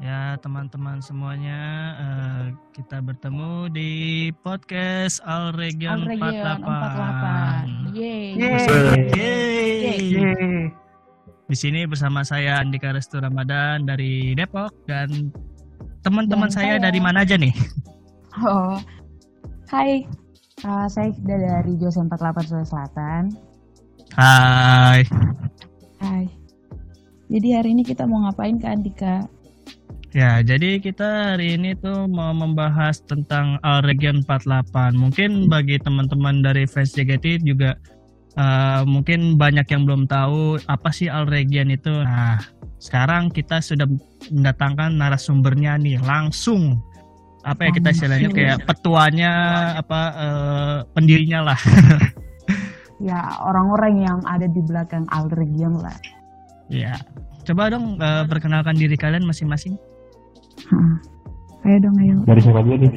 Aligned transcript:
Ya, 0.00 0.32
teman-teman 0.40 0.96
semuanya, 1.04 1.60
uh, 2.00 2.44
kita 2.72 3.04
bertemu 3.04 3.68
di 3.68 3.92
podcast 4.40 5.20
All 5.28 5.52
Region, 5.52 6.08
All 6.08 6.16
Region 6.16 6.56
48. 6.64 7.92
48. 7.92 8.00
Yeay. 8.00 8.24
Yeay. 8.32 8.64
Yeay. 9.12 10.00
Yeay. 10.08 10.62
Di 11.52 11.56
sini 11.58 11.84
bersama 11.84 12.24
saya 12.24 12.64
Andika 12.64 12.96
Restu 12.96 13.20
Ramadan 13.20 13.84
dari 13.84 14.32
Depok 14.32 14.72
dan 14.88 15.28
teman-teman 16.00 16.48
saya, 16.48 16.80
saya 16.80 16.88
dari 16.88 16.96
mana 16.96 17.20
aja 17.20 17.36
nih? 17.36 17.52
Oh, 18.46 18.78
hai. 19.74 20.06
Uh, 20.62 20.86
saya 20.86 21.10
dari 21.26 21.74
Jose 21.76 21.98
48 21.98 22.46
Sulawesi 22.46 22.70
Selatan. 22.70 23.22
Hai. 24.14 25.02
Hai. 25.98 26.24
Jadi 27.26 27.48
hari 27.52 27.74
ini 27.74 27.82
kita 27.82 28.06
mau 28.06 28.22
ngapain 28.22 28.56
ke 28.62 28.70
Andika? 28.70 29.26
Ya, 30.10 30.42
jadi 30.42 30.82
kita 30.82 31.34
hari 31.34 31.54
ini 31.54 31.78
tuh 31.78 32.10
mau 32.10 32.34
membahas 32.34 32.98
tentang 33.06 33.62
Al 33.62 33.86
Region 33.86 34.26
48. 34.26 34.98
Mungkin 34.98 35.46
bagi 35.46 35.78
teman-teman 35.78 36.42
dari 36.42 36.66
fans 36.66 36.98
JGT 36.98 37.46
juga 37.46 37.78
uh, 38.34 38.82
mungkin 38.82 39.38
banyak 39.38 39.70
yang 39.70 39.86
belum 39.86 40.10
tahu 40.10 40.58
apa 40.66 40.90
sih 40.90 41.06
Al 41.06 41.30
Region 41.30 41.70
itu. 41.70 41.94
Nah, 41.94 42.42
sekarang 42.82 43.30
kita 43.30 43.62
sudah 43.62 43.86
mendatangkan 44.34 44.98
narasumbernya 44.98 45.78
nih 45.78 46.02
langsung 46.02 46.82
apa 47.40 47.70
ya 47.70 47.72
kita 47.72 47.88
istilahnya 47.94 48.28
kayak 48.34 48.58
petuanya 48.66 49.32
apa 49.78 50.00
uh, 50.18 50.76
pendirinya 50.90 51.54
lah. 51.54 51.60
ya, 53.08 53.38
orang-orang 53.46 54.10
yang 54.10 54.18
ada 54.26 54.50
di 54.50 54.58
belakang 54.66 55.06
Al 55.14 55.30
Region 55.30 55.78
lah. 55.78 55.94
Ya. 56.66 56.98
Coba 57.46 57.70
dong 57.70 57.94
uh, 58.02 58.26
perkenalkan 58.26 58.74
diri 58.74 58.98
kalian 58.98 59.22
masing-masing. 59.22 59.78
Hmm. 60.68 60.96
Ayo 61.64 61.76
dong, 61.84 61.96
ayo. 62.00 62.16
Dari 62.24 62.40
siapa 62.40 62.60
dulu 62.64 62.76
nih? 62.80 62.92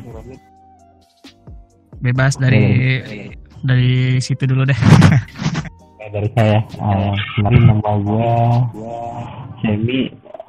Bebas 2.03 2.35
dari 2.35 2.63
okay. 2.99 3.31
dari 3.63 4.19
situ 4.19 4.43
dulu 4.43 4.67
deh. 4.67 4.75
Oke, 4.75 6.05
dari 6.15 6.29
saya. 6.35 6.59
Uh, 6.79 7.15
kemarin 7.39 7.63
nama 7.71 7.91
gue 8.03 8.31
Semi. 9.63 9.99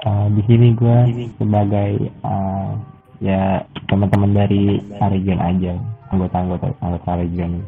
Uh, 0.05 0.27
di 0.37 0.41
sini 0.45 0.67
gue 0.77 0.97
sebagai 1.41 2.11
uh, 2.21 2.77
ya 3.23 3.63
teman-teman 3.87 4.35
dari 4.35 4.83
Arigen 5.01 5.39
aja, 5.39 5.73
anggota-anggota 6.11 6.67
anggota 6.83 7.09
Arigen. 7.15 7.63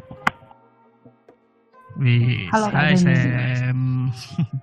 Wih, 1.98 2.46
Halo, 2.54 2.70
hai 2.70 2.94
Sam. 2.94 4.12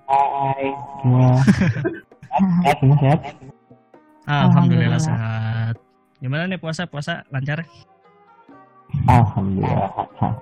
Hai 0.08 0.66
semua. 1.02 1.28
Sehat, 2.36 2.76
semua 2.84 2.96
sehat. 3.00 3.20
Alhamdulillah, 4.26 4.98
sehat. 4.98 5.74
Gimana 6.18 6.50
nih 6.50 6.58
puasa? 6.58 6.90
Puasa 6.90 7.22
lancar? 7.30 7.62
Alhamdulillah 9.06 9.90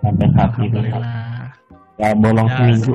sampai 0.01 0.27
saat 0.33 0.51
ini. 0.57 0.69
Alhamdulillah. 0.73 1.49
Ya 1.95 2.09
bolong 2.17 2.49
ya, 2.51 2.57
seminggu. 2.59 2.95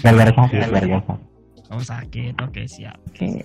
Gara-gara 0.00 0.32
sakit, 0.38 0.58
gara-gara 0.70 0.98
sakit. 1.02 1.18
Oh 1.68 1.82
sakit, 1.84 2.34
oke 2.40 2.62
siap. 2.64 2.96
Oke. 3.12 3.44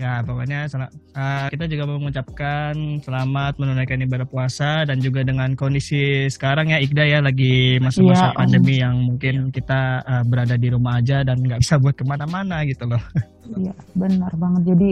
Ya 0.00 0.24
pokoknya 0.24 0.64
uh, 0.72 1.46
kita 1.52 1.68
juga 1.68 1.84
mau 1.84 2.00
mengucapkan 2.00 2.72
selamat 3.04 3.60
menunaikan 3.60 4.00
ibadah 4.00 4.24
puasa 4.24 4.88
dan 4.88 5.04
juga 5.04 5.20
dengan 5.20 5.52
kondisi 5.52 6.32
sekarang 6.32 6.72
ya 6.72 6.80
Iqda 6.80 7.04
ya 7.04 7.18
lagi 7.20 7.76
masa-masa 7.76 8.32
ya, 8.32 8.36
pandemi 8.36 8.80
yang 8.80 8.96
mungkin 9.04 9.52
kita 9.52 10.00
uh, 10.00 10.24
berada 10.24 10.56
di 10.56 10.72
rumah 10.72 10.96
aja 10.96 11.20
dan 11.20 11.36
nggak 11.44 11.60
bisa 11.60 11.76
buat 11.76 11.92
ke 11.92 12.04
mana-mana 12.08 12.64
gitu 12.64 12.88
loh. 12.88 13.02
Iya 13.52 13.74
benar 13.92 14.32
banget 14.38 14.72
jadi 14.72 14.90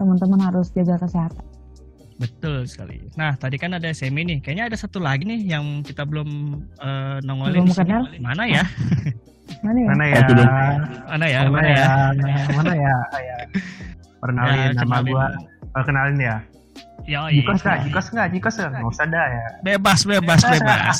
teman-teman 0.00 0.40
harus 0.40 0.72
jaga 0.72 0.96
kesehatan. 1.04 1.44
Betul 2.16 2.64
sekali. 2.64 2.96
Nah 3.16 3.36
tadi 3.36 3.60
kan 3.60 3.76
ada 3.76 3.92
semi 3.92 4.24
nih, 4.24 4.40
kayaknya 4.40 4.72
ada 4.72 4.76
satu 4.78 5.02
lagi 5.02 5.28
nih 5.28 5.52
yang 5.52 5.84
kita 5.84 6.08
belum 6.08 6.28
uh, 6.80 7.20
nongolin. 7.24 7.68
Belum 7.68 7.76
kenal? 7.76 8.08
Mana 8.20 8.44
ya? 8.48 8.64
Mana 9.60 9.78
ya? 9.80 9.88
Mana 9.90 10.04
ya? 10.08 10.20
Mana 11.10 11.26
ya? 11.28 11.40
Mana 11.50 11.66
ya? 11.68 11.86
Mana 12.56 12.72
ya? 12.72 12.96
Perkenalin 14.20 14.56
ya, 14.56 14.68
nama 14.84 14.96
gue. 15.00 15.26
Perkenalin 15.72 16.18
ya. 16.20 16.36
Yo, 17.08 17.20
Jikos 17.32 17.64
nggak? 17.64 17.78
Jikos 17.88 18.06
nggak? 18.12 18.28
Jikos 18.36 18.54
nggak? 18.60 18.82
usah 18.84 19.06
dah 19.08 19.26
ya. 19.32 19.46
Bebas, 19.64 20.04
bebas, 20.04 20.40
bebas. 20.44 20.98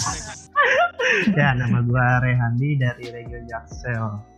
ya, 1.39 1.53
nama 1.53 1.85
gue 1.85 2.07
Rehandi 2.25 2.81
dari 2.81 3.05
Region 3.13 3.45
Jaksel. 3.45 4.31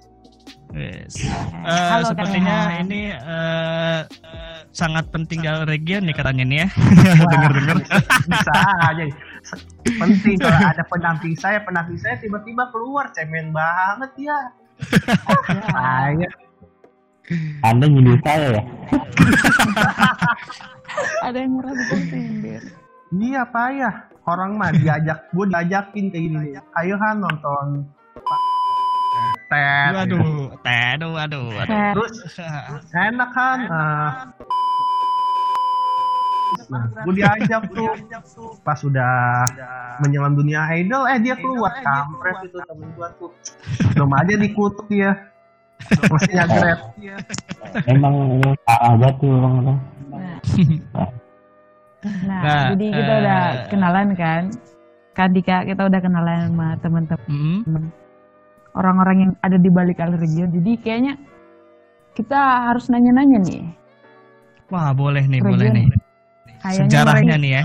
Yes. 0.73 1.21
Uh, 1.61 2.01
sepertinya 2.01 2.73
teman. 2.73 2.89
ini 2.89 3.13
uh, 3.13 4.09
uh, 4.09 4.59
sangat 4.73 5.05
penting 5.13 5.45
dalam 5.45 5.69
region 5.69 6.09
nih 6.09 6.17
katanya 6.17 6.45
nih 6.49 6.59
ya. 6.65 6.69
Dengar-dengar. 7.33 7.77
Bisa 8.25 8.53
aja. 8.89 9.05
Penting 9.85 10.37
kalau 10.41 10.61
ada 10.73 10.85
pendamping 10.89 11.37
saya, 11.37 11.61
pendamping 11.61 12.01
saya 12.01 12.17
tiba-tiba 12.17 12.73
keluar 12.73 13.13
cemen 13.13 13.53
banget 13.53 14.33
ya. 14.33 14.39
ya. 16.25 16.29
Anda 17.63 17.87
nyindir 17.87 18.19
saya 18.27 18.59
ya? 18.59 18.63
Ada 21.27 21.39
yang 21.39 21.55
merasa 21.63 21.95
sindir. 22.11 22.63
Iya 23.13 23.43
pak 23.49 23.69
ya. 23.79 23.91
Orang 24.23 24.55
mah 24.55 24.71
diajak, 24.71 25.31
gue 25.35 25.47
diajakin 25.51 26.11
kayak 26.15 26.25
gini. 26.31 26.55
Ayo 26.79 26.95
kan 26.99 27.19
nonton 27.19 27.91
Ted. 29.51 29.93
Aduh, 29.93 30.49
ted, 30.65 30.97
aduh, 30.97 31.15
aduh, 31.21 31.47
aduh. 31.61 31.77
Terus 31.93 32.15
enak 32.97 33.31
kan? 33.37 33.59
Uh, 33.69 34.13
Nah, 36.69 36.85
gue 37.05 37.15
diajak 37.17 37.65
tuh 37.73 37.89
pas 38.61 38.77
sudah 38.77 39.45
menyelam 40.05 40.37
dunia 40.37 40.69
idol, 40.77 41.09
eh 41.09 41.17
dia 41.21 41.37
keluar 41.37 41.81
kampret 41.81 42.49
itu 42.49 42.61
temen 42.61 42.93
gue 42.93 43.09
tuh. 43.17 43.33
Belum 43.97 44.13
aja 44.13 44.35
dikutuk 44.37 44.89
ya. 44.93 45.32
Mestinya 45.91 46.45
grab. 46.49 46.79
Emang 47.89 48.15
ada 48.67 49.09
tuh 49.19 49.31
orang 49.31 49.55
orang. 49.63 49.79
Nah, 52.03 52.43
nah, 52.43 52.63
jadi 52.75 52.87
kita 52.91 53.13
uh, 53.15 53.21
udah 53.23 53.41
kenalan 53.71 54.09
kan. 54.19 54.43
Kadika 55.15 55.63
kita 55.63 55.87
udah 55.87 56.01
kenalan 56.03 56.51
sama 56.51 56.69
teman-teman. 56.83 57.29
Mm 57.31 57.63
-hmm. 57.63 57.85
Orang-orang 58.75 59.17
yang 59.29 59.33
ada 59.45 59.55
di 59.61 59.71
balik 59.71 60.01
region. 60.01 60.51
Jadi 60.51 60.73
kayaknya 60.83 61.15
kita 62.19 62.73
harus 62.73 62.91
nanya-nanya 62.91 63.39
nih. 63.45 63.65
Wah, 64.73 64.91
boleh 64.97 65.25
nih, 65.29 65.41
region. 65.45 65.53
boleh 65.53 65.69
nih. 65.69 65.87
Kayaknya 66.59 66.89
Sejarahnya 66.89 67.37
mereka, 67.37 67.45
nih 67.45 67.53
ya. 67.53 67.63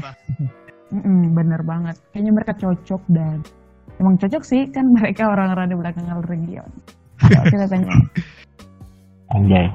Mm 0.92 1.02
-mm, 1.02 1.22
bener 1.34 1.62
banget. 1.64 1.96
Kayaknya 2.12 2.32
mereka 2.36 2.54
cocok 2.60 3.02
dan 3.10 3.38
emang 3.98 4.16
cocok 4.22 4.44
sih 4.46 4.62
kan 4.70 4.86
mereka 4.92 5.24
orang-orang 5.32 5.72
di 5.72 5.76
belakang 5.80 6.06
region. 6.28 6.70
Kita 7.22 7.66
tanya. 7.66 7.90
Anjay. 9.34 9.68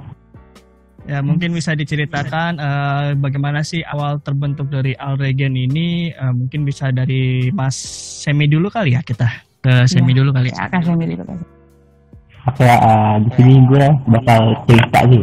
Ya 1.02 1.18
mungkin 1.18 1.50
bisa 1.50 1.74
diceritakan 1.74 2.62
uh, 2.62 3.18
bagaimana 3.18 3.66
sih 3.66 3.82
awal 3.82 4.22
terbentuk 4.22 4.70
dari 4.70 4.94
Al 5.02 5.18
Regen 5.18 5.58
ini 5.58 6.14
uh, 6.14 6.30
mungkin 6.30 6.62
bisa 6.62 6.94
dari 6.94 7.50
Mas 7.50 7.74
Semi 8.22 8.46
dulu 8.46 8.70
kali 8.70 8.94
ya 8.94 9.02
kita 9.02 9.26
ke 9.58 9.82
Semi 9.90 10.14
ya, 10.14 10.22
dulu 10.22 10.30
kali. 10.30 10.54
Ya, 10.54 10.70
ke 10.70 10.78
Semi 10.78 11.10
dulu 11.10 11.26
kan. 11.26 11.38
Oke, 12.42 12.66
uh, 12.66 13.18
di 13.22 13.30
sini 13.34 13.54
gue 13.66 13.86
bakal 14.14 14.54
cerita 14.66 14.98
nih. 15.06 15.22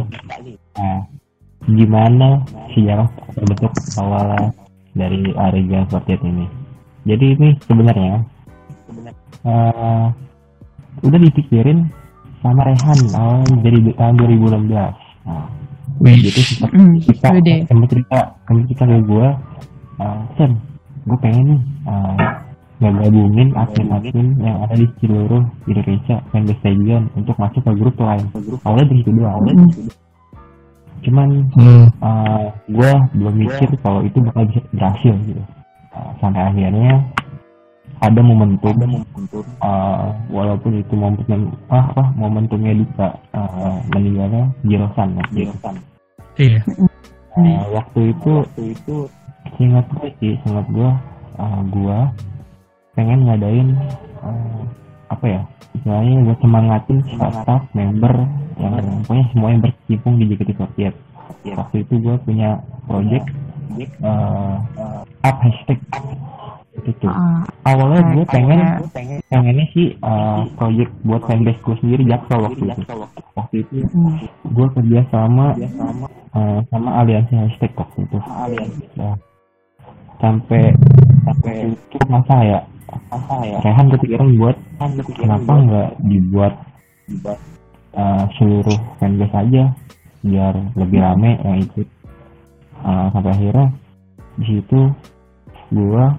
Nah, 0.80 1.00
gimana 1.68 2.44
sejarah 2.75 3.07
terbentuk 3.36 3.72
awal 4.00 4.51
dari 4.96 5.31
Al 5.36 5.50
Regen 5.56 5.88
seperti 5.88 6.28
ini. 6.28 6.47
Jadi 7.07 7.25
ini 7.40 7.50
sebenarnya 7.63 8.19
uh, 9.47 10.12
udah 11.07 11.19
dipikirin 11.24 11.88
sama 12.39 12.61
Rehan 12.63 13.00
awal 13.16 13.44
jadi 13.63 13.79
tahun 13.95 14.16
2016 14.16 14.72
nah 14.72 15.45
Wih. 16.00 16.15
jadi 16.24 16.41
kita 16.47 16.65
mm, 16.71 16.94
kita 17.03 17.27
kamu 17.68 17.86
cerita 17.91 18.19
kamu 18.47 18.59
cerita 18.71 18.83
ke 18.88 18.97
gue 19.03 19.27
uh, 20.00 20.19
Sam 20.39 20.51
gue 21.03 21.18
pengen 21.19 21.44
nih 21.44 21.62
uh, 21.89 22.15
ngegabungin 22.80 23.51
akun-akun 23.59 24.27
yang 24.39 24.63
ada 24.63 24.75
di 24.80 24.88
seluruh 25.03 25.44
Indonesia 25.68 26.24
fanbase 26.31 26.63
Legion 26.63 27.12
untuk 27.19 27.36
masuk 27.36 27.59
ke 27.68 27.71
grup 27.75 28.00
lain 28.00 28.24
awalnya 28.63 28.88
dari 28.88 29.00
situ 29.03 29.12
doang 29.12 29.33
awalnya 29.36 29.56
mm. 29.59 29.71
cuman 31.03 31.30
mm. 31.59 31.86
uh, 32.00 32.45
gue 32.71 32.91
belum 33.19 33.36
mikir 33.36 33.69
kalau 33.83 34.00
itu 34.07 34.24
bakal 34.24 34.47
bisa 34.47 34.62
berhasil 34.71 35.13
gitu 35.27 35.44
uh, 35.91 36.12
sampai 36.24 36.41
akhirnya 36.47 37.03
ada 38.00 38.22
momentum, 38.24 38.75
ada 38.75 38.88
momentum 38.88 39.44
uh, 39.60 40.16
walaupun 40.31 40.80
itu 40.80 40.94
momentum 40.96 41.51
ah, 41.68 41.84
apa 41.92 42.04
momentumnya 42.16 42.74
Dika 42.80 43.10
uh, 43.36 43.75
meninggalnya 43.92 44.44
Jirosan 44.63 45.19
ya 45.19 45.24
Jirosan 45.36 45.75
iya. 46.40 46.62
Uh, 47.36 47.66
waktu 47.75 48.16
itu 48.16 48.31
waktu 48.44 48.63
itu 48.75 48.96
ingat 49.60 49.86
gue 49.92 50.10
sih 50.24 50.34
ingat 50.48 50.66
gue 50.72 50.92
uh, 51.40 51.62
gue 51.68 51.98
pengen 52.96 53.19
ngadain 53.28 53.69
uh, 54.24 54.62
apa 55.12 55.25
ya 55.28 55.42
istilahnya 55.75 56.16
buat 56.25 56.40
semangatin 56.40 57.00
staff 57.19 57.63
member 57.75 58.13
yang 58.60 58.75
pokoknya 59.04 59.25
semua 59.31 59.50
yang 59.56 59.62
berkecimpung 59.63 60.16
di 60.19 60.25
JKT48 60.36 60.96
waktu 61.56 61.75
itu 61.88 61.94
gue 62.04 62.16
punya 62.28 62.60
project 62.88 63.28
uh, 64.04 64.60
up 65.24 65.38
hashtag 65.40 65.80
uh, 67.06 67.41
awalnya 67.65 68.01
gue 68.13 68.25
pengen 68.30 68.59
pengennya 69.30 69.65
sih 69.75 69.95
uh, 70.01 70.45
project 70.56 70.91
buat 71.06 71.21
fanbase 71.25 71.59
gue 71.62 71.75
sendiri 71.83 72.03
jaksel 72.07 72.39
waktu 72.44 72.63
itu. 72.69 72.81
Waktu 73.38 73.56
itu 73.63 73.74
hmm. 73.86 74.15
gue 74.53 74.68
kerja 74.75 75.00
sama 75.13 75.57
uh, 76.36 76.59
sama. 76.69 76.89
aliansi 77.01 77.33
hashtag 77.36 77.71
waktu 77.77 78.00
itu. 78.06 78.18
Ya. 79.00 79.12
sampai 80.19 80.75
sampai 81.24 81.53
itu 81.71 81.97
masa 82.12 82.36
ya. 82.44 82.59
masa 83.07 83.36
ya. 83.47 83.57
Rehan 83.63 83.88
kepikiran 83.94 84.30
buat 84.36 84.56
kenapa 85.15 85.51
nggak 85.63 85.89
dibuat 86.03 86.53
uh, 87.95 88.24
seluruh 88.36 88.77
fanbase 89.00 89.36
aja 89.36 89.63
biar 90.25 90.53
lebih 90.75 91.00
rame 91.00 91.39
yang 91.45 91.59
ikut. 91.63 91.88
Uh, 92.80 93.12
sampai 93.12 93.36
akhirnya 93.36 93.68
di 94.39 94.45
situ 94.56 94.88
gua 95.69 96.18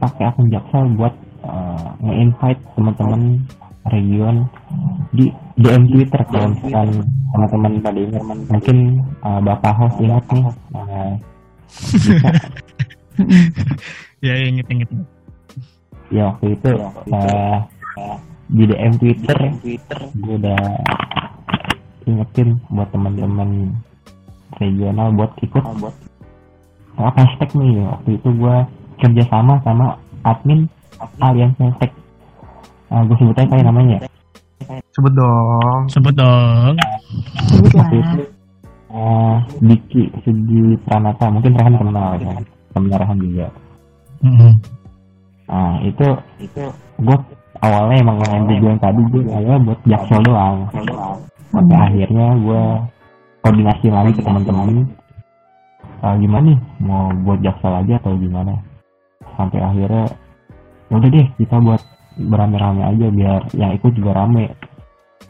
pakai 0.00 0.28
akun 0.28 0.48
jaksel 0.52 0.84
buat 0.96 1.14
uh, 1.44 1.96
nge-invite 2.04 2.60
teman-teman 2.76 3.22
region 3.88 4.36
di 5.16 5.26
DM 5.56 5.82
Twitter 5.88 6.20
kalau 6.28 6.48
misalkan 6.52 6.88
teman-teman 7.32 7.72
pada 7.80 7.98
ingat 8.00 8.24
mungkin 8.48 8.76
uh, 9.24 9.40
Bapak 9.40 9.72
host 9.76 9.96
ingat 10.00 10.24
nih. 10.30 10.44
Uh, 10.76 11.12
bisa 12.00 12.28
ya 14.24 14.34
inget 14.36 14.66
inget 14.68 14.90
ya 16.10 16.32
waktu 16.32 16.46
itu. 16.56 16.70
uh, 17.12 17.58
di 18.50 18.66
DM 18.66 18.94
Twitter 18.98 19.38
gue 20.18 20.34
udah 20.42 20.62
ingetin 22.08 22.58
buat 22.66 22.90
teman-teman 22.90 23.78
regional 24.58 25.14
buat 25.14 25.32
ikut. 25.38 25.62
Buat 25.78 25.96
apa 26.98 27.16
hashtag 27.16 27.50
nih 27.56 27.86
waktu 27.86 28.10
itu 28.18 28.28
gue 28.28 28.56
kerja 29.00 29.24
sama 29.32 29.58
sama 29.64 29.96
admin 30.22 30.68
alias 31.24 31.56
hashtag 31.56 31.90
uh, 32.92 33.02
gue 33.08 33.16
sebut 33.16 33.36
aja 33.36 33.48
kayak 33.48 33.66
namanya? 33.66 33.98
Sebut 34.92 35.12
dong. 35.16 35.80
Sebut 35.88 36.14
dong. 36.14 36.74
Sebut 37.48 37.72
lah 37.74 37.88
uh, 38.90 39.36
Diki 39.62 40.10
Sugi 40.26 40.76
Pranata 40.84 41.30
mungkin 41.30 41.54
Rehan 41.56 41.78
kenal 41.78 42.18
ya 42.18 42.34
temen 42.70 42.90
Rehan 42.90 43.18
juga. 43.18 43.48
Mm 44.20 44.34
-hmm. 44.36 44.52
nah 45.50 45.82
itu 45.82 46.06
itu 46.38 46.62
gue 47.02 47.18
awalnya 47.58 47.96
emang 47.98 48.16
yang 48.22 48.46
gue 48.46 48.72
tadi 48.78 49.00
gue 49.10 49.22
awalnya 49.32 49.58
buat 49.64 49.80
jaksel 49.88 50.20
doang. 50.22 50.68
Sampai 51.50 51.76
akhirnya 51.78 52.26
gue 52.38 52.62
koordinasi 53.42 53.86
lagi 53.90 54.12
ke 54.14 54.22
teman-teman 54.22 54.86
uh, 56.04 56.14
gimana 56.20 56.44
nih? 56.52 56.58
Mau 56.84 57.10
buat 57.26 57.40
jaksel 57.42 57.72
aja 57.72 57.94
atau 57.98 58.14
gimana 58.20 58.54
sampai 59.24 59.60
akhirnya 59.60 60.06
ya 60.90 60.94
udah 60.98 61.10
deh 61.10 61.26
kita 61.38 61.56
buat 61.62 61.82
berame-rame 62.20 62.82
aja 62.84 63.06
biar 63.08 63.40
yang 63.54 63.72
ikut 63.78 63.92
juga 63.94 64.24
rame. 64.24 64.52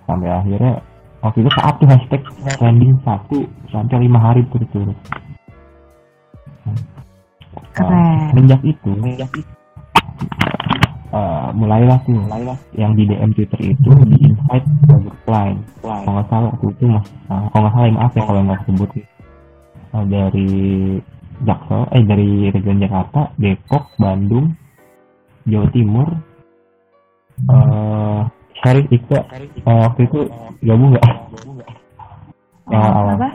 Sampai 0.06 0.30
akhirnya 0.30 0.82
waktu 1.20 1.38
itu 1.44 1.50
saat 1.52 1.74
tuh 1.76 1.88
hashtag 1.88 2.22
trending 2.56 2.96
satu 3.04 3.44
sampai 3.68 3.96
lima 4.00 4.18
hari 4.18 4.40
berturut-turut 4.48 4.96
uh, 7.80 8.18
sejak 8.36 8.60
itu 8.64 8.92
uh, 11.12 11.48
mulailah 11.52 11.98
tuh 12.08 12.16
mulailah. 12.16 12.58
yang 12.76 12.92
di 12.96 13.04
DM 13.08 13.30
Twitter 13.36 13.60
itu 13.76 13.90
di 14.08 14.16
invite 14.32 14.66
ke 14.66 14.94
grup 14.96 15.20
lain 15.28 15.56
kalau 15.84 16.12
nggak 16.16 16.26
salah 16.32 16.48
waktu 16.56 16.66
itu 16.72 16.84
mas 16.88 17.06
uh, 17.28 17.44
kalau 17.52 17.62
nggak 17.66 17.74
salah 17.76 17.90
maaf 17.94 18.12
ya 18.16 18.22
kalau 18.24 18.40
nggak 18.44 18.62
sebut. 18.68 18.90
Uh, 19.90 20.06
dari 20.06 20.50
Jaksel 21.44 21.82
eh 21.96 22.04
dari 22.04 22.30
region 22.52 22.78
Jakarta 22.80 23.32
Depok 23.40 23.84
Bandung 23.96 24.52
Jawa 25.48 25.68
Timur. 25.72 26.08
Uh, 27.48 28.20
Syarif 28.60 28.84
Ika 28.92 29.24
uh, 29.64 29.88
waktu 29.88 30.00
itu 30.04 30.20
gabung 30.60 30.92
nggak? 30.92 31.06
Yang 32.68 32.84
oh, 32.84 32.92
awal 32.92 33.14
apa? 33.16 33.28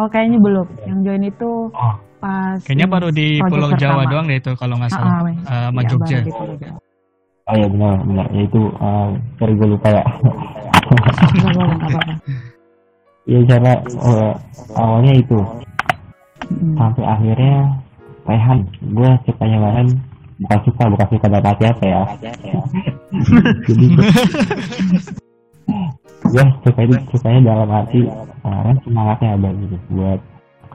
oh 0.00 0.06
kayaknya 0.08 0.38
belum. 0.40 0.66
Yang 0.88 0.98
join 1.04 1.22
itu 1.28 1.50
oh. 1.68 1.94
pas 2.16 2.56
kayaknya 2.64 2.88
baru 2.88 3.08
di 3.12 3.36
Pulau 3.44 3.70
Jawa 3.76 4.08
pertama. 4.08 4.12
doang 4.16 4.26
deh 4.32 4.38
itu 4.40 4.52
kalau 4.56 4.74
nggak 4.80 4.92
salah. 4.96 5.20
Uh, 5.20 5.28
uh, 5.44 5.68
sama 5.68 5.80
ya, 5.84 5.88
Jogja. 5.92 6.18
oh 7.46 7.54
iya 7.60 7.66
benar 7.68 7.96
benar. 8.08 8.26
Ya 8.32 8.40
itu 8.48 8.60
uh, 8.80 9.08
sorry 9.36 9.52
gue 9.52 9.68
lupa 9.68 9.88
ya. 9.92 10.04
Iya 13.26 13.40
cara 13.50 13.72
uh, 14.00 14.32
awalnya 14.78 15.12
itu 15.20 15.38
hmm. 16.50 16.74
sampai 16.78 17.04
akhirnya 17.04 17.56
Rehan 18.26 18.58
gue 18.82 19.10
sukanya 19.22 19.58
banget 19.62 19.86
bukan 20.42 20.60
suka 20.66 20.82
bukan 20.90 21.08
suka 21.14 21.26
dapat 21.30 21.56
apa 21.62 21.84
ya. 21.86 22.02
Jadi 23.66 23.86
gue 26.26 26.44
suka 26.66 26.80
itu 26.82 26.94
sukanya 27.14 27.40
dalam 27.54 27.68
arti 27.70 28.00
uh, 28.42 28.74
semangatnya 28.82 29.28
ada 29.38 29.48
gitu 29.62 29.76
buat 29.94 30.20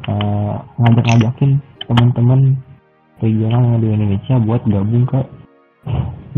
uh, 0.08 0.56
ngajak-ngajakin 0.80 1.52
teman-teman 1.86 2.40
regional 3.20 3.62
yang 3.62 3.80
di 3.84 3.88
Indonesia 3.92 4.36
buat 4.42 4.62
gabung 4.66 5.06
ke 5.06 5.20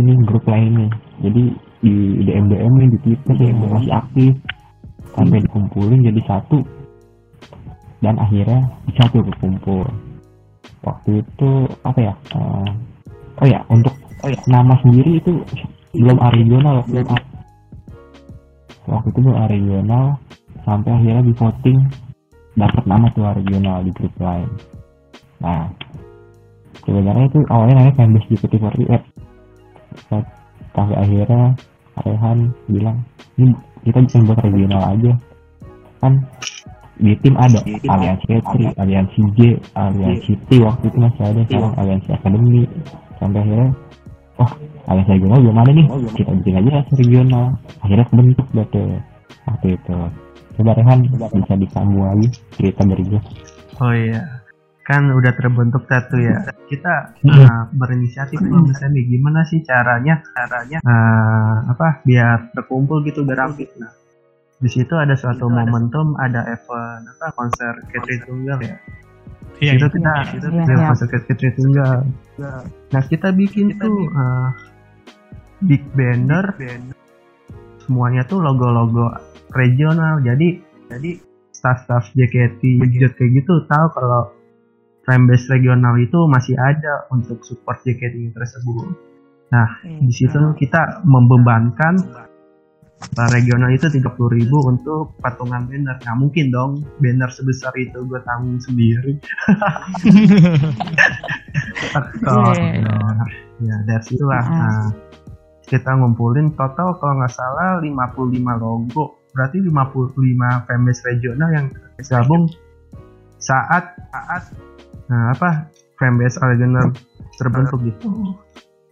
ini 0.02 0.14
grup 0.26 0.44
lainnya. 0.50 0.90
Jadi 1.22 1.44
di 1.84 1.94
DM 2.26 2.50
DM 2.50 2.74
di 2.90 2.98
Twitter 3.06 3.36
yang 3.38 3.70
masih 3.70 3.94
aktif. 3.94 4.34
Sampai 5.14 5.46
dikumpulin 5.46 6.10
jadi 6.10 6.22
satu 6.26 6.66
dan 8.04 8.20
akhirnya 8.20 8.68
bisa 8.84 9.08
tuh 9.10 9.24
berkumpul. 9.24 9.88
Waktu 10.84 11.24
itu 11.24 11.50
apa 11.88 12.00
ya 12.04 12.14
uh, 12.36 12.68
oh 13.40 13.48
ya 13.48 13.64
untuk 13.72 13.96
oh 14.28 14.30
ya 14.30 14.40
nama 14.52 14.76
sendiri 14.84 15.24
itu 15.24 15.40
belum 15.96 16.20
regional 16.20 16.84
itu 16.84 17.00
waktu 18.84 19.08
itu 19.16 19.20
belum 19.24 19.40
regional 19.48 20.20
sampai 20.68 20.92
akhirnya 20.92 21.24
di 21.24 21.34
voting 21.40 21.80
dapat 22.60 22.84
nama 22.84 23.08
tuh 23.16 23.24
regional 23.32 23.80
di 23.88 23.92
grup 23.96 24.14
lain. 24.20 24.52
Nah 25.40 25.72
sebenarnya 26.84 27.32
itu 27.32 27.40
awalnya 27.48 27.80
namanya 27.80 27.96
fanbase 27.96 28.28
GPT48 28.36 28.92
sampai 30.74 30.96
akhirnya 31.00 31.56
Rehan 31.94 32.50
bilang 32.66 33.06
ini 33.38 33.54
kita 33.86 34.02
bisa 34.04 34.18
buat 34.26 34.40
regional 34.44 34.82
aja. 34.92 35.14
Kan 36.02 36.20
di 36.98 37.14
tim 37.26 37.34
ada 37.38 37.60
aliansi 37.66 38.26
Petri, 38.30 38.66
aliansi 38.78 39.22
J, 39.34 39.40
aliansi 39.74 40.34
T 40.46 40.50
waktu 40.62 40.84
itu 40.90 40.98
masih 41.02 41.24
ada 41.26 41.42
sekarang 41.50 41.74
aliansi 41.78 42.10
Akademi 42.14 42.62
sampai 43.18 43.40
akhirnya 43.42 43.70
oh 44.38 44.52
aliansi 44.90 45.12
regional 45.18 45.40
belum 45.42 45.58
ada 45.58 45.72
nih. 45.74 45.86
Kita 46.14 46.32
bikin 46.38 46.56
aja 46.62 46.82
regional. 46.94 47.46
Akhirnya 47.82 48.06
kebentuk 48.10 48.48
deh 48.54 48.68
waktu 49.50 49.68
itu. 49.74 49.98
Coba 50.54 50.78
Rehan 50.78 51.10
bisa 51.10 51.56
disambung 51.58 52.06
lagi 52.06 52.30
cerita 52.54 52.86
dari 52.86 53.04
gue 53.10 53.22
oh 53.82 53.94
iya. 53.94 54.22
Kan 54.84 55.08
udah 55.10 55.32
terbentuk 55.34 55.88
satu 55.88 56.20
ya. 56.20 56.44
Kita 56.68 57.16
uh, 57.16 57.64
berinisiatif 57.72 58.36
kalau 58.36 58.68
misalnya 58.68 59.02
gimana 59.08 59.40
sih 59.48 59.64
caranya? 59.64 60.20
Caranya 60.36 60.78
uh, 60.84 61.72
apa 61.72 62.04
biar 62.04 62.52
terkumpul 62.52 63.00
gitu 63.08 63.24
biar 63.24 63.48
rapi. 63.48 63.64
Nah 63.80 64.03
di 64.64 64.70
situ 64.72 64.96
ada 64.96 65.12
suatu 65.20 65.52
itu 65.52 65.52
momentum 65.52 66.16
ada, 66.16 66.48
event 66.48 67.04
apa 67.20 67.36
konser 67.36 67.74
Catri 67.92 68.16
Tunggal 68.24 68.60
ya? 68.64 68.78
Iya, 69.60 69.72
itu 69.76 69.88
kita 69.92 70.14
itu 70.40 70.48
iya, 70.56 70.64
iya. 70.64 70.88
konser 70.88 71.08
Catri 71.12 71.50
Tunggal. 71.52 72.08
Nah 72.96 73.04
kita 73.12 73.36
bikin 73.36 73.76
kita 73.76 73.84
tuh 73.84 74.08
uh, 74.16 74.50
big 75.68 75.84
banner. 75.92 76.56
Semuanya 77.84 78.24
tuh 78.24 78.40
logo-logo 78.40 79.12
regional. 79.52 80.24
Jadi 80.24 80.64
jadi 80.88 81.12
staff-staff 81.52 82.16
JKT 82.16 82.64
kayak 83.20 83.32
gitu 83.36 83.54
tahu 83.68 83.88
kalau 83.92 84.32
fanbase 85.04 85.52
regional 85.52 86.00
itu 86.00 86.16
masih 86.32 86.56
ada 86.56 87.04
untuk 87.12 87.44
support 87.44 87.84
JKT 87.84 88.32
tersebut. 88.32 88.96
Nah, 89.52 89.68
hmm. 89.84 90.08
di 90.08 90.14
situ 90.16 90.40
kita 90.56 91.04
membebankan 91.04 92.00
regional 93.32 93.70
itu 93.70 93.88
tiga 93.92 94.10
puluh 94.16 94.34
ribu 94.34 94.58
untuk 94.66 95.14
patungan 95.22 95.68
banner. 95.70 95.98
Nggak 96.02 96.18
mungkin 96.18 96.46
dong 96.50 96.72
banner 97.00 97.30
sebesar 97.30 97.74
itu 97.78 98.04
gue 98.06 98.20
tanggung 98.26 98.60
sendiri. 98.62 99.20
Oh, 102.26 102.50
yeah. 102.56 103.22
ya 103.62 103.76
dari 103.86 104.04
situ 104.04 104.26
lah. 104.26 104.42
Nah, 104.42 104.90
kita 105.68 105.94
ngumpulin 105.94 106.54
total 106.58 106.98
kalau 106.98 107.22
nggak 107.22 107.34
salah 107.34 107.80
55 107.82 108.34
logo. 108.62 109.20
Berarti 109.34 109.58
55 109.62 110.68
fanbase 110.70 111.02
regional 111.10 111.50
yang 111.54 111.68
gabung 112.06 112.46
saat 113.42 113.98
saat 114.14 114.44
nah 115.12 115.36
apa 115.36 115.68
fanbase 116.00 116.40
regional 116.40 116.94
terbentuk 117.38 117.82
gitu. 117.84 118.08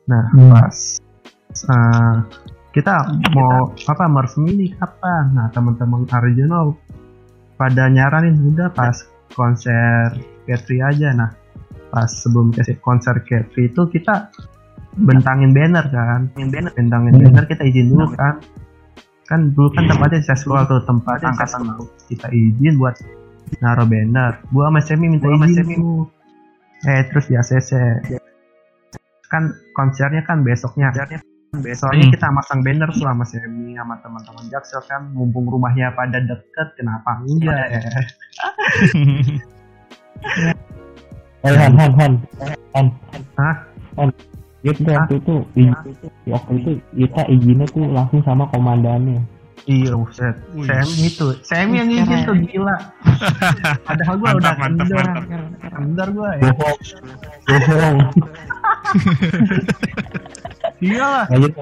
Nah 0.10 0.25
hmm. 0.34 0.50
pas 0.51 0.77
uh, 1.70 2.15
kita 2.71 3.03
mau 3.35 3.75
apa 3.75 4.03
meresmi 4.07 4.55
ini 4.55 4.67
kapan? 4.79 5.35
Nah 5.35 5.47
teman-teman 5.51 6.07
original 6.07 6.75
pada 7.59 7.91
nyaranin 7.91 8.39
udah 8.55 8.71
pas 8.71 8.95
konser 9.35 10.15
Katri 10.47 10.79
aja. 10.79 11.11
Nah 11.11 11.29
pas 11.91 12.07
sebelum 12.07 12.55
kasih 12.55 12.79
konser 12.79 13.19
Katri 13.27 13.67
itu 13.67 13.81
kita 13.91 14.31
bentangin 14.95 15.51
banner 15.51 15.85
kan. 15.91 16.31
Banner. 16.31 16.71
Bentangin 16.71 17.15
banner 17.19 17.43
kita 17.43 17.63
izin 17.67 17.91
dulu 17.91 18.07
kan. 18.15 18.39
Kan 19.27 19.51
dulu 19.51 19.71
kan 19.75 19.87
tempatnya 19.91 20.23
sekolah 20.23 20.63
tuh 20.67 20.83
tempat 20.87 21.23
angkatan 21.27 21.67
laut. 21.67 21.91
Kita 22.07 22.31
izin 22.31 22.79
buat 22.79 22.95
naruh 23.59 23.87
banner. 23.87 24.39
Gua 24.55 24.71
sama 24.71 24.79
Semi 24.79 25.11
minta 25.11 25.27
gua 25.27 25.43
izin 25.43 25.75
tuh. 25.75 26.07
Eh 26.87 27.03
terus 27.11 27.27
di 27.27 27.35
ACC 27.35 27.71
kan 29.31 29.47
konsernya 29.71 30.27
kan 30.27 30.43
besoknya 30.43 30.91
besoknya 31.51 32.08
hmm. 32.08 32.15
kita 32.15 32.27
masang 32.31 32.63
banner 32.63 32.88
sama 32.96 33.27
Semi 33.27 33.75
sama 33.75 34.00
teman-teman 34.00 34.48
Jaksel 34.48 34.79
kan 34.88 35.12
mumpung 35.12 35.51
rumahnya 35.51 35.91
pada 35.91 36.24
deket 36.24 36.67
kenapa 36.79 37.20
enggak 37.27 37.75
ya 37.75 37.81
Eh, 41.41 41.58
Han, 41.58 41.74
Han, 41.74 41.91
Han, 41.98 42.13
Han, 42.77 42.88
Hah? 43.34 43.55
Han, 43.98 44.13
itu 44.62 44.86
waktu 44.86 45.17
itu, 45.17 45.36
waktu 46.29 46.51
itu 46.62 46.72
kita 46.93 47.22
izinnya 47.34 47.65
tuh 47.74 47.89
langsung 47.89 48.22
sama 48.22 48.46
komandannya. 48.53 49.25
Iya, 49.65 49.98
buset. 49.98 50.38
Sam 50.53 50.89
itu, 51.01 51.27
Sam 51.41 51.74
yang 51.74 51.89
izin 51.89 52.29
tuh 52.29 52.38
gila. 52.46 52.77
Padahal 53.89 54.15
gua 54.22 54.38
udah 54.38 54.53
kendor, 54.58 55.05
kendor 55.65 56.10
gua 56.13 56.29
ya. 56.38 56.53
Bohong, 56.53 56.77
bohong. 57.50 57.98
Iya 60.81 61.05
lah. 61.05 61.25
Lanjut, 61.29 61.53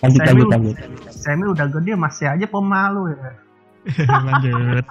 lanjut, 0.00 0.20
lanjut, 0.22 0.46
lanjut. 0.48 0.76
Sam 1.10 1.42
udah 1.42 1.66
gede 1.66 1.92
masih 1.98 2.26
aja 2.30 2.46
pemalu 2.46 3.12
ya. 3.12 3.30
lanjut. 4.30 4.84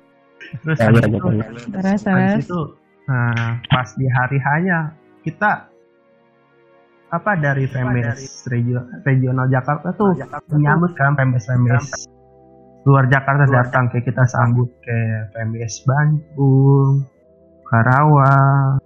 Terus 0.67 0.77
lanjut, 0.77 1.01
lanjut, 1.07 1.21
lanjut. 1.23 1.47
Terus, 1.71 2.01
terus. 2.03 2.43
itu, 2.43 2.61
nah, 3.07 3.63
pas 3.71 3.87
di 3.95 4.07
hari 4.11 4.37
hanya 4.43 4.79
kita 5.23 5.71
apa 7.09 7.31
dari 7.41 7.65
Femes 7.65 8.45
region, 8.53 8.85
regional 9.01 9.49
Jakarta 9.49 9.89
tuh 9.97 10.13
menyambut 10.53 10.93
kan 10.93 11.17
Femes 11.17 11.41
Femes 11.49 12.05
luar 12.85 13.09
Jakarta 13.09 13.49
datang 13.49 13.89
kayak 13.89 14.05
kita 14.07 14.23
sambut 14.29 14.69
ke 14.85 14.99
Femes 15.33 15.83
Bandung, 15.83 17.07
Karawang, 17.65 18.77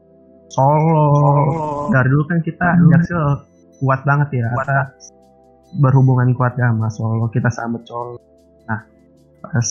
Solo. 0.49 1.09
Dari 1.91 2.07
dulu 2.09 2.23
kan 2.25 2.39
kita 2.41 2.67
Jaksel 2.95 3.52
kuat 3.83 4.07
banget 4.07 4.39
ya, 4.39 4.47
kita 4.47 4.79
berhubungan 5.83 6.31
kuat 6.31 6.55
ya 6.55 6.71
sama 6.71 6.87
Solo, 6.87 7.27
kita 7.27 7.51
sambut 7.51 7.83
Solo. 7.83 8.15
Nah, 8.63 8.79
pas 9.43 9.67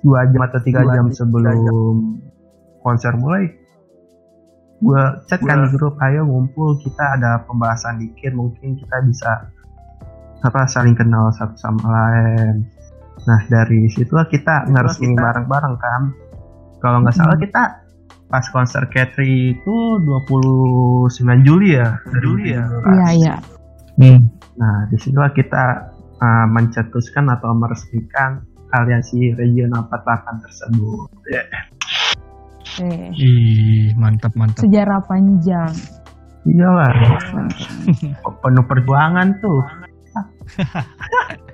dua 0.00 0.24
jam 0.32 0.40
atau 0.48 0.60
tiga 0.64 0.80
jam 0.88 1.12
sebelum 1.12 1.60
konser 2.80 3.12
mulai 3.20 3.52
gue 4.80 5.02
chat 5.28 5.40
kan 5.44 5.68
di 5.68 5.76
grup 5.76 6.00
ayo 6.00 6.24
ngumpul 6.24 6.80
kita 6.80 7.20
ada 7.20 7.44
pembahasan 7.44 8.00
dikit 8.00 8.32
mungkin 8.32 8.80
kita 8.80 8.96
bisa 9.04 9.52
apa 10.40 10.64
saling 10.64 10.96
kenal 10.96 11.28
satu 11.36 11.52
sama 11.60 11.84
lain 11.84 12.64
nah 13.28 13.40
dari 13.52 13.84
situlah 13.92 14.24
kita 14.24 14.64
ini 15.04 15.12
bareng-bareng 15.12 15.76
kan 15.76 16.02
kalau 16.80 17.04
nggak 17.04 17.12
salah 17.12 17.36
hmm. 17.36 17.44
kita 17.44 17.62
pas 18.30 18.46
konser 18.54 18.86
Katri 18.94 19.58
itu 19.58 19.76
29 20.06 21.10
Juli 21.42 21.74
ya 21.74 21.98
Juli 22.22 22.54
ya 22.54 22.64
iya 22.94 23.08
iya 23.12 23.34
hmm. 23.98 24.20
nah 24.54 24.86
di 24.86 24.96
situlah 24.96 25.34
kita 25.34 25.90
uh, 26.22 26.46
mencetuskan 26.46 27.26
atau 27.28 27.50
meresmikan 27.52 28.46
aliansi 28.70 29.34
regional 29.34 29.90
48 29.90 30.46
tersebut 30.46 31.10
yeah. 31.26 31.46
Oke. 32.70 33.12
Ih, 33.18 33.90
mantap 33.98 34.30
mantap. 34.38 34.62
Sejarah 34.62 35.02
panjang. 35.04 35.74
Iyalah. 36.46 36.94
Penuh 38.22 38.64
perjuangan 38.64 39.36
tuh. 39.42 39.60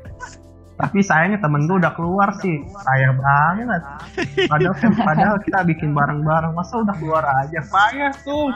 Tapi 0.77 1.01
sayangnya 1.01 1.41
temen 1.41 1.65
gue 1.65 1.77
udah 1.81 1.93
keluar 1.97 2.37
sih. 2.41 2.61
Sayang 2.85 3.17
banget. 3.17 3.83
Padahal, 4.45 4.77
padahal 5.09 5.37
kita 5.41 5.65
bikin 5.65 5.97
bareng-bareng. 5.97 6.53
Masa 6.53 6.85
udah 6.85 6.97
keluar 7.01 7.25
aja? 7.25 7.61
Payah 7.65 8.13
tuh. 8.21 8.53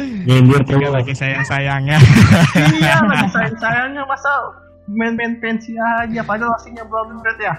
Nyindir 0.00 0.66
tuh 0.66 0.82
lagi 0.90 1.14
sayang-sayangnya. 1.14 1.98
iya, 2.74 3.06
lagi 3.06 3.28
sayang-sayangnya. 3.30 4.02
Masa 4.02 4.30
main-main 4.90 5.38
pensi 5.38 5.78
aja 5.78 6.18
padahal 6.26 6.58
aslinya 6.58 6.82
belum 6.82 7.22
berat 7.22 7.38
ya 7.38 7.54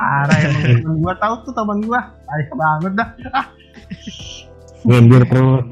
parah 0.00 0.38
ya 0.40 0.80
gua 0.80 1.12
tahu 1.20 1.44
tuh 1.44 1.52
teman 1.52 1.84
gua 1.84 2.08
ayah 2.08 2.48
banget 2.56 2.96
dah 2.96 3.12
ah. 3.36 3.44
Ngindir 4.88 5.28
terus 5.28 5.60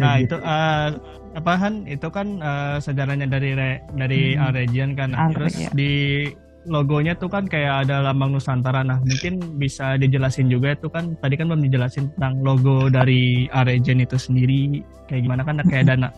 nah 0.00 0.16
itu 0.22 0.38
uh, 0.38 0.94
apa 1.32 1.52
Han 1.56 1.88
itu 1.88 2.08
kan 2.12 2.40
uh, 2.44 2.76
sejarahnya 2.76 3.24
dari 3.24 3.56
re, 3.56 3.80
dari 3.96 4.36
hmm. 4.36 4.52
region 4.52 4.90
kan. 4.92 5.16
Nah, 5.16 5.32
terus 5.32 5.56
ya. 5.56 5.70
di 5.72 6.28
logonya 6.68 7.18
tuh 7.18 7.26
kan 7.26 7.48
kayak 7.48 7.88
ada 7.88 8.04
lambang 8.04 8.36
Nusantara. 8.36 8.86
Nah 8.86 9.00
mungkin 9.02 9.58
bisa 9.58 9.96
dijelasin 9.96 10.52
juga 10.52 10.76
itu 10.76 10.92
kan. 10.92 11.16
Tadi 11.18 11.34
kan 11.40 11.48
belum 11.50 11.64
dijelasin 11.66 12.12
tentang 12.16 12.44
logo 12.44 12.92
dari 12.92 13.48
region 13.64 13.98
itu 14.04 14.20
sendiri. 14.20 14.84
Kayak 15.08 15.22
gimana 15.26 15.42
kan? 15.42 15.64
Kayak 15.66 15.84
dana 15.96 16.08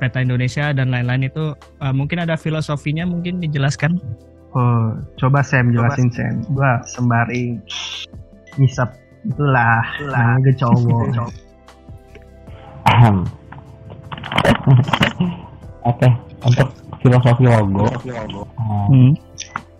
peta 0.00 0.24
Indonesia 0.24 0.72
dan 0.72 0.88
lain-lain 0.88 1.28
itu 1.28 1.52
uh, 1.84 1.92
mungkin 1.92 2.24
ada 2.24 2.40
filosofinya 2.40 3.04
mungkin 3.04 3.38
dijelaskan? 3.44 4.00
Oh 4.54 4.96
coba 5.20 5.44
saya 5.44 5.66
jelasin 5.68 6.08
Sam. 6.08 6.40
Gua 6.54 6.80
sembari 6.88 7.58
ngisap 8.56 8.96
itulah 9.24 9.82
itulah. 9.98 10.36
ke 10.44 10.52
cowok 10.60 11.32
oke 15.84 16.08
untuk 16.44 16.68
filosofi 17.04 17.44
logo. 17.44 17.86
Hmm. 18.88 19.12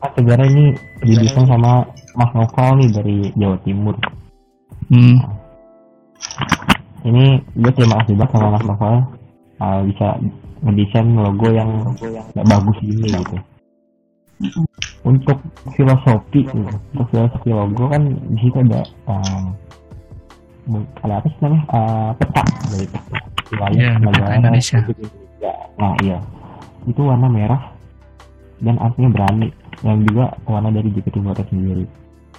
kan 0.04 0.10
sejarah 0.20 0.44
ini 0.44 0.76
didesain 1.00 1.48
sama 1.48 1.88
Mas 2.12 2.30
Noval 2.36 2.70
nih 2.80 2.90
dari 2.92 3.16
Jawa 3.40 3.56
Timur. 3.64 3.96
Hmm. 4.92 5.16
ini 7.04 7.36
gue 7.56 7.72
terima 7.76 8.00
kasih 8.00 8.16
banget 8.16 8.32
sama 8.36 8.48
Mas 8.56 8.64
Noval 8.64 8.94
uh, 9.60 9.80
bisa 9.84 10.08
mendesain 10.64 11.08
logo 11.12 11.48
yang 11.52 11.70
nggak 12.32 12.46
bagus 12.48 12.78
ini 12.84 13.08
gitu. 13.12 13.36
Untuk 15.04 15.38
filosofi 15.76 16.40
untuk 16.52 17.06
filosofi 17.12 17.50
logo 17.52 17.88
kan 17.92 18.02
di 18.08 18.38
situ 18.40 18.56
ada 18.60 18.82
um, 19.08 20.84
ada 21.04 21.20
apa 21.20 21.26
sih 21.28 21.40
namanya? 21.44 21.64
Uh, 21.68 22.10
peta 22.16 22.42
dari 22.72 22.86
yeah, 23.74 23.94
negara 23.98 24.38
Indonesia. 24.38 24.78
nah 25.78 25.94
iya. 26.02 26.18
Itu 26.84 27.00
warna 27.00 27.28
merah 27.32 27.62
dan 28.60 28.76
artinya 28.80 29.10
berani. 29.12 29.48
Yang 29.84 29.98
juga 30.08 30.24
warna 30.48 30.72
dari 30.72 30.88
JKT 30.92 31.16
Water 31.20 31.44
sendiri. 31.48 31.84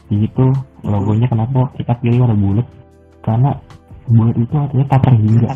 Di 0.05 0.15
situ 0.21 0.45
logonya 0.85 1.27
kenapa 1.29 1.69
kita 1.77 1.93
pilih 2.01 2.25
warna 2.25 2.37
bulat? 2.37 2.67
Karena 3.25 3.51
buat 4.05 4.35
itu 4.37 4.53
artinya 4.53 4.85
tak 4.89 5.01
terhingga. 5.09 5.49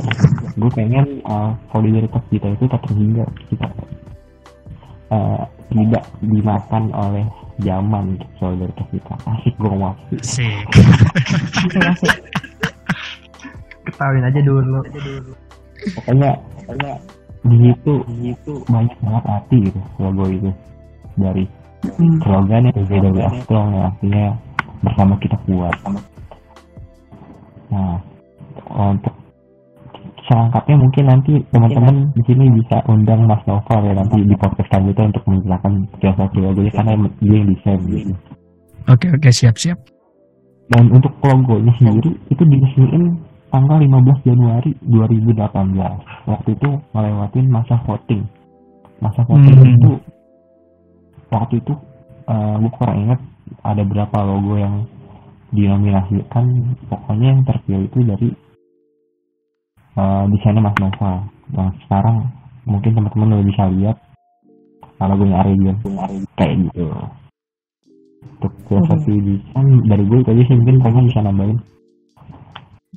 Gue 0.57 0.71
pengen 0.73 1.05
uh, 1.25 1.53
solidaritas 1.69 2.23
kita 2.33 2.47
itu 2.57 2.65
tak 2.65 2.81
terhingga. 2.89 3.25
Kita 3.49 3.67
uh, 5.13 5.45
tidak 5.69 6.03
dimakan 6.25 6.83
oleh 6.97 7.25
zaman 7.61 8.17
solidaritas 8.41 8.87
kita. 8.89 9.13
Asik 9.29 9.53
gue 9.57 9.69
ngomong. 9.69 9.95
Asik. 10.17 10.65
Ketahuin 13.89 14.25
aja 14.25 14.41
dulu 14.45 14.85
pokoknya 15.95 16.29
pokoknya 16.63 16.93
di 17.39 17.55
situ 17.63 17.93
di 18.07 18.15
situ 18.31 18.53
banyak 18.67 18.97
banget 18.99 19.23
hati 19.25 19.57
gitu 19.63 19.79
logo 19.99 20.25
itu 20.27 20.51
dari 21.15 21.43
hmm. 21.87 22.17
slogannya 22.23 22.71
WWF 22.75 23.33
strong 23.47 23.67
yang 23.71 23.85
artinya 23.89 24.25
bersama 24.83 25.13
kita 25.23 25.37
kuat 25.47 25.75
nah 27.69 27.95
untuk 28.69 29.13
selengkapnya 30.29 30.75
mungkin 30.77 31.03
nanti 31.09 31.33
teman-teman 31.49 31.95
di 32.13 32.21
sini 32.29 32.45
bisa 32.61 32.77
undang 32.85 33.25
Mas 33.25 33.41
Novel 33.49 33.81
ya 33.89 33.93
nanti 33.97 34.21
di 34.21 34.35
podcast 34.37 34.69
selanjutnya 34.69 35.05
untuk 35.09 35.23
menjelaskan 35.25 35.73
filosofi 35.97 36.37
logonya 36.37 36.71
karena 36.77 36.93
dia 37.17 37.33
yang 37.33 37.47
desain 37.49 37.79
gitu. 37.89 38.13
Oke 38.85 39.07
oke 39.09 39.29
siap 39.33 39.55
siap. 39.57 39.79
Dan 40.69 40.93
untuk 40.93 41.13
logonya 41.25 41.73
sendiri 41.81 42.13
itu 42.29 42.43
diresmiin 42.45 43.17
tanggal 43.49 43.77
15 43.81 44.27
Januari 44.29 44.71
2018. 44.85 46.29
Waktu 46.29 46.49
itu 46.53 46.69
melewatin 46.93 47.45
masa 47.49 47.75
voting. 47.85 48.23
Masa 49.01 49.21
voting 49.25 49.57
hmm. 49.57 49.75
itu 49.77 49.91
waktu 51.29 51.61
itu 51.61 51.73
uh, 52.29 52.55
gue 52.57 52.71
kurang 52.77 52.97
ingat 53.05 53.19
ada 53.65 53.83
berapa 53.85 54.17
logo 54.25 54.53
yang 54.57 54.85
dinominasikan 55.49 56.45
pokoknya 56.89 57.27
yang 57.33 57.41
terpilih 57.45 57.85
itu 57.89 57.99
dari 58.05 58.29
uh, 59.97 60.23
desainnya 60.29 60.61
Mas 60.61 60.77
Nova 60.77 61.25
yang 61.53 61.69
sekarang 61.85 62.17
mungkin 62.69 62.91
teman-teman 62.93 63.33
udah 63.33 63.47
bisa 63.49 63.63
lihat 63.73 63.97
kalau 65.01 65.15
gue 65.17 65.29
nyari 65.31 65.53
dia 65.57 65.73
kayak 66.37 66.53
gitu 66.69 66.85
untuk 68.39 68.53
filosofi 68.69 69.13
hmm. 69.15 69.25
desain 69.25 69.67
dari 69.89 70.03
gue 70.05 70.17
itu 70.21 70.29
aja 70.29 70.43
sih 70.45 70.55
mungkin 70.57 70.77
pengen 70.85 71.07
bisa 71.09 71.19
nambahin 71.25 71.57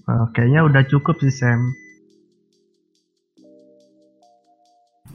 uh, 0.09 0.27
kayaknya 0.35 0.67
udah 0.67 0.83
cukup 0.89 1.19
sih 1.23 1.33
Sam. 1.33 1.61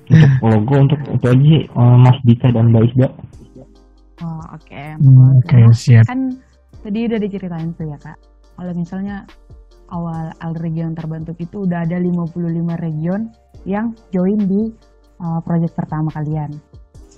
Untuk 0.08 0.40
logo 0.40 0.76
untuk 0.88 1.00
itu 1.12 1.28
aja 1.28 1.58
uh, 1.76 1.98
Mas 2.00 2.18
Dika 2.24 2.48
dan 2.56 2.72
Mbak 2.72 2.84
Isda. 2.92 3.08
Oh 4.24 4.40
oke. 4.56 4.64
Okay. 4.64 4.96
hmm, 4.96 5.44
oke 5.44 5.52
okay, 5.52 5.64
siap. 5.76 6.08
Kan 6.08 6.40
tadi 6.80 7.12
udah 7.12 7.20
diceritain 7.20 7.76
tuh 7.76 7.92
ya 7.92 8.00
kak. 8.00 8.16
Kalau 8.56 8.74
misalnya 8.74 9.28
awal 9.92 10.32
al 10.40 10.56
region 10.64 10.96
terbentuk 10.96 11.36
itu 11.44 11.68
udah 11.68 11.84
ada 11.84 12.00
55 12.00 12.34
region 12.80 13.30
yang 13.68 13.92
join 14.16 14.40
di 14.48 14.72
uh, 15.20 15.40
project 15.44 15.76
pertama 15.76 16.08
kalian. 16.16 16.56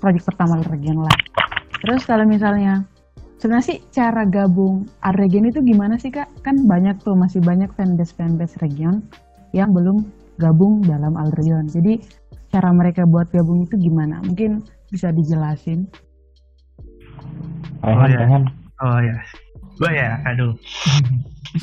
Project 0.02 0.26
pertama 0.26 0.58
al 0.58 0.66
region 0.66 1.06
lah. 1.06 1.18
Terus 1.80 2.04
kalau 2.04 2.26
misalnya 2.26 2.89
sebenarnya 3.40 3.68
sih 3.76 3.80
cara 3.96 4.28
gabung 4.28 4.84
al 5.02 5.16
region 5.16 5.48
itu 5.48 5.64
gimana 5.64 5.96
sih 5.96 6.12
kak? 6.12 6.28
Kan 6.44 6.68
banyak 6.68 7.00
tuh 7.02 7.16
masih 7.16 7.40
banyak 7.40 7.72
fanbase 7.74 8.14
fanbase 8.14 8.60
region 8.60 9.02
yang 9.56 9.72
belum 9.72 10.06
gabung 10.38 10.84
dalam 10.84 11.16
al 11.16 11.32
region. 11.40 11.66
Jadi 11.66 12.04
cara 12.52 12.70
mereka 12.76 13.08
buat 13.08 13.32
gabung 13.32 13.64
itu 13.66 13.80
gimana? 13.80 14.20
Mungkin 14.28 14.62
bisa 14.92 15.16
dijelasin. 15.16 15.88
Oh 17.80 18.06
ya 18.06 18.28
oh 18.84 19.00
ya 19.00 19.18
gue 19.80 19.92
ya 19.96 20.20
aduh. 20.28 20.52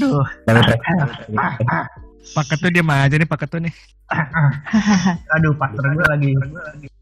Aduh 0.00 0.24
tuh 2.34 2.70
dia 2.72 2.82
mah 2.82 3.06
aja 3.06 3.14
nih 3.14 3.28
paket 3.28 3.48
tuh 3.50 3.60
nih. 3.62 3.74
Aduh 5.34 5.54
partner 5.58 5.94
gue 5.94 6.06
lagi. 6.06 6.30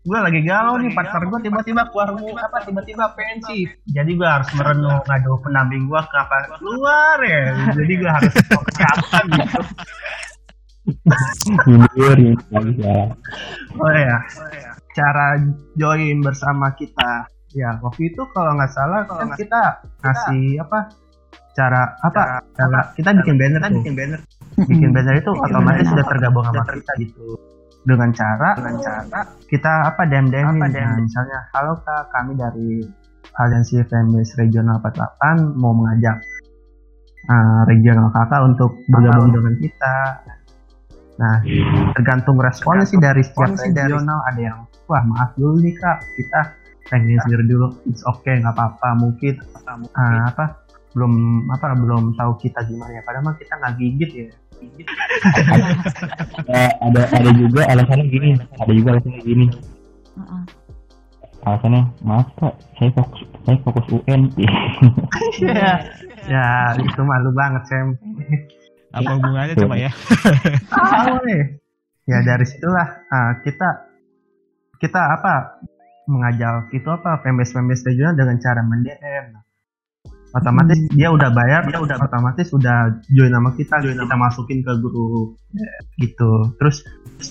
Gue 0.04 0.18
lagi 0.20 0.40
galau 0.44 0.76
nih 0.76 0.92
partner 0.92 1.22
gue 1.28 1.40
tiba-tiba 1.48 1.82
keluar 1.92 2.12
apa 2.40 2.64
tiba-tiba 2.64 3.12
pensi? 3.16 3.68
Jadi 3.92 4.10
gue 4.16 4.28
harus 4.28 4.48
merenung 4.56 5.00
aduh 5.04 5.40
pendamping 5.40 5.88
gue 5.88 6.00
kapan 6.12 6.42
keluar 6.60 7.18
ya? 7.24 7.72
Jadi 7.72 7.92
gue 7.96 8.10
harus 8.10 8.34
kapan 8.76 9.24
gitu. 9.32 9.60
Oh 13.80 13.92
ya 13.92 14.20
cara 14.94 15.40
join 15.76 16.22
bersama 16.22 16.72
kita. 16.78 17.28
Ya 17.54 17.78
waktu 17.80 18.10
itu 18.10 18.22
kalau 18.34 18.58
nggak 18.58 18.72
salah 18.72 19.06
kan 19.06 19.30
kita 19.38 19.62
ngasih 20.02 20.60
apa? 20.62 20.78
Cara 21.54 21.94
apa? 22.02 22.42
Cara 22.58 22.80
kita 22.98 23.14
bikin 23.22 23.36
banner 23.38 23.60
tuh. 23.62 23.78
bikin 23.82 23.94
banner 23.94 24.20
bikin 24.56 24.90
banner 24.94 25.18
itu 25.18 25.30
otomatis 25.34 25.86
sudah 25.90 26.06
tergabung 26.06 26.44
sama 26.46 26.62
kita 26.70 26.92
gitu. 27.02 27.38
Dengan 27.84 28.10
cara 28.16 28.56
dengan 28.56 28.76
cara 28.80 29.20
kita 29.50 29.72
apa 29.92 30.08
dem 30.08 30.32
dem? 30.32 30.56
Nah, 30.56 30.96
misalnya 30.96 31.38
halo 31.52 31.76
kak 31.84 32.08
kami 32.16 32.32
dari 32.32 32.80
aliansi 33.36 33.82
Femis 33.84 34.32
Regional 34.38 34.78
48 34.80 35.58
mau 35.58 35.74
mengajak 35.74 36.16
uh, 37.28 37.62
regional 37.66 38.08
kakak 38.12 38.40
untuk 38.44 38.70
bergabung 38.88 39.32
dengan 39.34 39.54
kita. 39.58 39.96
Nah 41.14 41.36
tergantung 41.94 42.38
responnya 42.40 42.86
sih 42.86 42.98
dari 42.98 43.22
setiap 43.22 43.54
regional. 43.58 44.18
Ada 44.32 44.40
yang 44.40 44.58
wah 44.86 45.02
maaf 45.04 45.36
dulu 45.38 45.60
nih 45.62 45.74
kak. 45.78 45.98
Kita 46.16 46.40
pengen 46.88 47.18
sendiri 47.26 47.44
dulu. 47.48 47.68
It's 47.88 48.04
okay 48.04 48.40
nggak 48.40 48.54
apa-apa 48.54 48.88
mungkin 48.98 49.40
uh, 49.68 50.22
apa 50.30 50.64
belum 50.94 51.46
apa 51.50 51.74
belum 51.74 52.14
tahu 52.14 52.32
kita 52.38 52.64
gimana 52.70 52.96
ya. 52.96 53.02
Padahal 53.02 53.24
mah 53.28 53.36
kita 53.36 53.52
nggak 53.58 53.74
gigit 53.76 54.10
ya 54.14 54.28
ada 56.86 57.02
ada 57.10 57.30
juga 57.34 57.62
alasannya 57.68 58.06
gini. 58.10 58.30
Ada 58.58 58.72
juga 58.72 58.88
alasannya 58.96 59.20
gini. 59.22 59.46
Uh-uh. 60.14 60.42
alasannya 61.44 61.82
maaf 62.02 62.28
pak. 62.40 62.54
Saya 62.80 62.90
fokus 62.96 63.20
saya 63.44 63.56
fokus 63.60 63.86
UN 63.92 64.32
ya 65.44 65.72
ya 66.30 66.46
itu 66.80 67.02
malu 67.04 67.30
banget 67.36 67.62
Sam. 67.68 67.88
Apa 68.94 69.10
hubungannya 69.18 69.54
coba 69.58 69.76
ya? 69.76 69.90
Tahu 70.70 71.18
nih 71.26 71.42
ya 72.04 72.20
dari 72.20 72.44
situlah 72.44 72.88
uh, 73.08 73.32
kita 73.44 73.68
kita 74.80 75.00
apa 75.00 75.64
mengajak 76.04 76.68
itu 76.76 76.84
apa 76.84 77.24
pembes 77.24 77.56
pembes 77.56 77.80
regional 77.88 78.12
dengan 78.12 78.36
cara 78.36 78.60
mendm 78.60 79.40
otomatis 80.34 80.78
hmm. 80.78 80.98
dia 80.98 81.08
udah 81.14 81.30
bayar 81.30 81.62
dia 81.70 81.78
udah 81.78 81.96
otomatis 82.02 82.50
udah 82.50 82.90
join 83.14 83.30
nama 83.30 83.54
kita 83.54 83.78
join 83.78 83.94
kita 83.94 84.16
masukin 84.18 84.66
ke 84.66 84.72
grup 84.82 85.38
gitu. 86.02 86.32
Terus 86.58 86.82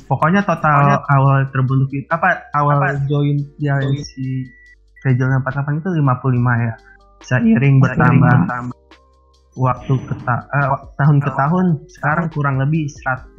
pokoknya 0.07 0.47
total 0.47 0.95
pokoknya, 0.95 0.99
awal 1.11 1.37
terbentuk 1.51 1.91
apa 2.07 2.47
awal 2.55 2.79
apa, 2.79 3.03
join 3.11 3.43
dia 3.59 3.75
si 4.15 4.47
regional 5.03 5.43
48 5.43 5.83
itu 5.83 5.89
55 5.99 6.67
ya. 6.67 6.73
Seiring 7.23 7.75
bertambah. 7.79 8.71
waktu 9.53 9.93
ke 10.09 10.15
ta 10.25 10.49
uh, 10.49 10.81
tahun 10.97 11.21
ke 11.21 11.31
tahun. 11.37 11.65
sekarang 11.85 12.25
kurang 12.33 12.57
lebih 12.57 12.89
100 12.89 13.37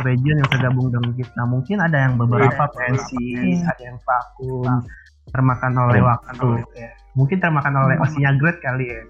region 0.00 0.40
yang 0.40 0.48
tergabung 0.48 0.88
dengan 0.88 1.12
kita. 1.12 1.42
Mungkin 1.44 1.76
ada 1.82 2.08
yang 2.08 2.14
beberapa 2.16 2.70
pensi 2.72 3.60
ada 3.60 3.82
yang 3.82 3.98
vakum 4.00 4.80
termakan 5.28 5.72
oleh 5.76 6.00
waktu. 6.00 6.50
Ya 6.72 7.03
mungkin 7.14 7.38
termakan 7.38 7.74
oleh 7.86 7.96
hmm. 7.98 8.04
osinya 8.06 8.30
grade 8.38 8.60
kali 8.62 8.86
ya 8.90 9.02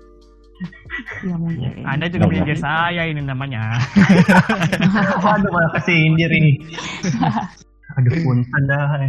Ya 1.27 1.35
mungkin. 1.35 1.83
Anda 1.91 2.07
juga 2.07 2.31
punya 2.31 2.57
saya 2.57 3.03
ini 3.11 3.23
namanya. 3.25 3.75
Waduh 5.25 5.51
malah 5.51 5.71
kesindir 5.79 6.31
ini. 6.31 6.53
Aduh 8.01 8.15
pun 8.27 8.39
anda. 8.59 9.07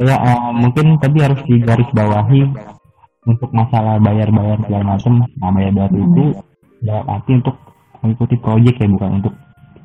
Ya 0.00 0.16
uh, 0.16 0.48
mungkin 0.54 0.96
tadi 0.96 1.18
harus 1.20 1.40
digaris 1.44 1.88
bawahi 1.92 2.40
untuk 3.28 3.50
masalah 3.52 4.00
bayar-bayar 4.00 4.56
segala 4.64 4.96
macam. 4.96 5.12
Nah 5.40 5.50
bayar 5.52 5.72
bayar 5.76 5.92
hmm. 5.92 6.04
itu 6.08 6.24
dalam 6.88 7.04
arti 7.10 7.32
untuk 7.36 7.56
mengikuti 8.00 8.36
proyek 8.40 8.80
ya 8.80 8.88
bukan 8.88 9.10
untuk 9.20 9.34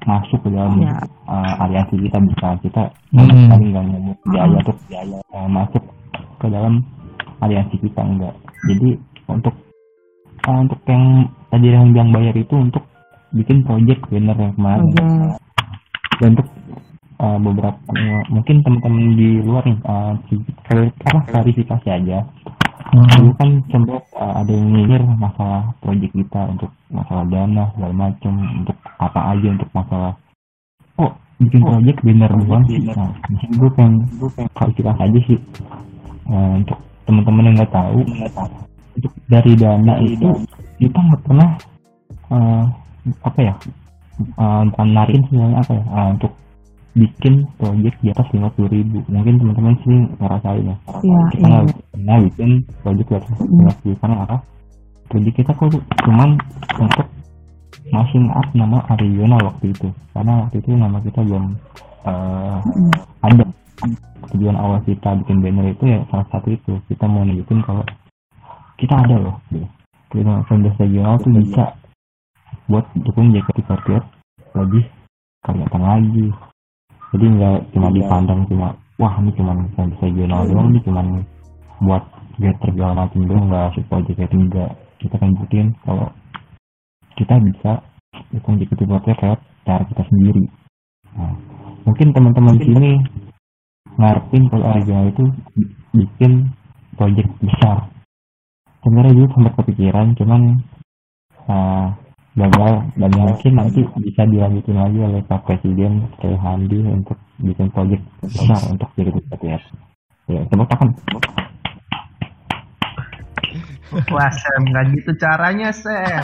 masuk 0.07 0.39
ke 0.39 0.49
dalam 0.55 0.81
ya. 0.81 0.97
uh, 1.27 1.63
aliansi 1.67 1.99
kita 1.99 2.17
bisa 2.31 2.47
kita 2.63 2.83
hmm. 3.11 3.27
sekali 3.27 3.65
nggak 3.69 3.85
mau 3.85 4.13
biaya 4.29 4.57
untuk 4.57 4.77
biaya 4.87 5.19
uh, 5.35 5.49
masuk 5.51 5.83
ke 6.39 6.47
dalam 6.47 6.73
aliansi 7.41 7.75
kita 7.81 8.01
enggak. 8.01 8.35
Jadi 8.69 8.89
untuk 9.27 9.55
uh, 10.47 10.59
untuk 10.61 10.79
yang 10.87 11.27
tadi 11.49 11.67
yang 11.69 11.91
bilang 11.93 12.09
bayar 12.13 12.35
itu 12.37 12.55
untuk 12.55 12.83
bikin 13.35 13.63
project 13.63 14.01
bener 14.09 14.35
yang 14.37 14.53
kemarin. 14.55 14.87
Okay. 14.95 15.29
dan 16.21 16.37
untuk 16.37 16.47
uh, 17.17 17.37
beberapa 17.41 17.79
uh, 17.97 18.23
mungkin 18.29 18.55
teman-teman 18.61 19.05
di 19.17 19.29
luar 19.41 19.63
nih 19.65 19.77
uh, 19.85 20.13
apa 21.09 21.19
klarifikasi 21.29 21.89
aja. 21.89 22.19
Hmm. 22.91 23.07
dulu 23.07 23.31
kan 23.39 23.49
sempat 23.71 24.03
uh, 24.19 24.43
ada 24.43 24.51
yang 24.51 24.67
nyinyir 24.67 24.99
masalah 25.15 25.71
project 25.79 26.11
kita 26.11 26.41
untuk 26.51 26.67
masalah 26.91 27.23
dana 27.31 27.63
segala 27.71 27.93
macam 27.95 28.33
untuk 28.35 28.75
apa 28.99 29.19
aja 29.31 29.47
untuk 29.47 29.69
masalah 29.71 30.11
oh 30.99 31.11
bikin 31.39 31.61
project 31.63 31.99
bener 32.03 32.31
doang 32.35 32.63
sih? 32.67 32.83
Nah 32.83 33.15
gue 33.47 33.69
pengen 33.79 33.95
gue 34.19 34.29
pengen 34.35 34.51
klarifikasi 34.59 35.01
aja 35.07 35.19
sih. 35.23 35.39
Uh, 36.27 36.59
untuk 36.59 36.79
teman-teman 37.07 37.47
yang 37.49 37.55
nggak 37.61 37.73
tahu 37.73 37.99
untuk 38.97 39.13
dari 39.31 39.53
dana 39.55 39.93
itu 40.03 40.29
kita 40.81 40.99
nggak 40.99 41.21
pernah 41.23 41.49
uh, 42.29 42.63
apa 43.23 43.39
ya 43.39 43.53
uh, 44.37 44.63
narikin 44.85 45.23
sebenarnya 45.29 45.57
apa 45.63 45.71
ya 45.73 45.83
uh, 45.89 46.09
untuk 46.13 46.31
bikin 46.91 47.47
proyek 47.55 47.95
di 48.03 48.11
atas 48.11 48.27
lima 48.35 48.51
puluh 48.51 48.67
ribu. 48.67 48.99
Mungkin 49.07 49.39
teman-teman 49.39 49.79
sih 49.79 49.95
ngerasain 50.19 50.65
ya, 50.67 50.75
ya 50.99 51.19
kita 51.31 51.45
nggak 51.47 51.63
ya. 51.63 51.75
pernah 51.95 52.17
bikin 52.27 52.49
proyek 52.83 53.05
di 53.07 53.15
atas 53.15 53.31
lima 53.47 53.71
puluh 53.79 53.95
karena 54.03 54.15
apa? 54.27 54.37
Proyek 55.07 55.33
kita 55.39 55.51
kok 55.55 55.71
cuman 56.03 56.29
untuk 56.83 57.07
masing 57.95 58.27
up 58.35 58.47
nama 58.51 58.83
Ariona 58.91 59.39
waktu 59.39 59.71
itu. 59.71 59.87
Karena 60.11 60.43
waktu 60.43 60.59
itu 60.59 60.69
nama 60.75 60.97
kita 60.99 61.19
belum 61.23 61.45
uh, 62.03 62.59
ada 63.23 63.43
tujuan 64.35 64.57
awal 64.57 64.79
kita 64.85 65.17
bikin 65.23 65.41
banner 65.41 65.73
itu 65.73 65.83
ya 65.85 65.99
salah 66.09 66.27
satu 66.31 66.53
itu. 66.53 66.73
Kita 66.87 67.05
mau 67.09 67.25
nunjukin 67.25 67.59
kalau 67.65 67.83
kita 68.77 68.93
ada 68.95 69.15
loh. 69.17 69.35
Gitu. 69.49 69.67
Kita 70.11 70.43
fanbase 70.47 70.79
regional 70.81 71.15
tuh 71.19 71.31
bisa 71.31 71.63
buat 72.67 72.85
dukung 73.03 73.31
JKT48 73.31 74.03
lebih 74.59 74.83
kelihatan 75.43 75.81
lagi. 75.81 76.27
Jadi 77.11 77.25
nggak 77.27 77.57
cuma 77.75 77.87
dipandang 77.91 78.41
cuma 78.47 78.67
wah 78.99 79.13
ini 79.19 79.31
cuma 79.35 79.51
fanbase 79.75 80.03
regional 80.05 80.47
doang 80.47 80.67
ini 80.71 80.79
cuma 80.85 81.01
buat 81.81 82.03
biar 82.37 82.55
segala 82.63 82.93
macam 83.05 83.21
doang 83.27 83.45
nggak 83.49 83.73
support 83.75 84.05
JKT 84.07 84.33
enggak 84.37 84.71
kita 85.01 85.15
kan 85.17 85.33
buktiin 85.33 85.67
kalau 85.81 86.07
kita 87.17 87.35
bisa 87.41 87.71
dukung 88.31 88.55
JKT48 88.61 89.17
lewat 89.17 89.39
cara 89.65 89.83
kita 89.89 90.03
sendiri. 90.07 90.43
Nah, 91.17 91.33
mungkin 91.83 92.07
teman-teman 92.15 92.55
sini 92.61 92.91
ngarepin 93.99 94.43
kalau 94.51 94.65
original 94.75 95.05
itu 95.11 95.23
bikin 95.91 96.31
project 96.95 97.31
besar 97.43 97.91
sebenarnya 98.81 99.13
juga 99.17 99.29
sempat 99.35 99.53
kepikiran 99.61 100.07
cuman 100.17 100.41
uh, 101.47 101.87
gagal 102.31 102.73
dan 102.95 103.11
mungkin 103.11 103.53
nanti 103.59 103.83
bisa 103.83 104.23
dilanjutin 104.23 104.77
lagi 104.79 104.99
oleh 105.03 105.19
Pak 105.27 105.43
Presiden 105.43 106.07
Kiai 106.15 106.39
Handi 106.39 106.79
untuk 106.79 107.19
bikin 107.43 107.67
proyek 107.75 107.99
besar 108.23 108.71
untuk 108.71 108.87
jadi 108.95 109.11
BTS. 109.11 109.63
Ya, 110.31 110.39
tepuk 110.47 110.67
tangan. 110.71 110.89
Wah 114.15 114.31
Sam, 114.31 114.63
nggak 114.63 114.95
gitu 114.95 115.11
caranya 115.19 115.75
Sam. 115.75 116.23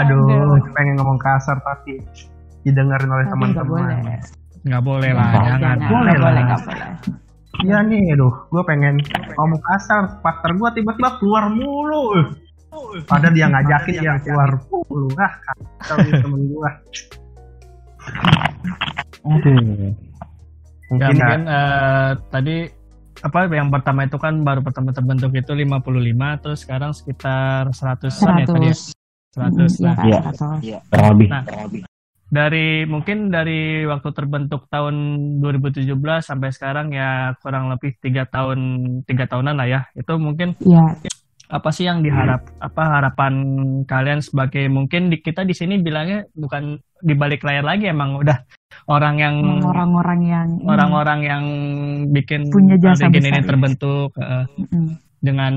Aduh, 0.00 0.56
pengen 0.72 0.96
ngomong 0.96 1.20
kasar 1.20 1.60
tapi 1.60 2.00
didengarin 2.64 3.12
oleh 3.12 3.26
teman-teman. 3.28 4.00
Nggak 4.64 4.82
boleh 4.82 5.10
lah, 5.12 5.28
jangan. 5.60 5.76
Boleh 5.92 6.16
lah. 6.16 6.32
Iya 7.62 7.78
nih, 7.86 8.18
aduh, 8.18 8.34
gue 8.50 8.62
pengen 8.66 8.98
ngomong 9.38 9.60
kasar, 9.62 10.18
partner 10.24 10.52
gue 10.58 10.70
tiba-tiba 10.80 11.10
keluar 11.22 11.46
mulu. 11.52 12.34
Padahal 13.06 13.30
dia 13.36 13.46
ngajakin 13.46 13.96
yang 14.02 14.18
keluar 14.24 14.58
mulu. 14.66 15.06
Ah, 15.20 15.32
temen 15.94 16.40
gue. 16.50 16.70
Aduh. 19.24 19.94
Mungkin, 20.84 21.00
ya, 21.00 21.08
mungkin 21.16 21.42
uh, 21.48 22.10
tadi 22.28 22.68
apa 23.24 23.48
yang 23.48 23.72
pertama 23.72 24.04
itu 24.04 24.20
kan 24.20 24.44
baru 24.44 24.60
pertama 24.60 24.92
terbentuk 24.92 25.32
itu 25.32 25.56
55 25.56 26.42
terus 26.44 26.58
sekarang 26.60 26.92
sekitar 26.92 27.72
100 27.72 28.12
an 28.20 28.34
ya 28.36 28.46
tadi 28.52 28.68
ya. 28.68 28.76
100 29.32 29.80
nah. 29.80 29.96
Iya, 30.04 30.20
iya. 30.60 30.78
Lebih. 30.92 31.28
Nah, 31.32 31.42
dari 32.32 32.88
mungkin 32.88 33.28
dari 33.28 33.84
waktu 33.84 34.10
terbentuk 34.16 34.66
tahun 34.72 34.94
2017 35.44 35.86
sampai 36.24 36.48
sekarang 36.50 36.90
ya 36.90 37.36
kurang 37.40 37.68
lebih 37.68 37.94
tiga 38.00 38.24
tahun 38.24 38.60
tiga 39.04 39.28
tahunan 39.28 39.54
lah 39.60 39.68
ya 39.68 39.80
itu 39.92 40.14
mungkin 40.16 40.56
ya. 40.64 40.82
apa 41.52 41.68
sih 41.68 41.84
yang 41.84 42.00
diharap 42.00 42.48
apa 42.58 42.82
harapan 42.88 43.34
kalian 43.84 44.24
sebagai 44.24 44.66
mungkin 44.72 45.12
di, 45.12 45.20
kita 45.20 45.44
di 45.44 45.52
sini 45.52 45.78
bilangnya 45.78 46.24
bukan 46.32 46.80
di 47.04 47.14
balik 47.14 47.44
layar 47.44 47.68
lagi 47.68 47.92
emang 47.92 48.16
udah 48.16 48.40
orang 48.88 49.20
yang 49.20 49.36
orang-orang 49.60 50.20
yang 50.24 50.48
orang-orang 50.64 51.20
yang 51.22 51.44
bikin 52.10 52.48
punya 52.48 52.80
jasa 52.80 53.12
ini 53.12 53.44
terbentuk 53.44 54.10
uh, 54.16 54.48
mm-hmm. 54.48 54.96
dengan 55.20 55.54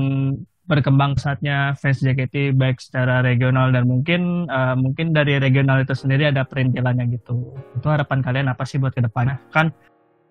berkembang 0.68 1.16
saatnya 1.16 1.72
fans 1.80 2.04
JKT 2.04 2.52
baik 2.52 2.78
secara 2.78 3.24
regional 3.24 3.72
dan 3.72 3.88
mungkin 3.88 4.44
uh, 4.52 4.76
mungkin 4.76 5.16
dari 5.16 5.40
regional 5.40 5.80
itu 5.80 5.96
sendiri 5.96 6.28
ada 6.28 6.44
perintilannya 6.44 7.08
gitu. 7.16 7.56
Itu 7.80 7.88
harapan 7.88 8.20
kalian 8.20 8.52
apa 8.52 8.68
sih 8.68 8.76
buat 8.76 8.92
ke 8.92 9.00
depannya? 9.00 9.40
Kan 9.48 9.72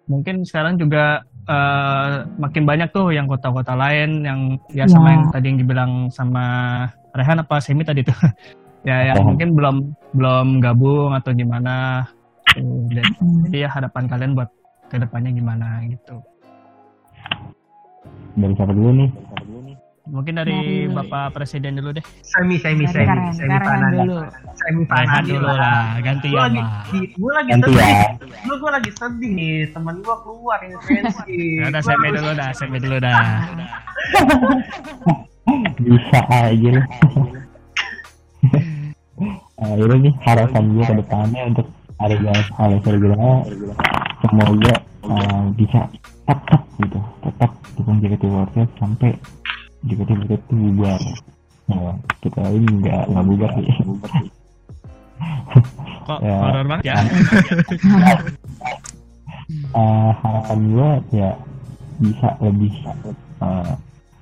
mungkin 0.06 0.46
sekarang 0.46 0.78
juga 0.78 1.26
uh, 1.50 2.30
makin 2.38 2.70
banyak 2.70 2.94
tuh 2.94 3.10
yang 3.10 3.26
kota-kota 3.26 3.74
lain 3.74 4.22
yang 4.22 4.62
ya 4.70 4.86
sama 4.86 5.18
yang 5.18 5.24
tadi 5.34 5.46
yang 5.50 5.60
dibilang 5.60 5.92
sama 6.14 6.46
Rehan 7.18 7.42
apa 7.42 7.58
Semi 7.58 7.82
tadi 7.82 8.06
tuh. 8.06 8.16
ya 8.88 9.12
yang 9.12 9.26
mungkin 9.26 9.58
belum 9.58 9.76
belum 10.16 10.48
gabung 10.64 11.12
atau 11.18 11.34
gimana 11.34 12.06
jadi 12.56 13.68
ya 13.68 13.70
harapan 13.74 14.06
kalian 14.08 14.32
buat 14.38 14.50
ke 14.88 14.96
depannya 15.02 15.34
gimana 15.34 15.84
gitu. 15.90 16.22
Dari 18.38 18.54
siapa 18.54 18.72
dulu 18.72 18.92
nih? 19.02 19.10
Mungkin 20.08 20.34
dari, 20.40 20.56
dari 20.56 20.78
Bapak 20.88 21.36
Presiden 21.36 21.78
dulu 21.78 21.96
deh. 22.00 22.06
Semi, 22.24 22.56
semi, 22.58 22.88
semi, 22.88 23.04
Karen, 23.04 23.36
semi 23.36 23.52
Karen 23.52 23.92
dulu. 23.92 24.18
Semi 24.56 24.84
Karen 24.88 25.24
dulu 25.28 25.50
lah, 25.52 26.00
ganti 26.00 26.28
ya. 26.32 26.48
Gue 27.16 27.32
lagi 27.36 27.50
ganti 27.52 27.70
sedih. 27.72 27.84
Ya. 27.84 28.08
Lu 28.48 28.54
gue 28.58 28.72
lagi 28.72 28.92
sedih 28.96 29.32
nih, 29.36 29.56
temen 29.76 29.96
gue 30.00 30.16
keluar 30.24 30.60
ini 30.64 30.76
pensi. 30.80 31.40
Ya 31.60 31.66
udah 31.70 31.82
semi 31.84 32.08
dulu 32.16 32.30
dah, 32.34 32.50
semi 32.56 32.78
dulu 32.80 32.98
dah. 33.04 33.22
Bisa 35.84 36.20
aja 36.32 36.70
lah. 36.72 36.88
Ini 39.58 39.96
nih 40.08 40.14
harapan 40.24 40.64
gue 40.72 40.84
ke 40.86 40.94
depannya 41.02 41.42
untuk 41.50 41.68
harga 41.98 42.34
harga 42.54 42.90
regional 42.94 43.42
semoga 44.22 44.74
uh, 45.10 45.50
bisa 45.58 45.90
tetap 46.30 46.62
gitu 46.78 47.00
tetap 47.26 47.52
dukung 47.74 47.98
JKT 47.98 48.24
Warriors 48.30 48.72
sampai 48.78 49.18
Warriors 49.86 50.26
itu 50.32 50.54
bubar. 50.54 51.02
Nah, 51.68 51.94
kita 52.24 52.42
ini 52.50 52.70
nggak 52.82 53.04
nggak 53.12 53.26
bubar 53.28 53.50
sih. 53.60 53.68
Kok 56.08 56.20
ya, 56.28 56.38
horor 56.42 56.66
banget 56.66 56.84
ya? 56.88 56.96
Uh, 59.76 60.12
harapan 60.22 60.60
gue 60.72 60.90
ya 61.18 61.32
bisa 61.98 62.30
lebih 62.42 62.74
uh, 63.42 63.74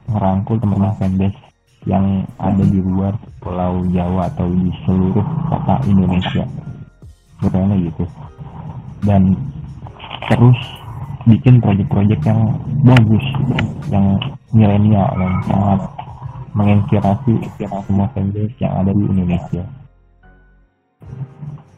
merangkul 0.07 0.55
teman-teman 0.59 0.95
fanbase 0.99 1.39
yang 1.85 2.25
ada 2.41 2.63
di 2.65 2.81
luar 2.81 3.13
Pulau 3.43 3.85
Jawa 3.93 4.25
atau 4.33 4.49
di 4.49 4.73
seluruh 4.85 5.25
kota 5.49 5.75
Indonesia. 5.85 6.45
Katanya 7.41 7.77
gitu. 7.77 8.05
Dan 9.05 9.37
terus 10.25 10.57
bikin 11.29 11.61
proyek-proyek 11.61 12.21
yang 12.25 12.41
bagus 12.85 13.25
yang 13.89 14.17
milenial 14.55 15.11
yang 15.19 15.35
sangat 15.43 15.79
menginspirasi 16.55 17.33
semua 17.59 18.07
fanbase 18.15 18.55
yang 18.63 18.73
ada 18.79 18.91
di 18.95 19.03
Indonesia. 19.03 19.63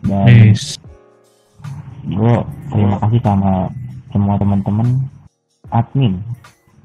Dan 0.06 0.28
yes. 0.54 0.78
gue 2.06 2.36
terima 2.70 2.96
kasih 3.02 3.20
sama 3.26 3.54
semua 4.14 4.36
teman-teman 4.38 4.88
admin 5.74 6.22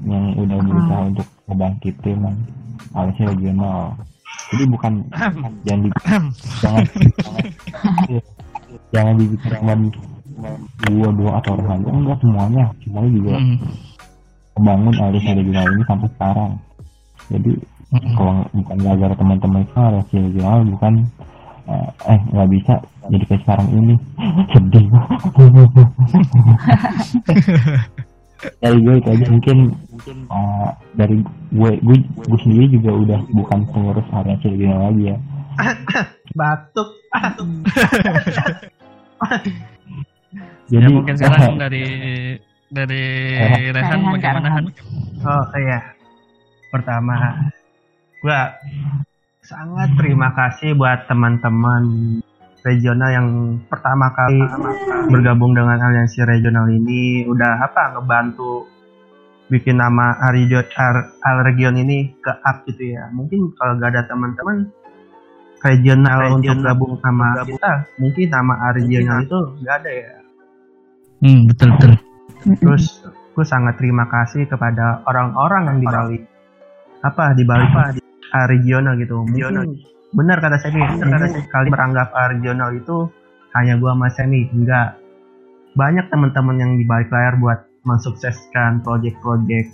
yang 0.02 0.35
udah 0.35 0.59
berusaha 0.59 0.98
hmm. 0.98 1.11
untuk 1.14 1.28
ngebangkitin 1.46 2.18
Alesnya 2.96 3.31
regional 3.31 3.94
jadi 4.52 4.64
bukan 4.68 4.92
jangan 5.64 5.81
di, 5.81 5.88
jangan, 6.62 6.85
jangan 6.92 8.20
jangan 8.92 9.14
dibicarakan 9.16 9.78
dua 10.88 11.09
dua 11.16 11.31
atau 11.40 11.50
orang 11.57 11.68
lain. 11.81 11.85
Enggak 11.88 12.18
semuanya. 12.20 12.64
Semuanya 12.85 13.11
juga 13.16 13.35
mm. 14.53 14.61
membangun 14.61 14.95
alias 15.01 15.25
regional 15.25 15.67
ini 15.73 15.85
sampai 15.88 16.09
sekarang 16.17 16.53
jadi 17.33 17.53
mm. 17.93 18.12
kalau 18.17 18.45
bukan 18.53 18.79
gara 18.81 19.15
teman-teman 19.17 19.65
itu 19.65 19.77
alias 19.81 20.09
regional 20.12 20.65
bukan 20.69 20.95
uh, 21.69 21.88
eh 22.09 22.21
nggak 22.33 22.51
bisa 22.53 22.75
jadi 23.09 23.25
kayak 23.27 23.43
sekarang 23.45 23.69
ini 23.73 23.95
sedih 24.53 24.87
dari 28.59 28.75
gue 28.83 28.99
itu 28.99 29.07
aja 29.07 29.23
mungkin 29.31 29.71
uh, 30.27 30.75
dari 30.99 31.23
gue 31.55 31.71
gue 31.79 31.97
gue 32.03 32.38
sendiri 32.43 32.75
juga 32.75 32.91
udah 32.91 33.23
bukan 33.31 33.62
pengurus 33.71 34.03
area 34.11 34.35
regional 34.43 34.91
lagi 34.91 35.15
ya 35.15 35.17
batuk 36.38 36.88
Jadi 40.73 40.88
ya, 40.88 40.88
mungkin 40.88 41.12
sekarang 41.21 41.59
dari 41.69 41.85
dari 42.73 43.05
Rehan 43.69 44.01
bagaimana 44.17 44.49
Han? 44.57 44.65
Oh 45.21 45.45
iya. 45.61 45.81
Pertama, 46.73 47.15
gua 48.25 48.57
sangat 49.45 49.93
terima 50.01 50.33
kasih 50.33 50.73
buat 50.73 51.05
teman-teman 51.05 51.85
regional 52.65 53.11
yang 53.13 53.29
pertama 53.69 54.09
kali 54.17 54.41
bergabung 55.13 55.53
dengan 55.53 55.77
aliansi 55.77 56.25
regional 56.25 56.73
ini 56.73 57.29
udah 57.29 57.61
apa 57.61 57.99
ngebantu 57.99 58.65
bikin 59.53 59.77
nama 59.77 60.17
Arijo 60.33 60.65
Al 61.21 61.37
Region 61.45 61.77
ini 61.77 62.17
ke 62.25 62.33
up 62.41 62.65
gitu 62.65 62.97
ya. 62.97 63.13
Mungkin 63.13 63.53
kalau 63.61 63.77
gak 63.77 63.93
ada 63.93 64.09
teman-teman 64.09 64.73
regional, 65.63 66.19
regional 66.19 66.39
untuk 66.39 66.57
gabung 66.67 66.95
sama 66.99 67.27
gabung. 67.39 67.49
kita 67.55 67.73
mungkin 68.03 68.27
nama 68.29 68.55
regional 68.75 69.19
itu 69.23 69.41
nggak 69.63 69.77
ada 69.83 69.91
ya 69.91 70.15
hmm, 71.23 71.41
betul 71.49 71.69
betul 71.79 71.93
terus 72.59 73.02
aku 73.33 73.42
sangat 73.46 73.81
terima 73.81 74.05
kasih 74.11 74.44
kepada 74.44 75.00
orang-orang 75.09 75.72
yang 75.72 75.78
di 75.81 75.88
Bali 75.88 76.18
apa 77.02 77.35
di 77.35 77.44
Bali 77.46 77.66
apa? 77.66 77.85
Di 77.96 78.02
regional 78.48 78.94
gitu 78.96 79.26
regional. 79.28 79.66
benar 80.12 80.38
kata 80.40 80.57
saya 80.61 80.72
nih 80.76 80.87
kata 81.00 81.26
saya 81.28 81.42
kali 81.50 81.68
meranggap 81.72 82.09
regional 82.33 82.70
itu 82.72 83.09
hanya 83.52 83.76
gua 83.76 83.92
sama 83.92 84.09
Semi 84.09 84.48
enggak. 84.48 84.96
Banyak 85.76 86.09
teman-teman 86.12 86.57
yang 86.61 86.72
di 86.76 86.85
balik 86.85 87.12
layar 87.12 87.37
buat 87.40 87.64
mensukseskan 87.85 88.81
proyek-proyek 88.85 89.68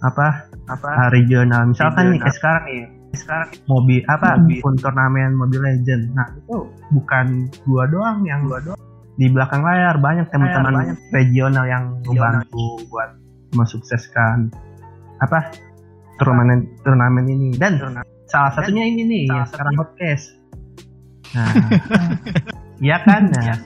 apa 0.00 0.48
apa? 0.68 1.12
Regional 1.12 1.72
misalkan 1.72 2.08
regional. 2.08 2.12
nih 2.16 2.20
kayak 2.24 2.36
sekarang 2.36 2.64
nih 2.64 2.82
sekarang 3.10 3.48
mobil 3.66 4.00
apa 4.06 4.38
mobil. 4.38 4.60
pun 4.62 4.74
turnamen 4.78 5.30
Mobile 5.34 5.64
Legend 5.66 6.14
nah 6.14 6.28
itu 6.32 6.70
bukan 6.94 7.50
gua 7.66 7.84
doang 7.90 8.22
yang 8.24 8.46
gua 8.46 8.62
doang 8.62 8.80
di 9.20 9.28
belakang 9.28 9.60
layar 9.60 10.00
banyak 10.00 10.32
teman-teman 10.32 10.96
regional 11.12 11.68
yang 11.68 12.00
membantu 12.08 12.80
buat 12.88 13.20
mensukseskan 13.52 14.48
apa 15.20 15.52
turnamen 16.16 16.64
turnamen 16.80 17.28
ini. 17.28 17.52
Dan 17.52 17.76
salah 18.32 18.56
satunya 18.56 18.88
ini 18.88 19.04
nih 19.04 19.22
yang 19.28 19.44
sekarang 19.44 19.76
podcast. 19.76 20.32
Nah 21.36 21.52
iya 22.84 22.96
kan? 23.04 23.28
Nah 23.28 23.60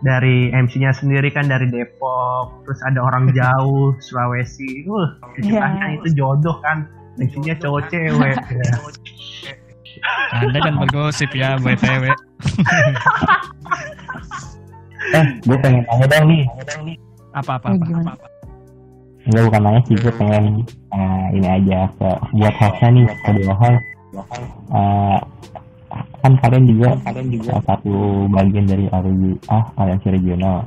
dari 0.00 0.48
MC-nya 0.54 0.94
sendiri 0.96 1.28
kan 1.34 1.50
dari 1.50 1.66
Depok 1.66 2.62
terus 2.62 2.78
ada 2.86 3.02
orang 3.02 3.32
jauh 3.38 3.98
Sulawesi. 3.98 4.86
Uh, 4.86 5.10
yeah. 5.42 5.98
itu 5.98 6.14
jodoh 6.14 6.62
kan? 6.62 6.86
MC-nya 7.18 7.58
cowok 7.62 7.90
cewek. 7.90 8.38
Ya. 8.38 8.74
Anda 10.38 10.58
kan 10.64 10.78
bergosip 10.80 11.34
ya, 11.34 11.58
BTW. 11.58 12.14
Eh, 15.16 15.26
gue 15.44 15.56
pengen 15.60 15.82
tanya 15.88 16.06
dong 16.06 16.26
nih. 16.28 16.44
Apa-apa? 17.34 17.66
Eh, 17.72 17.78
gimana? 17.80 18.12
apa-apa. 18.14 18.26
Enggak 19.20 19.42
bukan 19.52 19.60
nanya 19.62 19.80
sih, 19.84 19.96
gue 20.00 20.12
pengen 20.16 20.44
uh, 20.96 21.26
ini 21.36 21.48
aja 21.48 21.78
ke 22.00 22.08
buat 22.40 22.54
hostnya 22.56 22.88
nih, 22.88 23.06
ke 23.06 23.30
dua 23.36 23.54
host. 23.54 23.84
Uh, 24.72 25.18
kan 26.20 26.32
kalian 26.40 26.64
juga 26.68 26.88
kalian 27.04 27.26
juga 27.32 27.44
salah 27.52 27.64
satu 27.68 27.94
bagian 28.32 28.64
dari 28.68 28.84
RG, 28.88 29.22
ah 29.52 29.64
aliansi 29.76 30.08
regional. 30.12 30.64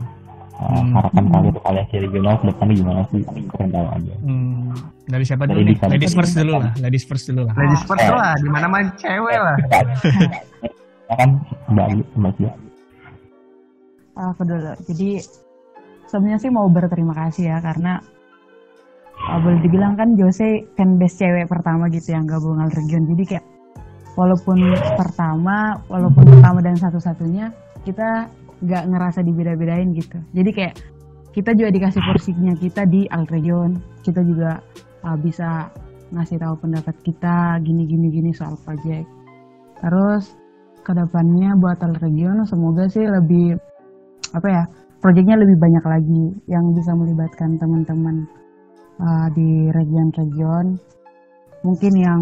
Uh, 0.54 0.80
Hmm. 0.80 0.96
Harapan 0.96 1.24
kalian 1.28 1.50
untuk 1.52 1.66
aliansi 1.66 1.96
regional 2.08 2.34
ke 2.40 2.46
depannya 2.48 2.74
gimana 2.78 3.02
sih? 3.12 3.22
Pengen 3.26 3.70
tahu 3.74 3.88
aja. 3.90 4.14
Hmm, 4.22 4.70
dari 5.10 5.24
siapa 5.28 5.44
dulu 5.50 5.60
nih? 5.60 5.76
Ladies 5.92 6.14
first 6.16 6.34
dulu 6.40 6.54
lah. 6.56 6.72
Ladies 6.80 7.04
first 7.04 7.26
dulu 7.28 7.42
lah. 7.50 7.56
Ladies 7.58 7.84
first 7.84 8.08
lah, 8.08 8.32
di 8.38 8.50
mana 8.54 8.68
main 8.70 8.88
cewek 8.96 9.38
lah. 9.38 9.58
Ya 11.04 11.20
kan 11.20 11.30
Mbak 11.68 11.86
Ayu, 11.92 12.04
Mbak. 12.16 12.34
Aku 14.18 14.42
dulu. 14.46 14.74
Jadi 14.86 15.22
sebenarnya 16.08 16.40
sih 16.42 16.52
mau 16.54 16.70
berterima 16.70 17.14
kasih 17.18 17.50
ya 17.50 17.58
karena 17.62 17.98
uh, 19.30 19.40
boleh 19.42 19.60
dibilang 19.66 19.98
kan 19.98 20.14
Jose 20.14 20.68
fanbase 20.78 21.18
cewek 21.24 21.50
pertama 21.50 21.90
gitu 21.90 22.14
yang 22.14 22.30
gabung 22.30 22.62
al 22.62 22.70
region. 22.70 23.10
Jadi 23.10 23.24
kayak 23.26 23.46
walaupun 24.14 24.62
pertama, 24.94 25.82
walaupun 25.90 26.24
pertama 26.38 26.60
dan 26.62 26.78
satu-satunya 26.78 27.50
kita 27.82 28.30
nggak 28.64 28.84
ngerasa 28.94 29.20
dibeda-bedain 29.26 29.92
gitu. 29.98 30.18
Jadi 30.38 30.50
kayak 30.54 30.76
kita 31.34 31.58
juga 31.58 31.70
dikasih 31.74 32.02
porsinya 32.06 32.54
kita 32.62 32.86
di 32.86 33.10
al 33.10 33.26
region. 33.28 33.82
Kita 34.06 34.22
juga 34.22 34.62
uh, 35.02 35.18
bisa 35.18 35.72
ngasih 36.14 36.38
tahu 36.38 36.56
pendapat 36.62 36.94
kita 37.02 37.58
gini 37.66 37.90
gini 37.90 38.08
gini 38.14 38.32
soal 38.32 38.54
project. 38.62 39.10
Terus 39.82 40.30
ke 40.84 40.92
depannya 40.94 41.58
buat 41.58 41.82
al 41.82 41.96
region 41.98 42.44
semoga 42.46 42.86
sih 42.92 43.08
lebih 43.08 43.56
apa 44.34 44.48
ya 44.50 44.64
proyeknya 45.04 45.36
lebih 45.36 45.58
banyak 45.60 45.86
lagi 45.86 46.24
yang 46.48 46.66
bisa 46.72 46.96
melibatkan 46.96 47.60
teman-teman 47.60 48.24
uh, 49.04 49.28
di 49.36 49.68
region-region. 49.76 50.80
Mungkin 51.64 51.94
yang 51.96 52.22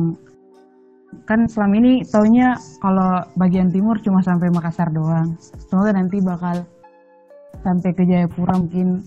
kan 1.28 1.43
selama 1.45 1.76
ini 1.78 1.93
taunya 2.08 2.56
kalau 2.80 3.21
bagian 3.36 3.67
timur 3.69 4.00
cuma 4.02 4.24
sampai 4.24 4.50
Makassar 4.50 4.89
doang. 4.89 5.36
Semoga 5.39 5.93
nanti 5.93 6.17
bakal 6.24 6.63
sampai 7.62 7.91
ke 7.93 8.04
Jayapura 8.08 8.58
mungkin 8.58 9.04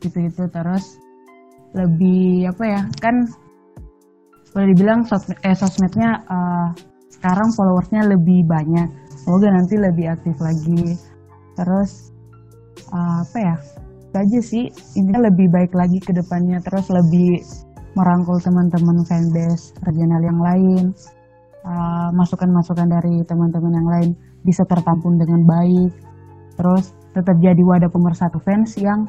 gitu-gitu. 0.00 0.46
Terus 0.48 0.96
lebih 1.74 2.48
apa 2.54 2.64
ya 2.64 2.80
kan 3.02 3.26
boleh 4.54 4.70
dibilang 4.70 5.02
sosmed, 5.02 5.34
eh, 5.42 5.56
sosmednya 5.58 6.22
uh, 6.30 6.70
sekarang 7.10 7.50
followersnya 7.58 8.06
lebih 8.06 8.46
banyak. 8.46 8.88
Semoga 9.18 9.50
nanti 9.50 9.74
lebih 9.76 10.06
aktif 10.14 10.36
lagi. 10.38 10.94
Terus 11.58 12.13
uh, 12.92 13.24
apa 13.24 13.38
ya 13.38 13.56
itu 14.04 14.16
aja 14.16 14.40
sih 14.40 14.64
intinya 14.98 15.26
lebih 15.30 15.50
baik 15.50 15.72
lagi 15.74 15.98
ke 15.98 16.14
depannya 16.14 16.62
terus 16.62 16.86
lebih 16.90 17.42
merangkul 17.94 18.38
teman-teman 18.42 19.02
fanbase 19.06 19.74
regional 19.86 20.22
yang 20.22 20.40
lain 20.40 20.84
uh, 21.66 22.10
masukan-masukan 22.14 22.90
dari 22.90 23.22
teman-teman 23.26 23.72
yang 23.72 23.88
lain 23.88 24.10
bisa 24.42 24.62
tertampung 24.66 25.16
dengan 25.18 25.42
baik 25.46 25.92
terus 26.54 26.94
tetap 27.14 27.38
jadi 27.38 27.62
wadah 27.62 27.90
pemersatu 27.90 28.38
fans 28.42 28.74
yang 28.78 29.06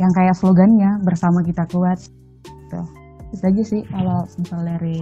yang 0.00 0.10
kayak 0.16 0.34
slogannya 0.34 0.98
bersama 1.04 1.44
kita 1.44 1.62
kuat 1.70 1.98
gitu. 2.42 2.80
itu 3.32 3.44
aja 3.44 3.62
sih 3.62 3.82
kalau 3.86 4.26
misal 4.38 4.60
dari 4.66 4.98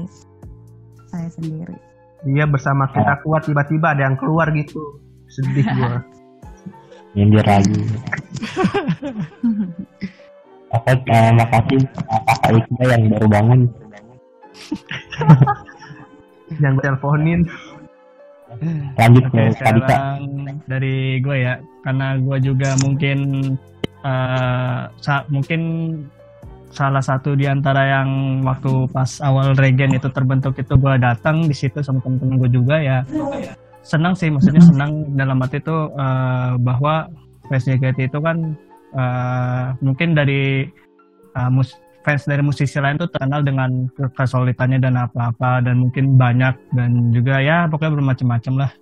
saya 1.11 1.29
sendiri 1.33 1.91
Iya 2.21 2.45
bersama 2.45 2.85
kita 2.93 3.25
kuat 3.25 3.49
tiba-tiba 3.49 3.97
ada 3.97 4.13
yang 4.13 4.17
keluar 4.21 4.53
gitu. 4.53 5.01
Sedih 5.25 5.65
gua. 5.77 6.05
Nyindir 7.15 7.43
lagi. 7.43 7.81
Oke, 10.71 10.93
eh, 11.11 11.31
makasih 11.35 11.83
eh, 11.83 12.23
kakak 12.31 12.51
Iqbal 12.63 12.89
yang 12.95 13.05
baru 13.11 13.27
bangun. 13.27 13.61
yang 16.63 16.73
gue 16.79 16.85
teleponin. 16.87 17.41
Lanjut 18.95 19.25
Oke, 19.31 19.35
ke 19.35 19.55
sekarang 19.59 20.19
dari 20.71 21.19
gue 21.19 21.37
ya, 21.43 21.59
karena 21.83 22.19
gue 22.23 22.39
juga 22.39 22.79
mungkin 22.87 23.19
eh, 24.07 24.81
sa- 25.03 25.27
mungkin 25.27 25.61
salah 26.71 27.03
satu 27.03 27.35
di 27.35 27.51
antara 27.51 27.83
yang 27.99 28.43
waktu 28.47 28.87
pas 28.95 29.19
awal 29.27 29.59
regen 29.59 29.91
itu 29.91 30.07
terbentuk 30.15 30.55
itu 30.55 30.79
gue 30.79 30.95
datang 31.03 31.51
di 31.51 31.55
situ 31.55 31.83
sama 31.83 31.99
temen-temen 31.99 32.39
gue 32.47 32.51
juga 32.63 32.79
ya 32.79 33.03
senang 33.81 34.13
sih 34.13 34.29
maksudnya 34.29 34.61
senang 34.61 35.17
dalam 35.17 35.41
arti 35.41 35.59
itu 35.61 35.77
eh, 35.97 36.53
bahwa 36.61 37.09
PSJKT 37.49 38.13
itu 38.13 38.19
kan 38.21 38.55
eh, 38.95 39.65
mungkin 39.81 40.13
dari 40.15 40.69
eh, 41.35 41.51
mus- 41.51 41.79
fans 42.01 42.25
dari 42.25 42.41
musisi 42.41 42.81
lain 42.81 42.97
tuh 42.97 43.09
terkenal 43.13 43.45
dengan 43.45 43.89
ke- 43.93 44.13
kesulitannya 44.17 44.81
dan 44.81 44.97
apa-apa 44.97 45.65
dan 45.65 45.85
mungkin 45.85 46.17
banyak 46.17 46.57
dan 46.73 47.13
juga 47.13 47.41
ya 47.41 47.69
pokoknya 47.69 47.97
bermacam-macam 48.01 48.55
lah. 48.67 48.73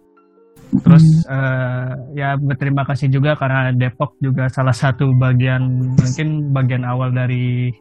Terus 0.69 1.25
eh, 1.25 1.91
ya 2.15 2.37
berterima 2.37 2.85
kasih 2.85 3.09
juga 3.09 3.33
karena 3.35 3.73
Depok 3.73 4.15
juga 4.21 4.53
salah 4.53 4.77
satu 4.77 5.17
bagian 5.17 5.95
mungkin 5.97 6.53
bagian 6.53 6.85
awal 6.85 7.11
dari 7.11 7.73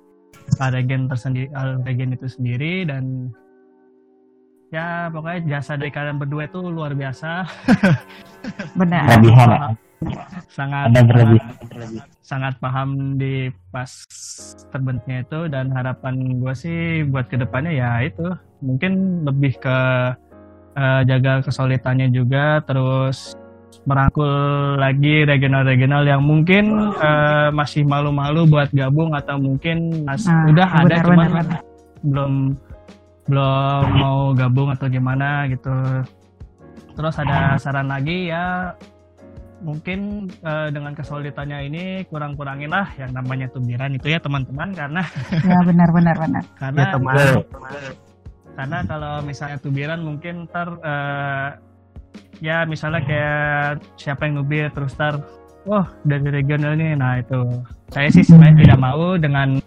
Alregen 0.64 1.12
tersendiri 1.12 1.52
Alregen 1.52 2.16
itu 2.16 2.32
sendiri 2.32 2.88
dan 2.88 3.28
ya 4.68 5.08
pokoknya 5.08 5.40
jasa 5.50 5.74
dari 5.74 5.88
kalian 5.88 6.18
berdua 6.18 6.44
itu 6.44 6.60
luar 6.62 6.92
biasa 6.92 7.48
benar 8.80 9.08
Kelebihan 9.10 9.48
ya. 9.50 9.60
sangat 10.48 10.86
Anda 10.88 11.02
berlebih. 11.02 11.40
sangat 12.22 12.54
paham 12.58 12.90
di 13.16 13.34
pas 13.70 13.90
terbentuknya 14.68 15.24
itu 15.24 15.40
dan 15.48 15.72
harapan 15.72 16.14
gue 16.38 16.54
sih 16.54 16.80
buat 17.06 17.26
ke 17.26 17.40
depannya 17.40 17.74
ya 17.74 18.04
itu 18.04 18.28
mungkin 18.60 18.92
lebih 19.24 19.56
ke 19.58 19.78
eh, 20.76 21.02
jaga 21.06 21.42
kesulitannya 21.42 22.12
juga 22.12 22.60
terus 22.62 23.34
merangkul 23.84 24.28
lagi 24.76 25.24
regional-regional 25.24 26.04
yang 26.04 26.20
mungkin 26.20 26.68
eh, 26.94 27.50
masih 27.50 27.82
malu-malu 27.82 28.44
buat 28.46 28.68
gabung 28.70 29.16
atau 29.16 29.40
mungkin 29.40 30.04
mas- 30.04 30.28
Nah, 30.28 30.44
udah 30.46 30.68
ada 30.68 30.84
benar, 30.92 31.06
cuman 31.06 31.28
benar. 31.32 31.60
belum 32.04 32.34
belum 33.28 33.84
mau 34.00 34.32
gabung 34.34 34.72
atau 34.72 34.88
gimana 34.88 35.48
gitu. 35.52 35.72
Terus 36.96 37.16
ada 37.20 37.60
saran 37.60 37.92
lagi 37.92 38.32
ya 38.32 38.74
mungkin 39.58 40.30
eh, 40.46 40.70
dengan 40.70 40.94
kesulitannya 40.94 41.66
ini 41.66 41.84
kurang-kurangin 42.13 42.70
lah 42.70 42.94
yang 42.94 43.10
namanya 43.10 43.50
tubiran 43.50 43.90
itu 43.90 44.13
ya 44.13 44.22
teman-teman 44.22 44.70
karena 44.74 45.02
ya 45.34 45.58
benar 45.66 45.90
benar 45.90 46.16
benar. 46.18 46.44
Karena 46.62 46.82
Ya 46.82 46.94
teman. 46.94 47.16
karena 48.58 48.78
kalau 48.90 49.13
misalnya 49.22 49.58
tubiran 49.62 50.02
mungkin 50.02 50.46
ntar 50.50 50.68
eh, 50.82 51.50
ya 52.42 52.66
misalnya 52.66 53.02
kayak 53.06 53.82
siapa 53.98 54.26
yang 54.30 54.42
nubir 54.42 54.70
terus 54.74 54.94
ntar 54.98 55.22
wah 55.66 55.86
dari 56.06 56.42
regional 56.42 56.74
ini 56.78 56.94
nah 56.94 57.18
itu. 57.18 57.42
Saya 57.90 58.10
sih 58.13 58.22
sebenarnya 58.22 58.62
tidak 58.68 58.80
mau 58.82 59.18
dengan 59.18 59.58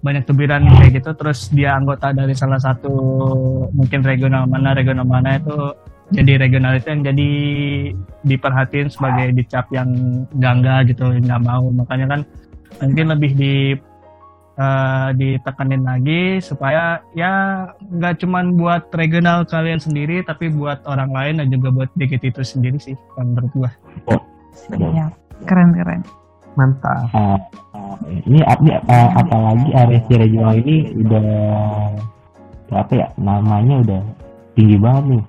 banyak 0.00 0.24
tubiran 0.24 0.64
kayak 0.80 1.00
gitu. 1.00 1.10
Terus 1.16 1.48
dia 1.52 1.76
anggota 1.76 2.12
dari 2.12 2.32
salah 2.32 2.60
satu 2.60 2.92
mungkin 3.72 4.00
regional 4.04 4.48
mana 4.48 4.72
regional 4.72 5.04
mana 5.04 5.36
itu 5.36 5.76
jadi 6.10 6.42
regional 6.42 6.74
itu 6.74 6.90
yang 6.90 7.02
jadi 7.06 7.30
diperhatiin 8.26 8.88
sebagai 8.90 9.30
dicap 9.30 9.70
yang 9.70 9.88
gangga 10.40 10.82
gitu 10.88 11.06
nggak 11.06 11.42
mau. 11.44 11.70
Makanya 11.70 12.06
kan 12.18 12.20
mungkin 12.82 13.06
lebih 13.14 13.32
di 13.36 13.54
eh, 14.58 15.08
ditekanin 15.14 15.86
lagi 15.86 16.42
supaya 16.42 16.98
ya 17.14 17.64
nggak 17.78 18.24
cuman 18.24 18.58
buat 18.58 18.90
regional 18.96 19.46
kalian 19.46 19.78
sendiri 19.78 20.26
tapi 20.26 20.50
buat 20.50 20.82
orang 20.88 21.14
lain 21.14 21.34
dan 21.44 21.46
juga 21.52 21.68
buat 21.70 21.90
dikit 21.94 22.26
itu 22.26 22.42
sendiri 22.42 22.80
sih 22.80 22.96
menurut 23.14 23.52
gua. 23.54 23.70
Ya 24.74 25.08
keren 25.46 25.72
keren 25.72 26.02
Mantap. 26.58 27.10
Uh, 27.14 27.38
uh, 27.74 27.94
ini 28.26 28.40
ini, 28.42 28.70
uh, 28.74 29.08
apalagi 29.14 29.68
RSC 29.70 30.08
regional 30.18 30.54
ini 30.58 30.76
udah 31.06 31.26
apa 32.70 32.92
ya 32.94 33.06
namanya 33.18 33.82
udah 33.82 34.02
tinggi 34.54 34.78
banget 34.78 35.04
nih 35.10 35.22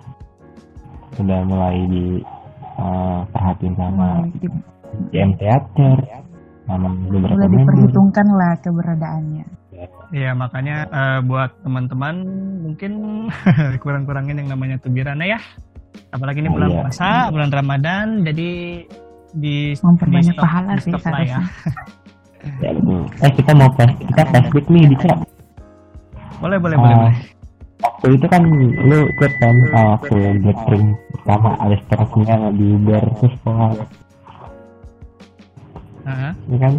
udah 1.21 1.39
mulai 1.49 1.77
di 1.89 2.05
uh, 2.77 3.25
perhatiin 3.33 3.73
sama 3.77 4.25
JM 5.09 5.31
Theater 5.41 5.97
sama 6.69 6.87
beberapa 7.09 7.33
mulai 7.35 7.49
member. 7.49 7.73
diperhitungkan 7.73 8.27
lah 8.37 8.53
keberadaannya 8.61 9.45
ya 10.11 10.35
makanya 10.37 10.85
eh, 10.91 11.19
buat 11.25 11.51
teman-teman 11.65 12.15
mungkin 12.61 12.91
kurang-kurangin 13.83 14.37
yang 14.37 14.53
namanya 14.53 14.77
tubiran 14.77 15.17
ya 15.23 15.39
apalagi 16.11 16.43
ini 16.43 16.49
Oh, 16.51 16.55
bulan 16.59 16.69
iya. 16.69 16.79
puasa 16.85 17.09
bulan 17.31 17.49
Ramadan 17.51 18.07
jadi 18.27 18.49
di 19.33 19.55
memperbanyak 19.75 20.27
di 20.27 20.35
stop- 20.35 20.43
pahala 20.43 20.71
di 20.73 20.81
sih 20.81 20.91
lah 20.91 20.99
ya. 20.99 21.05
Seharusnya 21.05 21.39
Ya. 22.41 22.73
Eh 23.21 23.31
kita 23.37 23.51
mau 23.53 23.69
flash 23.71 23.93
kita 24.01 24.21
flashback 24.25 24.65
nih 24.67 24.83
Dika. 24.89 25.13
boleh 26.41 26.57
boleh 26.57 26.73
Ah, 26.73 26.81
boleh 26.81 26.95
boleh. 26.97 27.15
waktu 27.79 28.07
itu 28.13 28.25
kan 28.27 28.41
lu 28.81 28.97
ikut 29.07 29.31
kan 29.37 29.55
uh, 29.71 29.85
waktu 29.93 30.15
gathering 30.41 30.85
pertama 31.13 31.49
ada 31.55 31.75
stresnya 31.79 32.49
di 32.51 32.65
Uber 32.71 33.03
terus 33.15 33.33
sekolah. 33.37 33.69
Uh-huh. 36.01 36.31
ya 36.49 36.57
kan? 36.59 36.73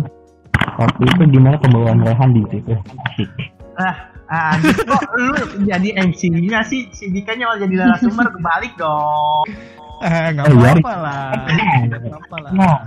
Waktu 0.75 1.01
itu 1.07 1.23
gimana 1.31 1.57
pembawaan 1.59 2.03
Rehan 2.03 2.31
di 2.33 2.43
situ? 2.51 2.75
Asik. 3.07 3.31
Ah 3.77 3.97
ah 4.27 4.53
kok 4.59 5.03
lu 5.15 5.35
jadi 5.63 5.89
MC-nya 6.03 6.65
sih? 6.65 6.91
Si 6.91 7.07
Dika-nya 7.07 7.47
malah 7.47 7.63
jadi 7.63 7.75
narasumber 7.79 8.27
kebalik 8.31 8.75
dong 8.75 9.47
eh 10.03 10.27
nggak 10.35 10.47
oh, 10.51 10.59
apa-apa 10.59 10.95
lah 10.99 11.31
nggak 11.87 12.01
apa-apa 12.03 12.37
lah 12.43 12.51
nah. 12.53 12.79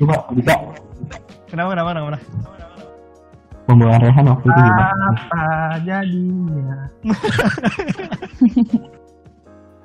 coba 0.00 0.16
bisa 0.34 0.52
kenapa 1.52 1.68
kenapa 1.76 1.88
kenapa 1.92 2.18
pembawaan 3.66 4.00
Rehan 4.02 4.26
waktu 4.26 4.46
itu 4.50 4.60
gimana? 4.60 5.06
Apa 5.14 5.44
jadinya? 5.86 6.78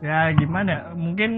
ya 0.03 0.19
gimana? 0.35 0.75
Mungkin 0.97 1.31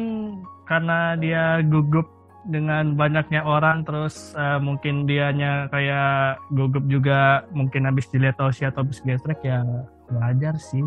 karena 0.66 1.18
dia 1.20 1.62
gugup 1.66 2.08
dengan 2.48 2.96
banyaknya 2.96 3.44
orang 3.46 3.84
terus 3.84 4.34
uh, 4.34 4.58
mungkin 4.58 5.06
dianya 5.06 5.68
kayak 5.70 6.40
gugup 6.56 6.82
juga 6.88 7.46
mungkin 7.54 7.86
habis 7.86 8.10
dilihat 8.10 8.40
Toshi 8.40 8.66
atau 8.66 8.82
habis 8.82 9.04
gestrek 9.04 9.44
ya 9.44 9.62
wajar 10.10 10.58
sih 10.58 10.82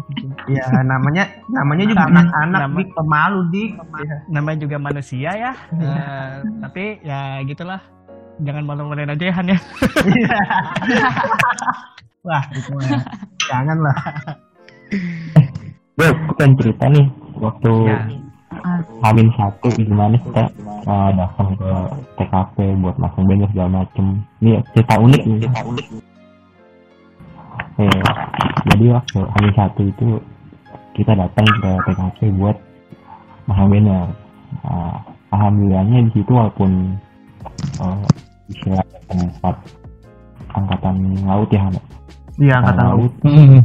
ya 0.51 0.67
namanya 0.83 1.31
namanya 1.47 1.87
juga 1.87 2.11
anak-anak 2.11 2.61
nama, 2.67 2.75
dik 2.75 2.91
pemalu 2.91 3.41
dik 3.55 3.71
ya, 3.79 4.17
namanya 4.27 4.59
juga 4.67 4.77
manusia 4.83 5.31
ya. 5.31 5.53
Uh, 5.71 6.43
tapi 6.67 6.99
ya 7.07 7.39
gitulah. 7.47 7.79
Jangan 8.43 8.65
malu-maluin 8.65 9.13
aja 9.13 9.25
ya 9.29 9.35
Han 9.39 9.53
ya. 9.53 9.59
Wah 12.27 12.43
itu 12.55 12.71
ya. 12.81 12.99
jangan 13.51 13.79
lah 13.83 13.99
gue 16.03 16.11
bukan 16.29 16.51
cerita 16.59 16.85
nih. 16.91 17.07
Waktu 17.39 17.73
ya. 17.87 17.99
Hamin 19.03 19.27
satu 19.35 19.75
gimana 19.75 20.15
kita 20.23 20.47
uh, 20.87 21.11
datang 21.11 21.51
ke 21.59 21.71
TKP 22.21 22.57
buat 22.79 22.95
masang 23.01 23.27
banner 23.27 23.49
segala 23.51 23.83
macem. 23.83 24.23
Ini 24.39 24.63
cerita 24.71 24.95
unik 25.03 25.23
nih. 25.27 25.39
cerita 25.47 25.63
unik 25.67 25.87
eh, 27.81 28.03
jadi 28.73 28.85
waktu 28.93 29.19
Hamin 29.23 29.53
satu 29.57 29.83
itu 29.87 30.09
kita 30.93 31.13
datang 31.17 31.47
ke 31.49 31.71
TKP 31.89 32.19
buat 32.37 32.57
masang 33.49 33.73
banner 33.73 34.07
uh, 34.65 34.97
alhamdulillahnya 35.33 35.99
di 36.09 36.11
situ 36.21 36.31
walaupun 36.31 36.71
uh, 37.81 38.05
istilah 38.53 38.85
tempat 39.09 39.57
angkatan 40.53 40.97
laut 41.25 41.49
ya 41.49 41.65
iya 42.39 42.55
angkatan 42.61 42.85
laut, 42.93 43.13
laut. 43.25 43.65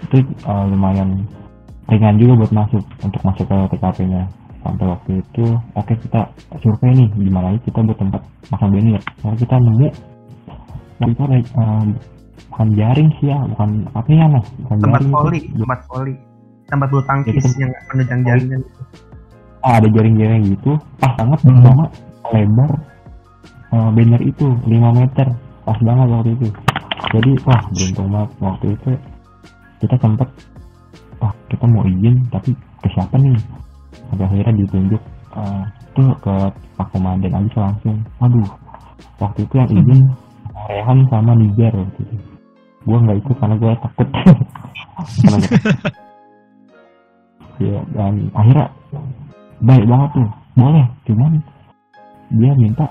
itu 0.00 0.18
uh, 0.44 0.64
lumayan 0.68 1.08
ringan 1.88 2.16
juga 2.20 2.46
buat 2.46 2.52
masuk 2.52 2.84
untuk 3.02 3.20
masuk 3.24 3.44
ke 3.48 3.56
TKP-nya 3.74 4.22
sampai 4.60 4.86
waktu 4.86 5.10
itu 5.24 5.44
oke 5.74 5.88
okay, 5.88 5.96
kita 6.04 6.20
survei 6.60 6.92
nih 6.92 7.08
di 7.16 7.30
mana 7.32 7.56
kita 7.64 7.80
buat 7.80 7.98
tempat 7.98 8.22
masang 8.52 8.76
ya 8.76 9.00
karena 9.24 9.36
kita 9.40 9.56
nemu 9.56 9.88
itu 11.00 11.22
uh, 11.56 11.84
bukan 12.48 12.68
jaring 12.78 13.10
sih 13.20 13.28
ya 13.28 13.38
bukan 13.44 13.70
apa 13.92 14.08
ya 14.08 14.26
mas? 14.30 14.46
Bukan 14.64 14.76
tempat 14.80 15.00
jaring 15.00 15.12
poli 15.12 15.38
itu. 15.44 15.60
tempat 15.60 15.80
poli. 15.90 16.14
Tempat 16.70 16.86
bulu 16.94 17.02
tangkis 17.02 17.44
ya, 17.58 17.66
yang 17.66 17.72
penunjang 17.90 18.20
jaringan. 18.22 18.60
Ah, 19.60 19.76
ada 19.76 19.88
jaring-jaring 19.90 20.42
gitu. 20.56 20.72
Pas 21.02 21.12
banget 21.18 21.38
hmm. 21.44 21.60
sama 21.60 21.84
lebar 22.30 22.70
uh, 23.74 23.90
banner 23.92 24.22
itu 24.22 24.46
5 24.46 24.70
meter. 24.70 25.26
Pas 25.66 25.78
banget 25.82 26.06
waktu 26.08 26.30
itu. 26.38 26.46
Jadi 27.10 27.30
wah 27.44 27.62
beruntung 27.74 28.08
banget 28.14 28.30
waktu 28.38 28.66
itu. 28.78 28.90
Kita 29.82 29.94
sempat 29.98 30.28
wah 31.18 31.32
kita 31.50 31.64
mau 31.66 31.82
izin 31.84 32.16
tapi 32.30 32.50
ke 32.54 32.88
siapa 32.94 33.14
nih? 33.18 33.36
Sampai 34.08 34.24
akhirnya 34.30 34.54
ditunjuk 34.64 35.02
uh, 35.34 35.62
tuh 35.92 36.08
ke 36.22 36.34
Pak 36.78 36.88
Komandan 36.94 37.34
aja 37.34 37.58
langsung. 37.66 37.98
Aduh 38.22 38.48
waktu 39.20 39.44
itu 39.44 39.54
yang 39.58 39.70
izin 39.74 40.00
Rehan 40.70 40.98
sama 41.10 41.32
Niger 41.34 41.72
waktu 41.74 42.00
itu 42.06 42.29
gue 42.80 42.96
nggak 42.96 43.18
ikut 43.20 43.36
karena 43.36 43.56
gue 43.60 43.72
takut. 43.80 44.08
Karena 45.00 45.48
ya 47.60 47.80
dan 47.92 48.14
akhirnya 48.32 48.66
baik 49.60 49.84
banget 49.84 50.10
tuh. 50.16 50.28
Boleh 50.56 50.86
cuman 51.08 51.32
dia 52.36 52.52
minta 52.56 52.86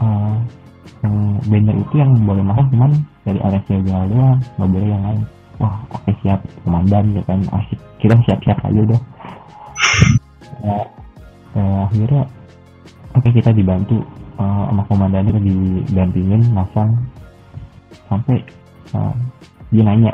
uh, 0.00 0.36
yang 1.04 1.16
banner 1.46 1.76
itu 1.78 1.94
yang 1.94 2.10
boleh 2.24 2.42
masuk 2.42 2.66
cuman 2.74 2.90
dari 3.22 3.38
area 3.44 3.60
jagal 3.68 4.02
doang 4.08 4.38
nggak 4.56 4.70
boleh 4.72 4.88
yang 4.88 5.04
lain. 5.04 5.22
Wah 5.58 5.76
oke 5.90 6.00
okay, 6.04 6.14
siap 6.24 6.40
komandan 6.64 7.04
ya 7.12 7.22
kan? 7.28 7.40
Asik. 7.52 7.80
Kita 7.98 8.14
siap-siap 8.24 8.58
aja 8.62 8.80
udah. 8.80 9.00
Uh, 10.58 10.86
uh, 11.58 11.78
akhirnya 11.86 12.22
oke 13.14 13.22
okay, 13.24 13.32
kita 13.42 13.50
dibantu 13.52 13.98
uh, 14.40 14.62
sama 14.70 14.82
komandannya 14.88 15.36
didampingin 15.42 16.42
masang. 16.54 16.90
Sampai 18.08 18.40
uh, 18.94 19.14
dia 19.72 19.82
nanya. 19.84 20.12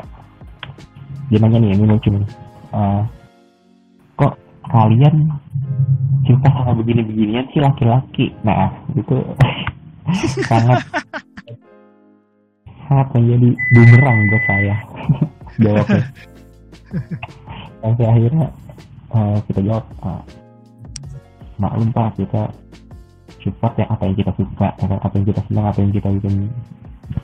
Dia 1.31 1.39
nanya 1.41 1.57
nih 1.61 1.71
ini 1.75 1.85
lucu 1.87 2.09
nih. 2.11 2.29
Uh, 2.75 3.01
kok 4.19 4.35
kalian 4.71 5.31
suka 6.25 6.49
sama 6.49 6.73
begini-beginian 6.79 7.45
sih 7.53 7.61
laki-laki? 7.61 8.33
Nah 8.43 8.73
itu 8.97 9.15
sangat 10.49 10.81
sangat 12.85 13.07
menjadi 13.13 13.49
bumerang 13.73 14.17
buat 14.29 14.43
saya. 14.49 14.75
Jawabnya. 15.63 16.03
Sampai 17.79 18.05
akhirnya 18.07 18.45
uh, 19.13 19.37
kita 19.47 19.59
jawab 19.63 19.85
uh, 20.03 20.21
maklum 21.55 21.89
pak 21.95 22.11
kita 22.19 22.51
support 23.39 23.73
ya 23.77 23.85
apa 23.87 24.03
yang 24.09 24.15
kita 24.17 24.31
suka 24.35 24.67
apa 24.75 25.13
yang 25.15 25.25
kita 25.29 25.41
senang 25.47 25.65
apa 25.69 25.79
yang 25.79 25.93
kita 25.93 26.07
bikin 26.19 26.35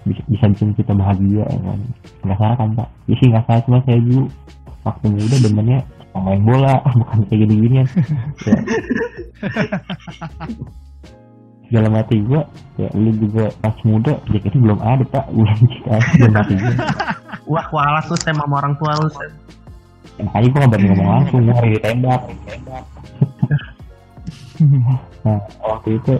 bisa, 0.06 0.46
bikin 0.50 0.74
kita 0.78 0.94
bahagia 0.94 1.44
ya 1.46 1.60
kan? 1.62 1.80
Nggak 2.26 2.38
salah 2.38 2.56
kan 2.58 2.70
pak? 2.78 2.88
Ya 3.08 3.15
sih 3.20 3.28
nggak 3.30 3.46
salah 3.48 3.62
cuma 3.67 3.80
saya 3.86 4.00
dulu 4.02 4.24
waktu 4.82 5.06
muda 5.13 5.36
benernya 5.46 5.80
main 6.12 6.41
bola 6.44 6.74
bukan 7.00 7.20
kayak 7.30 7.39
gini 7.48 7.54
ginian 7.63 7.88
ya. 8.44 8.56
dalam 11.72 11.96
hati 11.96 12.20
gue 12.20 12.41
ya 12.76 12.91
lu 13.00 13.15
juga 13.15 13.48
pas 13.63 13.78
muda 13.88 14.20
itu 14.28 14.58
belum 14.60 14.80
ada 14.84 15.04
pak. 15.08 15.26
Ulang 15.32 15.62
kita 15.65 15.96
dalam 16.20 16.36
hati 16.36 16.54
gue 16.60 16.74
wah 17.48 17.65
kualas 17.70 18.06
tuh 18.10 18.20
sama 18.22 18.44
orang 18.48 18.76
tua 18.78 18.91
lu. 19.00 19.08
Makanya 20.22 20.48
gue 20.54 20.60
gak 20.60 20.70
berani 20.70 20.88
ngomong 20.91 21.10
langsung 21.10 21.39
gue 21.48 21.56
hari 21.56 21.70
ditembak 21.80 22.22
nah 25.22 25.39
waktu 25.62 25.98
itu 25.98 26.13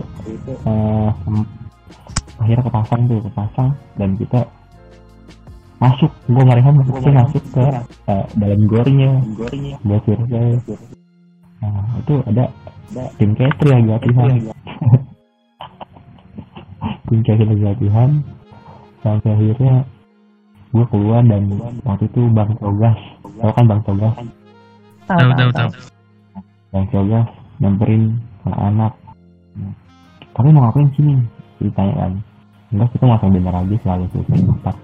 uh, 0.66 1.10
akhirnya 2.42 2.66
kepasang 2.66 3.02
tuh 3.06 3.20
kepasang 3.22 3.70
dan 3.96 4.10
kita 4.18 4.42
masuk. 5.78 6.12
Gue 6.30 6.44
ngarihan 6.46 6.74
masuk 6.78 6.96
sih 7.02 7.14
masuk 7.14 7.44
ke 7.54 7.66
uh, 8.10 8.26
dalam 8.38 8.62
gornya 8.66 9.12
buat 9.86 10.02
survei 10.06 10.58
nah 11.62 11.86
itu 12.02 12.18
ada 12.26 12.50
tim 13.22 13.38
Ketri 13.38 13.70
lagi 13.70 13.86
latihan 13.86 14.34
tim 17.06 17.20
Ketri 17.22 17.46
lagi 17.46 17.64
latihan 17.70 18.10
sampai 19.06 19.30
akhirnya 19.30 19.86
gue 20.74 20.86
keluar 20.90 21.22
dan 21.22 21.44
waktu 21.86 22.10
itu 22.10 22.22
bang 22.34 22.50
Togas. 22.58 23.00
Tau 23.22 23.52
kan 23.54 23.66
bang 23.70 23.82
Togas? 23.86 24.16
Tahu 25.06 25.30
tahu 25.38 25.50
tahu 25.54 25.70
bang 26.74 26.86
Togas 26.90 27.28
nyamperin 27.62 28.04
anak-anak 28.42 28.94
kamu 30.34 30.50
mau 30.56 30.62
ngapain 30.66 30.90
sini 30.98 31.14
ditanya 31.62 31.94
kan 31.94 32.12
enggak 32.72 32.90
kita 32.96 33.04
mau 33.04 33.20
sambil 33.20 33.40
bener 33.44 33.56
aja 33.56 33.76
selalu 33.84 34.06
selesai 34.16 34.40
tempat. 34.48 34.76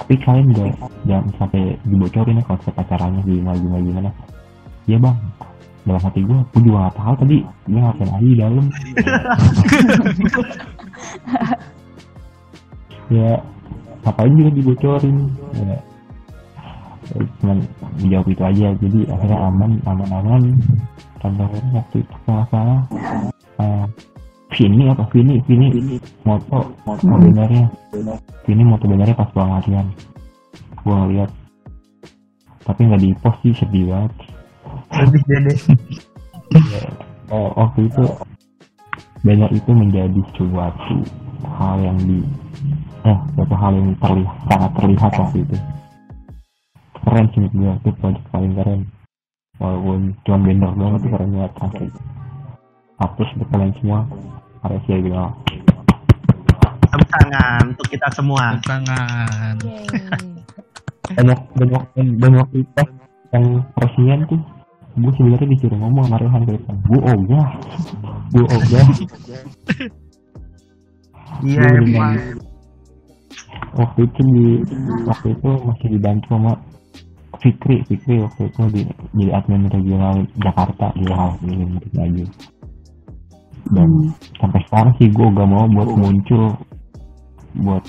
Tapi 0.00 0.14
kalian 0.20 0.46
enggak 0.52 0.72
jangan 1.08 1.26
sampai 1.40 1.62
dibocorin 1.88 2.40
ya 2.40 2.44
konsep 2.44 2.72
acaranya 2.76 3.20
gimana 3.24 3.56
gimana 3.56 3.80
gimana. 3.84 4.10
Iya 4.88 4.98
bang. 5.00 5.16
Dalam 5.80 6.02
hati 6.04 6.20
gue 6.20 6.38
gue 6.52 6.62
juga 6.68 6.78
gak 6.86 6.96
tahu 7.00 7.14
tadi. 7.24 7.36
Dia 7.64 7.80
ngapain 7.80 8.10
aja 8.12 8.20
di 8.20 8.36
dalam. 8.36 8.66
Ya 13.10 13.42
ngapain 14.06 14.38
juga 14.38 14.50
dibocorin. 14.54 15.16
Ya. 15.58 15.78
Cuman 17.42 17.58
dijawab 17.98 18.26
itu 18.30 18.42
aja. 18.46 18.66
Jadi 18.78 19.00
akhirnya 19.10 19.38
aman 19.50 19.70
aman 19.82 20.08
aman 20.14 20.42
sampai 21.18 21.58
waktu 21.74 21.96
itu 22.06 22.14
kalau 22.22 22.46
salah. 22.54 22.86
Uh, 23.58 23.84
Vini 24.50 24.84
apa? 24.90 25.04
Vini 25.14 25.38
Vini. 25.46 25.98
Moto. 26.26 26.74
Moto. 26.86 27.04
Hmm. 27.06 27.22
benarnya 27.22 27.66
Vini 28.44 28.62
moto 28.66 28.84
benarnya 28.90 29.14
pas 29.14 29.30
pulang 29.30 29.56
latihan. 29.58 29.86
Gua 30.82 31.06
ngeliat 31.06 31.30
tapi 32.60 32.86
nggak 32.86 33.02
di 33.02 33.10
post 33.24 33.38
sih 33.42 33.54
sedih 33.56 33.84
banget. 33.88 34.12
Sedih 34.92 35.22
deh 35.26 35.58
oh 37.30 37.50
waktu 37.54 37.86
itu 37.86 38.04
banyak 39.22 39.50
itu 39.54 39.70
menjadi 39.70 40.20
suatu 40.34 40.96
hal 41.46 41.76
yang 41.78 41.98
di 42.02 42.20
eh 43.06 43.18
suatu 43.36 43.54
hal 43.56 43.72
yang 43.76 43.90
terlihat 44.02 44.36
sangat 44.50 44.70
terlihat 44.76 45.12
waktu 45.14 45.38
itu. 45.46 45.56
Keren 47.00 47.26
sih 47.32 47.48
gue 47.48 47.72
itu 47.80 47.90
project 47.96 48.26
paling 48.28 48.52
keren. 48.54 48.80
Walaupun 49.60 50.16
cuma 50.24 50.38
vendor 50.40 50.72
doang 50.76 50.94
itu 50.96 51.06
keren 51.12 51.30
banget 51.36 51.52
asli 51.60 51.88
hapus 53.00 53.28
untuk 53.34 53.48
kalian 53.50 53.74
semua. 53.80 54.00
Harus 54.60 54.84
ya 54.86 55.00
bilang 55.00 55.32
tepuk 56.90 57.08
tangan 57.08 57.62
untuk 57.70 57.86
kita 57.88 58.08
semua. 58.12 58.44
Tangan 58.66 59.54
banyak 61.10 61.40
banyak 61.58 61.82
banyak 62.18 62.46
kita 62.54 62.82
yang 63.34 63.44
persian 63.78 64.20
tuh. 64.26 64.40
Gue 64.98 65.12
sebenarnya 65.14 65.48
disuruh 65.54 65.78
ngomong 65.78 66.04
sama 66.10 66.18
Rehan 66.18 66.42
ke 66.44 66.52
depan. 66.58 66.76
Gue 66.90 67.00
ogah. 67.14 67.48
Gue 68.34 68.46
ogah. 68.46 68.86
Iya 71.40 71.62
emang. 71.78 72.18
waktu 73.70 74.02
itu 74.02 74.20
di 74.34 74.46
waktu 75.06 75.26
itu 75.30 75.50
masih 75.62 75.88
dibantu 75.94 76.26
sama 76.36 76.52
Fikri. 77.38 77.86
Fikri 77.86 78.18
waktu 78.18 78.50
itu 78.50 78.62
di 78.74 78.82
jadi 79.14 79.30
admin 79.38 79.70
regional 79.70 80.26
Jakarta. 80.42 80.90
Di 80.98 81.06
hal 81.06 81.38
ini 81.46 81.78
lagi 81.94 82.24
dan 83.68 83.88
Hmm. 83.88 84.10
sampai 84.40 84.60
sekarang 84.66 84.92
sih 84.96 85.08
gue 85.12 85.26
gak 85.36 85.48
mau 85.48 85.64
buat 85.70 85.90
muncul 85.98 86.44
buat 87.60 87.84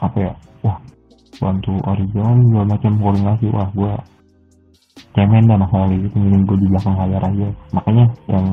apa 0.00 0.16
ya? 0.20 0.32
Wah 0.62 0.78
bantu 1.36 1.72
Orion 1.84 2.36
segala 2.48 2.66
macam 2.70 2.92
koordinasi. 3.00 3.46
Wah 3.50 3.68
gue 3.74 3.92
cemen 5.16 5.48
dah 5.48 5.58
masalah 5.58 5.88
gitu. 5.92 6.16
Mending 6.16 6.42
gue 6.46 6.56
di 6.60 6.66
belakang 6.70 6.96
layar 6.96 7.22
aja. 7.24 7.48
Makanya 7.72 8.04
yang 8.30 8.46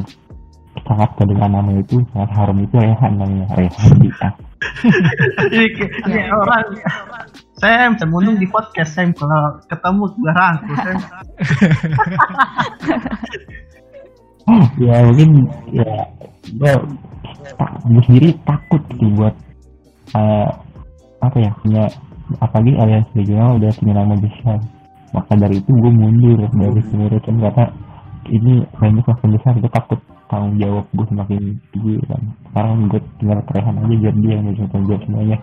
sangat 0.84 1.10
kedengar 1.16 1.48
nama 1.48 1.72
itu 1.80 1.96
sangat 2.12 2.30
harum 2.34 2.60
itu 2.66 2.76
Rehan 2.76 3.14
namanya. 3.16 3.48
Rehan 3.56 3.94
di 4.02 4.10
ini, 5.54 5.66
ini 6.10 6.22
orang. 6.32 6.66
Sam, 7.60 7.96
Sam 7.96 8.10
undung 8.12 8.38
di 8.40 8.48
podcast 8.50 8.98
Sam. 8.98 9.14
Kalau 9.16 9.60
ketemu 9.70 10.04
gue 10.10 10.34
rangkul 10.34 10.76
Sam. 10.76 10.98
ya 14.76 15.00
mungkin 15.08 15.48
ya 15.72 15.88
gue 16.52 16.72
gue 17.88 18.04
sendiri 18.08 18.30
takut 18.44 18.82
gitu 18.92 19.06
buat 19.16 19.36
eh, 20.16 20.50
apa 21.24 21.38
ya 21.40 21.52
punya 21.64 21.84
apalagi 22.40 22.74
alias 22.80 23.08
regional 23.16 23.56
udah 23.60 23.72
punya 23.80 23.94
nama 23.96 24.16
besar 24.20 24.60
maka 25.14 25.34
dari 25.38 25.62
itu 25.62 25.72
gue 25.72 25.92
mundur 25.94 26.40
dari 26.42 26.82
pengurusan 26.90 27.38
karena 27.38 27.66
ini 28.32 28.54
banyak 28.76 29.06
makin 29.06 29.30
besar 29.36 29.54
gue 29.60 29.72
takut 29.72 30.00
tanggung 30.32 30.56
jawab 30.58 30.86
gue 30.96 31.06
semakin 31.12 31.42
tinggi 31.70 31.96
kan 32.10 32.22
sekarang 32.50 32.90
gue 32.90 33.02
tinggal 33.22 33.40
kerehan 33.46 33.76
aja 33.78 33.96
biar 34.02 34.16
dia 34.20 34.34
yang 34.40 34.46
bisa 34.50 34.66
tanggung 34.72 34.88
jawab 34.90 35.04
semuanya. 35.06 35.38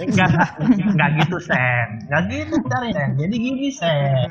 Enggak, 0.00 0.56
enggak 0.56 1.10
gitu 1.20 1.36
Sam. 1.36 1.88
Enggak 2.08 2.22
gitu 2.32 2.56
Sam. 2.64 3.08
Jadi 3.20 3.34
gini 3.36 3.68
Sam. 3.68 4.28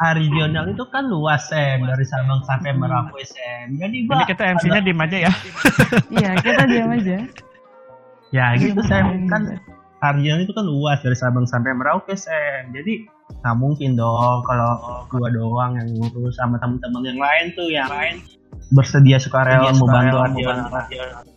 Ah, 0.00 0.16
regional 0.16 0.64
itu 0.64 0.80
kan 0.88 1.04
luas 1.12 1.52
Sam 1.52 1.84
dari 1.84 2.08
Sabang 2.08 2.40
sampai 2.48 2.72
Merauke 2.72 3.20
Sam. 3.20 3.76
Jadi 3.76 4.08
Jadi 4.08 4.24
kita 4.32 4.42
MC-nya 4.56 4.80
diem 4.88 4.96
aja 4.96 5.16
ya. 5.28 5.32
Iya, 6.08 6.30
kita 6.40 6.62
diam 6.64 6.88
aja. 6.96 7.16
ya 8.32 8.46
gitu 8.56 8.80
Iya, 8.80 8.88
Sam 8.88 9.04
iya, 9.12 9.28
kan 9.28 9.42
iya. 9.44 9.58
regional 10.00 10.40
itu 10.40 10.52
kan 10.56 10.64
luas 10.64 11.04
dari 11.04 11.12
Sabang 11.12 11.44
sampai 11.44 11.76
Merauke 11.76 12.16
Sam. 12.16 12.72
Jadi 12.72 13.04
nggak 13.44 13.56
mungkin 13.60 14.00
dong 14.00 14.40
kalau 14.48 15.04
gua 15.12 15.28
doang 15.28 15.76
yang 15.76 15.88
ngurus 16.00 16.34
sama 16.40 16.56
teman-teman 16.56 17.04
yang 17.04 17.20
lain 17.20 17.44
tuh 17.52 17.68
yang 17.68 17.88
lain 17.92 18.24
bersedia 18.72 19.20
sukarela 19.20 19.68
mau 19.76 19.84
bantu 19.84 20.16
regional. 20.32 20.72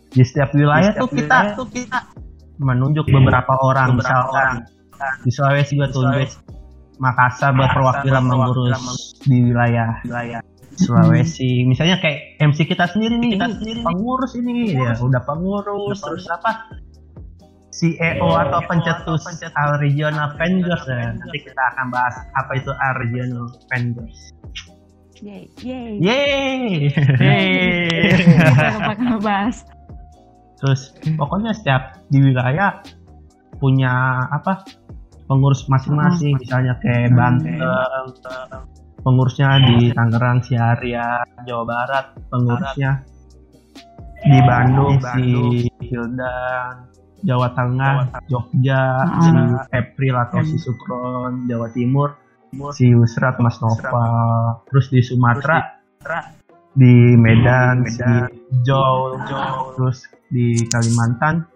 Di 0.08 0.24
setiap 0.24 0.56
wilayah 0.56 0.96
tuh 0.96 1.12
kita 1.12 1.52
tuh 1.52 1.68
kita 1.68 2.00
menunjuk 2.56 3.04
beberapa 3.12 3.52
orang 3.60 3.98
misalkan 3.98 4.64
di 5.20 5.30
Sulawesi 5.30 5.76
gue 5.76 5.88
tunjuk 5.90 6.30
Makassar 6.98 7.50
buat 7.58 7.70
perwakilan 7.74 8.22
mengurus 8.22 9.18
di 9.26 9.50
wilayah 9.50 9.98
Sulawesi. 10.74 11.62
Misalnya 11.66 12.02
kayak 12.02 12.38
MC 12.42 12.66
kita 12.66 12.90
sendiri 12.90 13.14
nih 13.18 13.38
kita 13.38 13.46
sendiri 13.62 13.80
pengurus 13.86 14.34
ini. 14.34 14.74
Ya 14.74 14.94
udah 14.98 15.22
pengurus. 15.22 16.02
Terus 16.02 16.26
apa? 16.30 16.70
CEO 17.74 18.30
atau 18.38 18.62
pencetus 18.70 19.26
Al 19.58 19.82
Regional 19.82 20.38
Vendors 20.38 20.86
ya. 20.86 21.10
nanti 21.10 21.42
kita 21.42 21.62
akan 21.74 21.90
bahas 21.90 22.14
apa 22.38 22.52
itu 22.54 22.70
Al 22.70 22.94
Regional 23.02 23.50
Vendors 23.66 24.30
Yeay, 25.18 25.50
yeay. 25.58 26.90
yeay 27.18 28.14
Kita 28.14 28.78
bakal 28.94 29.18
bahas. 29.18 29.66
terus 30.62 30.94
pokoknya 31.18 31.50
setiap 31.50 31.98
di 32.08 32.22
wilayah 32.22 32.78
punya 33.58 34.22
apa 34.30 34.64
pengurus 35.24 35.64
masing-masing 35.68 36.36
misalnya 36.40 36.76
kayak 36.80 37.12
Banten 37.16 37.60
pengurusnya 39.04 39.60
di 39.64 39.92
Tangerang 39.92 40.40
Siaria 40.44 41.24
Jawa 41.44 41.64
Barat 41.64 42.06
pengurusnya 42.28 43.04
di 44.24 44.38
Bandung 44.44 44.96
si 45.00 45.26
Hildan 45.84 46.88
Jawa 47.24 47.48
Tengah 47.56 48.20
Jogja 48.28 49.04
si 49.20 49.32
April 49.72 50.14
atau 50.28 50.40
si 50.44 50.56
Sukron 50.60 51.48
Jawa 51.48 51.68
Timur 51.72 52.24
si 52.72 52.94
Yusrat 52.94 53.40
Mas 53.42 53.58
Nova. 53.58 54.06
Terus 54.70 54.86
di 54.92 55.00
Sumatera 55.02 55.58
di 56.74 57.14
Medan, 57.14 57.86
si 57.86 58.02
Jol, 58.66 59.14
terus 59.78 60.10
di 60.30 60.58
Kalimantan 60.66 61.46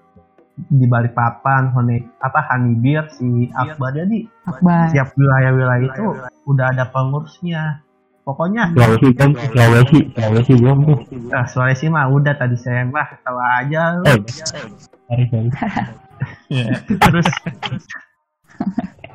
di 0.67 0.87
Balikpapan, 0.91 1.71
Hone, 1.71 2.19
apa 2.19 2.43
Hanibir, 2.51 3.07
si 3.15 3.47
Akbar 3.55 3.95
jadi 3.95 4.27
Akbar. 4.43 4.91
tiap 4.91 5.15
wilayah-wilayah 5.15 5.87
itu 5.87 6.07
udah 6.51 6.67
ada 6.75 6.91
pengurusnya. 6.91 7.87
Pokoknya 8.27 8.77
Sulawesi 8.77 9.09
kan 9.17 9.33
Sulawesi. 9.33 9.99
Sulawesi 10.13 10.53
belum 10.61 10.79
tuh 10.85 10.99
nah, 11.33 11.49
Sulawesi 11.49 11.87
mah 11.89 12.13
udah 12.13 12.35
tadi 12.37 12.61
saya 12.61 12.85
mah 12.85 13.09
tahu 13.25 13.39
aja. 13.41 13.97
Lu. 13.97 14.05
eh 14.05 14.21
sorry 14.45 15.49
sorry. 15.49 15.49
terus 17.09 17.29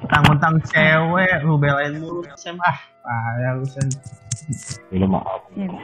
tentang-tentang 0.01 0.55
cewek 0.65 1.45
lu 1.45 1.61
belain 1.61 1.93
mulu 2.01 2.25
Sam 2.33 2.57
ah 2.65 2.77
payah 3.05 3.53
lu 3.61 3.65
Sam 3.69 3.85
belum 4.89 5.13
maaf. 5.13 5.45
Ini. 5.53 5.77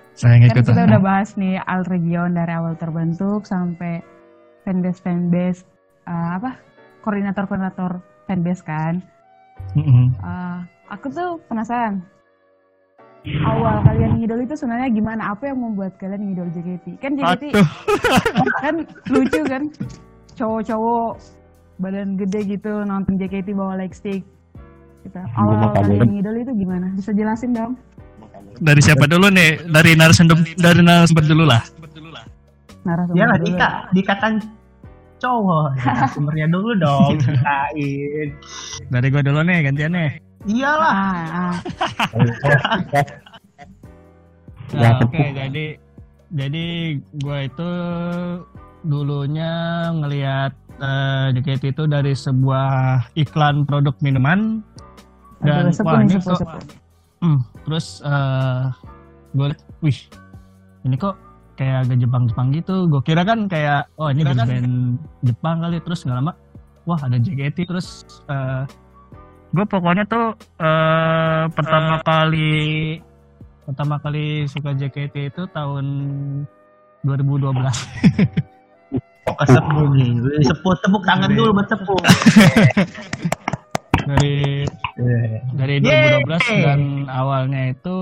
Saya 0.20 0.36
Kan 0.36 0.52
kita 0.52 0.76
udah 0.76 1.00
bahas 1.00 1.32
nih 1.40 1.56
Al 1.64 1.88
Region 1.88 2.36
dari 2.36 2.52
awal 2.52 2.76
terbentuk 2.76 3.48
sampai 3.48 4.04
fanbase 4.68 5.00
fanbase 5.00 5.64
eh, 6.04 6.28
apa 6.36 6.60
koordinator-koordinator 7.00 8.04
fanbase 8.28 8.60
kan. 8.60 9.00
Eh, 9.80 10.58
aku 10.92 11.08
tuh 11.08 11.40
penasaran 11.48 12.04
awal 13.44 13.84
kalian 13.84 14.16
ngidol 14.16 14.40
itu 14.44 14.54
sebenarnya 14.56 14.88
gimana? 14.92 15.22
Apa 15.36 15.52
yang 15.52 15.60
membuat 15.60 15.96
kalian 16.00 16.32
ngidol 16.32 16.48
JKT? 16.56 16.86
Kan 17.00 17.16
JKT 17.20 17.42
Aduh. 17.52 17.68
kan 18.64 18.74
lucu 19.12 19.40
kan, 19.44 19.62
cowok-cowok 20.36 21.12
badan 21.80 22.16
gede 22.16 22.40
gitu 22.56 22.84
nonton 22.84 23.20
JKT 23.20 23.52
bawa 23.52 23.76
lightstick. 23.76 24.24
Gitu. 25.04 25.16
Awal 25.16 25.72
kalian 25.76 26.08
ngidol 26.16 26.36
itu 26.40 26.52
gimana? 26.56 26.92
Bisa 26.96 27.12
jelasin 27.12 27.52
dong? 27.52 27.72
Dari 28.60 28.80
siapa 28.80 29.08
dulu 29.08 29.32
nih? 29.32 29.64
Dari 29.66 29.96
narasumber 29.96 30.36
dari 30.54 30.80
narasumber 30.80 31.24
dulu 31.24 31.44
lah. 31.44 31.62
Narasumber 32.80 33.16
Iyalah 33.16 33.36
dulu. 33.36 33.46
Dika, 33.48 33.68
Dika 33.92 34.14
kan 34.16 34.32
cowok 35.20 35.76
ya, 35.76 36.08
sumbernya 36.08 36.48
dulu 36.48 36.72
dong 36.80 37.20
ceritain 37.20 38.32
Dari 38.88 39.06
gua 39.12 39.20
dulu 39.20 39.40
nih 39.44 39.68
gantian 39.68 39.92
nih. 39.92 40.10
iyalah 40.48 40.96
Ah, 40.96 41.52
ah. 41.52 41.54
Ya, 44.70 44.80
Nah, 44.80 45.02
oke, 45.02 45.12
tepuk. 45.12 45.28
jadi 45.36 45.64
jadi 46.30 46.64
gua 47.20 47.38
itu 47.44 47.70
dulunya 48.80 49.52
ngelihat 49.92 50.52
eh, 50.80 51.26
JKT 51.36 51.76
itu 51.76 51.84
dari 51.84 52.16
sebuah 52.16 52.70
iklan 53.12 53.68
produk 53.68 53.92
minuman 54.00 54.64
dan 55.42 55.68
Aduh, 55.68 55.74
sepuh 55.74 55.90
wah 55.90 56.00
ini. 56.00 56.16
Hmm, 57.20 57.38
terus 57.66 58.00
eh 58.04 58.64
gue 59.30 59.46
liat, 59.52 59.60
wih, 59.84 59.98
ini 60.86 60.96
kok 60.98 61.14
kayak 61.54 61.86
agak 61.86 61.98
Jepang-Jepang 62.00 62.48
gitu. 62.56 62.88
Gue 62.88 63.02
kira 63.04 63.22
kan 63.22 63.46
kayak, 63.46 63.86
oh 64.00 64.08
ini 64.08 64.24
band, 64.24 64.42
band 64.42 64.72
Jepang 65.22 65.62
kali. 65.62 65.78
Terus 65.84 66.02
nggak 66.08 66.18
lama, 66.18 66.32
wah 66.88 67.00
ada 67.00 67.20
JKT. 67.20 67.68
Terus 67.68 68.04
eh 68.32 68.64
gue 69.50 69.64
pokoknya 69.66 70.06
tuh 70.06 70.34
eh 70.62 71.44
pertama 71.52 71.98
kali 72.06 72.98
pertama 73.66 74.02
kali 74.02 74.46
suka 74.50 74.74
JKT 74.74 75.34
itu 75.34 75.42
tahun 75.54 75.86
2012. 77.06 77.54
kok 79.20 79.36
kesepuh 79.46 79.86
nih 79.94 80.10
sepuh 80.42 80.74
tepuk 80.82 81.02
tangan 81.06 81.30
dulu 81.30 81.54
buat 81.54 81.68
sepuh 81.70 82.00
dari 84.10 84.64
dari 85.54 85.74
Yeay. 85.78 86.24
2012 86.24 86.66
dan 86.66 86.80
awalnya 87.20 87.76
itu 87.76 87.98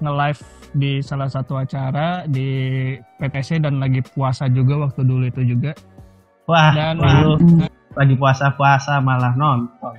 nge-live 0.00 0.42
di 0.76 0.92
salah 1.04 1.28
satu 1.28 1.60
acara 1.60 2.24
di 2.28 2.48
PTC 3.20 3.60
dan 3.60 3.80
lagi 3.80 4.00
puasa 4.00 4.48
juga 4.48 4.88
waktu 4.88 5.04
dulu 5.04 5.24
itu 5.28 5.42
juga 5.44 5.72
wah 6.48 6.72
dan 6.72 7.00
lu 7.00 7.36
lagi 7.96 8.14
puasa-puasa 8.14 9.00
malah 9.00 9.32
nonton. 9.32 9.96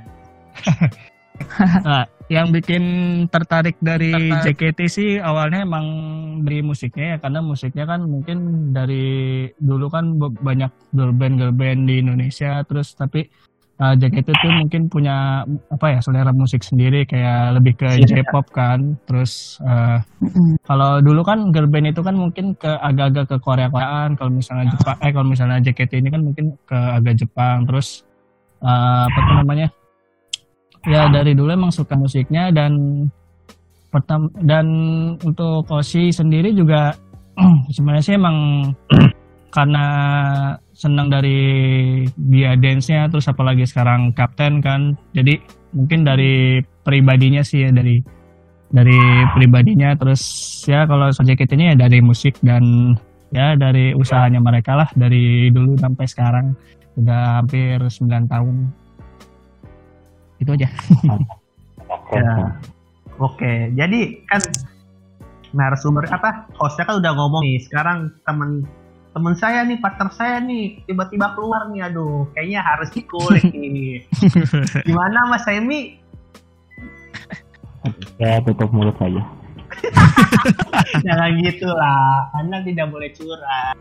nah, 1.81 2.05
yang 2.29 2.53
bikin 2.53 2.83
tertarik 3.29 3.77
dari 3.81 4.13
tertarik. 4.13 4.53
JKT 4.57 4.79
sih 4.85 5.09
awalnya 5.17 5.65
emang 5.65 5.85
dari 6.45 6.61
musiknya 6.61 7.15
ya 7.15 7.17
karena 7.17 7.39
musiknya 7.41 7.85
kan 7.89 8.05
mungkin 8.05 8.69
dari 8.73 9.47
dulu 9.57 9.89
kan 9.89 10.17
banyak 10.19 10.69
girl 10.93 11.13
band 11.13 11.41
girl 11.41 11.53
band 11.53 11.89
di 11.89 12.03
Indonesia 12.05 12.61
terus 12.69 12.93
tapi 12.93 13.25
uh, 13.81 13.93
JKT 13.97 14.27
tuh 14.29 14.51
mungkin 14.53 14.81
punya 14.89 15.45
apa 15.69 15.85
ya 15.97 15.99
selera 16.01 16.33
musik 16.33 16.65
sendiri 16.65 17.05
kayak 17.05 17.57
lebih 17.61 17.73
ke 17.77 17.89
yeah. 18.01 18.07
J-pop 18.21 18.49
kan. 18.51 18.97
Terus 19.05 19.61
uh, 19.63 20.01
kalau 20.69 20.99
dulu 21.01 21.21
kan 21.21 21.49
girl 21.53 21.69
band 21.69 21.93
itu 21.93 22.01
kan 22.01 22.15
mungkin 22.17 22.57
ke 22.57 22.69
agak-agak 22.69 23.25
ke 23.29 23.37
Korea 23.41 23.67
Koreaan 23.69 24.17
kalau 24.17 24.31
misalnya 24.33 24.73
Jepang 24.73 24.97
eh 25.01 25.11
kalau 25.13 25.27
misalnya 25.27 25.57
JKT 25.61 25.91
ini 26.01 26.09
kan 26.09 26.21
mungkin 26.25 26.45
ke 26.65 26.77
agak 26.77 27.15
Jepang. 27.21 27.65
Terus 27.69 28.03
uh, 28.61 29.05
apa 29.05 29.19
tuh 29.21 29.35
namanya? 29.45 29.67
Ya 30.87 31.11
dari 31.11 31.35
dulu 31.35 31.51
emang 31.51 31.73
suka 31.73 31.99
musiknya 31.99 32.47
dan 32.53 33.05
pertam 33.91 34.29
dan 34.43 34.67
untuk 35.19 35.67
Kosi 35.67 36.11
sendiri 36.11 36.53
juga 36.53 36.95
sebenarnya 37.75 38.03
sih 38.03 38.15
emang 38.15 38.37
karena 39.55 39.85
senang 40.77 41.09
dari 41.09 42.05
dia 42.29 42.53
dance-nya 42.53 43.09
terus 43.09 43.25
apalagi 43.25 43.65
sekarang 43.65 44.13
kapten 44.13 44.61
kan. 44.61 44.93
Jadi 45.17 45.41
mungkin 45.73 46.05
dari 46.05 46.61
pribadinya 46.85 47.41
sih 47.41 47.65
ya 47.65 47.73
dari 47.73 47.97
dari 48.69 48.99
pribadinya. 49.33 49.97
Terus 49.97 50.21
ya 50.69 50.85
kalau 50.85 51.09
Sojeket 51.09 51.49
ini 51.57 51.73
ya 51.73 51.75
dari 51.75 51.97
musik 52.05 52.37
dan 52.45 52.93
ya 53.33 53.57
dari 53.57 53.97
usahanya 53.97 54.37
mereka 54.37 54.77
lah 54.77 54.89
dari 54.93 55.49
dulu 55.49 55.73
sampai 55.81 56.05
sekarang. 56.05 56.53
Udah 56.93 57.41
hampir 57.41 57.81
9 57.81 58.29
tahun. 58.29 58.55
Itu 60.37 60.53
aja. 60.53 60.69
Ya. 62.07 62.55
Oke 63.19 63.71
jadi 63.75 64.23
kan 64.31 64.39
narasumber 65.51 66.07
apa 66.07 66.47
hostnya 66.55 66.87
kan 66.87 67.03
udah 67.03 67.11
ngomong 67.15 67.43
nih. 67.43 67.59
Sekarang 67.67 68.15
temen 68.23 68.63
temen 69.17 69.33
saya 69.33 69.65
nih 69.65 69.81
partner 69.81 70.13
saya 70.13 70.37
nih 70.45 70.85
tiba-tiba 70.85 71.33
keluar 71.33 71.65
nih 71.73 71.89
aduh 71.89 72.29
kayaknya 72.37 72.61
harus 72.61 72.93
dikulik 72.93 73.49
nih. 73.57 74.05
Gimana 74.85 75.25
mas 75.25 75.41
Semi 75.41 75.97
ya 78.21 78.37
tutup 78.45 78.69
mulut 78.69 78.93
saja 79.01 79.25
jangan 81.01 81.31
gitu 81.43 81.65
lah 81.65 82.29
anda 82.37 82.61
tidak 82.61 82.93
boleh 82.93 83.09
curang 83.15 83.77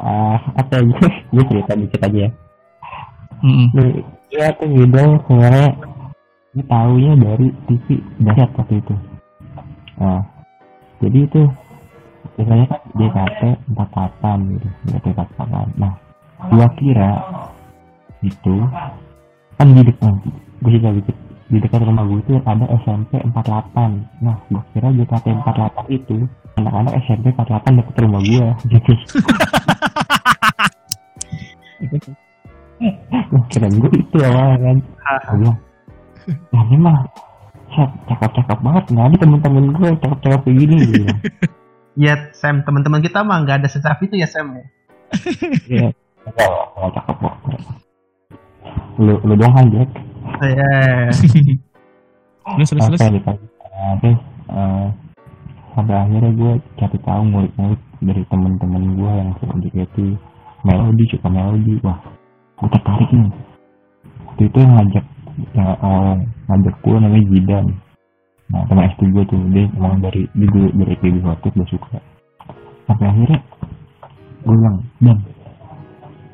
ah 0.00 0.34
uh, 0.34 0.38
apa 0.58 0.80
gue 0.82 1.08
gue 1.30 1.44
cerita 1.44 1.72
dikit 1.76 2.00
aja 2.08 2.18
ya. 2.26 2.30
Mm 3.40 3.54
-hmm. 3.72 3.90
Iya 4.30 4.48
tuh 4.56 4.70
Widol 4.70 5.18
sebenarnya 5.26 5.68
ini 6.54 6.62
tahunya 6.66 7.12
dari 7.18 7.48
TV 7.66 7.86
dahsyat 8.22 8.50
waktu 8.54 8.74
itu. 8.78 8.94
Nah, 10.00 10.22
jadi 11.02 11.18
itu 11.26 11.42
biasanya 12.40 12.66
kan 12.72 12.80
JKT 12.96 13.40
48 13.76 14.56
gitu, 14.56 14.68
JKT 14.88 15.06
48. 15.36 15.76
Nah, 15.76 15.92
gua 16.48 16.66
kira 16.80 17.10
itu 18.24 18.56
kan 19.60 19.68
di 19.76 19.84
dekat 19.84 20.14
gue 20.60 20.72
juga 20.76 20.88
di, 20.96 21.02
di 21.52 21.58
dekat 21.60 21.84
rumah 21.84 22.04
gue 22.08 22.20
itu 22.24 22.40
ada 22.48 22.64
SMP 22.80 23.20
48. 23.20 24.24
Nah, 24.24 24.36
gua 24.48 24.62
kira 24.72 24.88
JKT 24.88 25.26
48 25.44 25.84
itu 25.92 26.16
anak-anak 26.56 26.96
SMP 27.04 27.28
48 27.36 27.76
deket 27.76 27.96
rumah 28.00 28.20
gue 28.24 28.46
gitu. 28.72 28.92
kira 33.50 33.66
gue 33.66 33.90
itu 33.98 34.16
awalnya 34.22 34.78
kan 35.02 35.36
bilang 35.36 35.58
nah 36.54 36.62
ini 36.70 36.76
mah 36.78 36.98
cakep-cakep 38.06 38.58
banget 38.62 38.84
nggak 38.94 39.06
ada 39.10 39.16
temen-temen 39.18 39.64
gue 39.74 39.88
cakep-cakep 39.98 40.40
kayak 40.46 40.56
gini 40.58 40.76
gitu. 40.86 41.06
Ya 42.00 42.32
Sam 42.32 42.64
teman-teman 42.64 43.04
kita 43.04 43.20
mah 43.20 43.44
nggak 43.44 43.60
ada 43.60 43.68
secakep 43.68 44.08
itu 44.08 44.24
ya 44.24 44.28
Sam 44.28 44.56
ya? 44.56 44.64
Iya. 45.70 45.88
Nggak 46.30 46.90
cakep 46.96 47.16
kok 47.20 47.34
lu 49.00 49.16
lu 49.24 49.34
doang 49.36 49.54
kan 49.56 49.66
Jack. 49.72 49.90
Iya. 50.44 50.72
Terus 52.56 52.68
terus 52.72 52.86
terus. 52.88 53.00
Terus 54.00 54.18
uh, 54.50 54.86
sampai 55.76 55.94
akhirnya 55.94 56.30
gue 56.34 56.52
cari 56.76 56.98
tahu 56.98 57.22
ngulik-ngulik 57.30 57.82
dari 58.02 58.22
temen-temen 58.26 58.82
gue 58.98 59.10
yang 59.12 59.30
suka 59.38 59.54
JKT 59.60 59.96
melodi 60.66 61.04
suka 61.14 61.28
melodi 61.30 61.78
wah 61.84 62.00
gue 62.58 62.68
tertarik 62.74 63.10
nih. 63.12 63.30
Waktu 64.26 64.42
itu 64.50 64.58
yang 64.58 64.72
ngajak 64.76 65.04
yang 65.54 65.68
awal 65.78 66.18
ngajak 66.48 66.74
gue 66.82 66.96
namanya 66.98 67.24
Jidan 67.32 67.66
nah 68.50 68.66
teman 68.66 68.90
SD 68.98 69.14
gue 69.14 69.24
tuh 69.30 69.38
dia 69.54 69.70
emang 69.78 70.02
dari 70.02 70.26
dia 70.34 70.46
gue 70.50 70.66
dari 70.74 70.90
SD 70.98 71.04
gue 71.14 71.22
waktu 71.22 71.48
gue 71.54 71.66
suka. 71.70 71.98
Sampai 72.90 73.06
akhirnya 73.06 73.38
gue 74.42 74.54
bilang 74.58 74.78
dan 74.98 75.18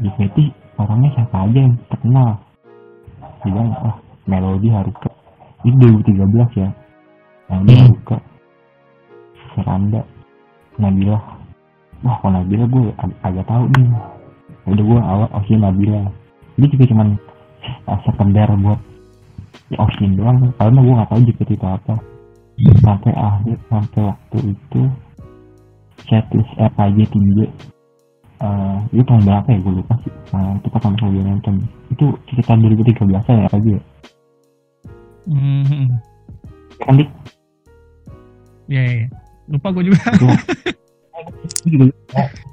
di 0.00 0.08
JKT 0.08 0.36
orangnya 0.80 1.10
siapa 1.12 1.36
aja 1.44 1.58
yang 1.60 1.74
terkenal? 1.92 2.30
Dia 3.44 3.50
bilang 3.52 3.68
ah 3.84 3.96
Melodi 4.24 4.68
Haruka. 4.72 5.10
Ini 5.64 5.76
2013 5.76 6.60
ya. 6.60 6.68
Nah 7.52 7.60
dia. 7.68 7.76
Haruka 7.84 8.16
Seranda 9.52 10.00
Nabila. 10.80 11.20
Wah 12.00 12.16
kalau 12.20 12.32
Nabila 12.40 12.64
gue 12.64 12.84
ag 12.96 13.12
agak 13.24 13.44
tahu 13.44 13.64
nih. 13.76 13.88
Udah 14.66 14.84
gue 14.84 15.00
awal 15.00 15.28
Oshin 15.36 15.60
Nabila. 15.60 16.08
Dia 16.56 16.68
juga 16.72 16.84
cuman 16.88 17.08
uh, 17.88 18.56
buat 18.64 18.80
ya 19.70 19.76
Oshin 19.82 20.14
doang 20.14 20.38
karena 20.58 20.78
gue 20.78 20.94
gak 20.94 21.10
tahu 21.10 21.20
juga 21.26 21.42
itu 21.50 21.66
apa. 21.66 21.94
Sampai 22.80 23.12
akhir 23.12 23.56
sampai 23.68 24.00
waktu 24.08 24.38
itu 24.56 24.82
setlist 26.06 26.52
FIG 26.56 26.98
tinggi. 27.10 27.46
Uh, 28.36 28.84
itu 28.92 29.00
tahun 29.08 29.24
berapa 29.24 29.48
ya? 29.48 29.58
Gue 29.64 29.74
lupa 29.80 29.94
sih. 30.04 30.12
Uh, 30.32 30.52
itu 30.60 30.68
pertama 30.72 30.94
kali 31.00 31.18
gue 31.18 31.24
nonton. 31.24 31.54
Itu 31.92 32.06
sekitar 32.32 32.56
2013 32.60 33.12
ya 33.12 33.48
FIG 33.52 33.66
ya? 33.76 33.82
Hmm. 35.26 35.88
kan 36.86 36.94
dik? 36.94 37.10
Ya, 38.70 38.82
ya, 38.82 38.92
ya. 39.02 39.06
lupa 39.50 39.68
gue 39.74 39.84
juga. 39.90 40.00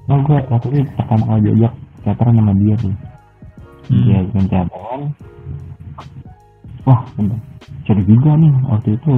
Oh, 0.09 0.20
gue 0.26 0.38
waktu 0.49 0.68
itu 0.82 0.91
pertama 0.97 1.24
kali 1.30 1.41
diajak 1.51 1.74
teateran 2.03 2.36
sama 2.41 2.53
dia 2.59 2.76
tuh. 2.82 2.95
Hmm. 3.84 4.03
dia 4.07 4.20
bikin 4.24 4.45
teateran 4.47 5.01
wah 6.88 7.01
bener. 7.15 7.39
Cari 7.84 8.03
juga 8.07 8.31
nih 8.39 8.53
waktu 8.69 8.89
itu 8.95 9.13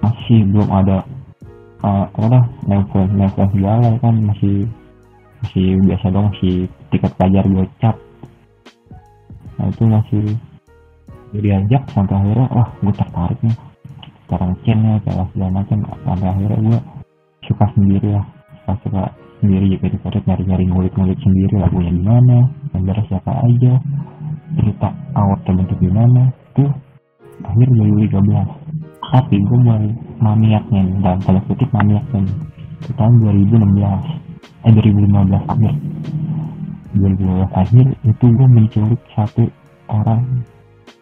masih 0.00 0.38
belum 0.48 0.68
ada 0.72 1.04
uh, 1.84 2.06
apa 2.08 2.40
level 2.68 3.04
level 3.16 3.46
segala 3.52 3.88
kan 4.00 4.14
masih 4.24 4.64
masih 5.44 5.66
biasa 5.88 6.06
dong 6.12 6.26
masih 6.32 6.54
tiket 6.92 7.12
pelajar 7.16 7.44
gocap 7.48 7.96
nah 9.60 9.68
itu 9.68 9.84
masih 9.84 10.24
diajak 11.36 11.82
sampai 11.94 12.14
akhirnya 12.16 12.48
wah 12.50 12.68
gue 12.82 12.94
tertarik 12.96 13.38
nih. 13.44 13.56
Sekarang 14.26 14.50
chainnya 14.62 14.94
kayak 15.06 15.26
segala 15.34 15.50
macam 15.62 15.78
sampai 16.06 16.28
akhirnya 16.30 16.58
gue 16.58 16.78
suka 17.46 17.64
sendiri 17.76 18.08
lah. 18.14 18.26
Suka 18.50 18.72
suka 18.82 19.02
sendiri 19.40 19.66
juga 19.72 19.86
di 19.88 19.98
Korea 20.02 20.20
nyari-nyari 20.26 20.64
ngulik-ngulik 20.68 21.18
sendiri 21.24 21.54
lagunya 21.56 21.92
gimana 21.96 22.36
gambar 22.76 22.98
siapa 23.08 23.32
aja 23.40 23.72
cerita 24.58 24.88
awal 25.16 25.38
terbentuk 25.48 25.78
gimana 25.80 26.22
tuh 26.60 26.70
akhir 27.40 27.68
2013 27.72 28.20
tapi 29.10 29.36
gue 29.42 29.58
mulai 29.64 29.90
maniaknya 30.20 30.80
nih 30.86 30.96
dalam 31.02 31.20
tanda 31.24 31.40
kutip 31.48 31.66
maniaknya 31.72 32.20
nih. 32.20 32.36
Itu 32.84 32.90
tahun 32.94 33.14
2016 33.24 34.68
eh 34.68 34.72
2015 34.76 35.50
akhir. 35.50 35.74
2015 37.00 37.62
akhir 37.64 37.86
itu 38.04 38.24
gue 38.28 38.48
menculik 38.52 39.00
satu 39.16 39.44
orang 39.88 40.20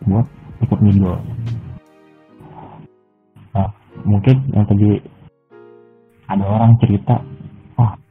buat 0.06 0.26
ikut 0.62 0.78
ngidol. 0.78 1.18
Nah 3.52 3.68
mungkin 4.06 4.36
yang 4.54 4.64
tadi 4.64 5.02
ada 6.28 6.44
orang 6.44 6.72
cerita 6.80 7.16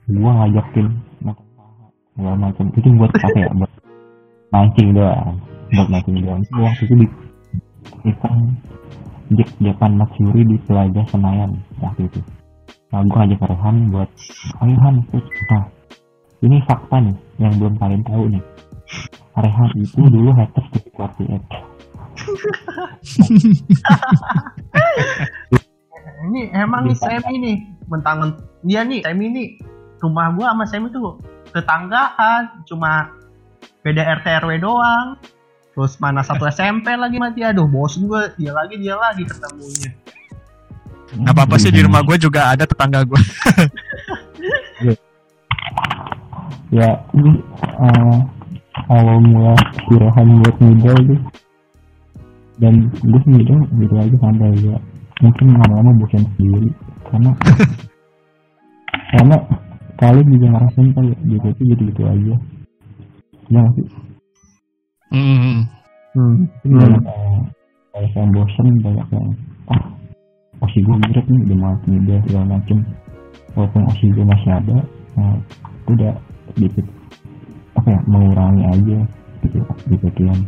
gua 0.08 0.32
ngajakin 0.44 0.88
makan 1.20 1.48
paha 1.60 1.86
segala 2.16 2.36
macam. 2.40 2.66
Itu 2.80 2.88
buat 2.96 3.12
apa 3.12 3.38
ya? 3.38 3.50
Buat 3.60 3.72
mancing 4.56 4.90
doang. 4.96 5.36
Buat 5.76 5.88
mancing 5.92 6.18
doang. 6.24 6.40
Itu 6.40 6.60
waktu 6.64 6.84
itu 6.88 6.96
di 7.04 7.08
event 8.08 8.42
Jack 9.36 9.52
Japan 9.60 9.92
Matsuri 10.00 10.42
di 10.48 10.58
Plaza 10.64 11.04
Senayan 11.12 11.52
waktu 11.84 12.08
itu. 12.08 12.20
Nah 12.96 13.04
gua 13.04 13.28
ngajak 13.28 13.44
Rehan 13.44 13.76
buat 13.92 14.10
ayo 14.64 14.76
Han 14.80 14.96
nah 15.52 15.64
ini 16.40 16.58
fakta 16.64 16.98
nih 17.04 17.16
yang 17.44 17.54
belum 17.60 17.76
kalian 17.76 18.04
tahu 18.08 18.24
nih. 18.32 18.44
Rehan 19.38 19.72
itu 19.76 20.02
dulu 20.08 20.32
haters 20.32 20.68
di 20.72 20.80
Quarty 20.96 21.24
ini 26.28 26.42
emang 26.52 26.90
nih 26.90 26.98
Sam 26.98 27.24
ini 27.30 27.54
mentang 27.88 28.34
dia 28.66 28.82
nih 28.84 29.06
Sam 29.06 29.20
ini 29.22 29.60
rumah 30.02 30.34
gua 30.34 30.56
sama 30.56 30.66
Sam 30.66 30.90
itu 30.90 31.00
tetanggaan 31.54 32.64
cuma 32.68 33.12
beda 33.86 34.04
RT 34.20 34.28
RW 34.44 34.52
doang 34.60 35.16
terus 35.78 35.94
mana 36.02 36.26
satu 36.26 36.50
SMP 36.50 36.90
lagi 36.98 37.22
mati. 37.22 37.46
Aduh 37.46 37.70
bosen 37.70 38.10
gue 38.10 38.34
dia 38.42 38.50
lagi 38.50 38.82
dia 38.82 38.98
lagi 38.98 39.22
ketemunya. 39.30 39.94
Nggak 41.22 41.34
apa-apa 41.38 41.56
sih 41.62 41.70
di 41.70 41.86
rumah 41.86 42.02
gue 42.02 42.18
juga 42.18 42.50
ada 42.50 42.66
tetangga 42.66 43.06
gue 43.06 43.16
ya 46.68 46.90
ini 47.16 47.32
uh, 47.80 48.20
awal 48.92 49.18
mula 49.24 49.56
buat 49.88 50.56
muda 50.60 50.92
itu 51.00 51.16
dan 52.58 52.74
gue 52.92 53.22
sendiri 53.24 53.56
gitu 53.78 53.96
aja 53.96 54.16
sampai 54.18 54.50
ya 54.66 54.76
mungkin 55.22 55.46
lama-lama 55.62 55.94
bosan 56.02 56.26
sendiri. 56.34 56.74
Karena 57.06 57.32
karena 59.14 59.38
kalian 60.02 60.28
juga 60.34 60.48
ngerasain 60.58 60.90
kali 60.90 61.14
gitu 61.30 61.48
itu 61.54 61.62
gitu 61.70 61.82
gitu 61.94 62.02
aja. 62.02 62.36
Ya 63.48 63.62
sih 63.78 64.07
hmm. 65.12 65.58
hmm. 66.16 66.36
banyak 66.64 67.04
yang 67.04 67.36
banyak 67.94 68.12
yang 68.14 68.30
bosan 68.34 68.68
banyak 68.84 69.08
yang 69.12 69.28
ah 69.72 69.84
osi 70.66 70.80
gue 70.82 70.96
berat 71.06 71.26
nih 71.30 71.42
udah 71.48 71.58
malas 71.58 71.82
muda 71.86 72.16
segala 72.26 72.46
macem. 72.58 72.78
Walaupun 73.58 73.82
osi 73.90 74.06
gue 74.14 74.26
masih 74.26 74.52
ada 74.54 74.78
nah, 75.18 75.38
udah 75.90 76.14
sedikit 76.54 76.86
apa 77.78 77.88
ya 77.94 78.00
mengurangi 78.10 78.64
aja 78.66 78.98
gitu 79.46 79.60
gitu 79.94 80.08
kan 80.18 80.42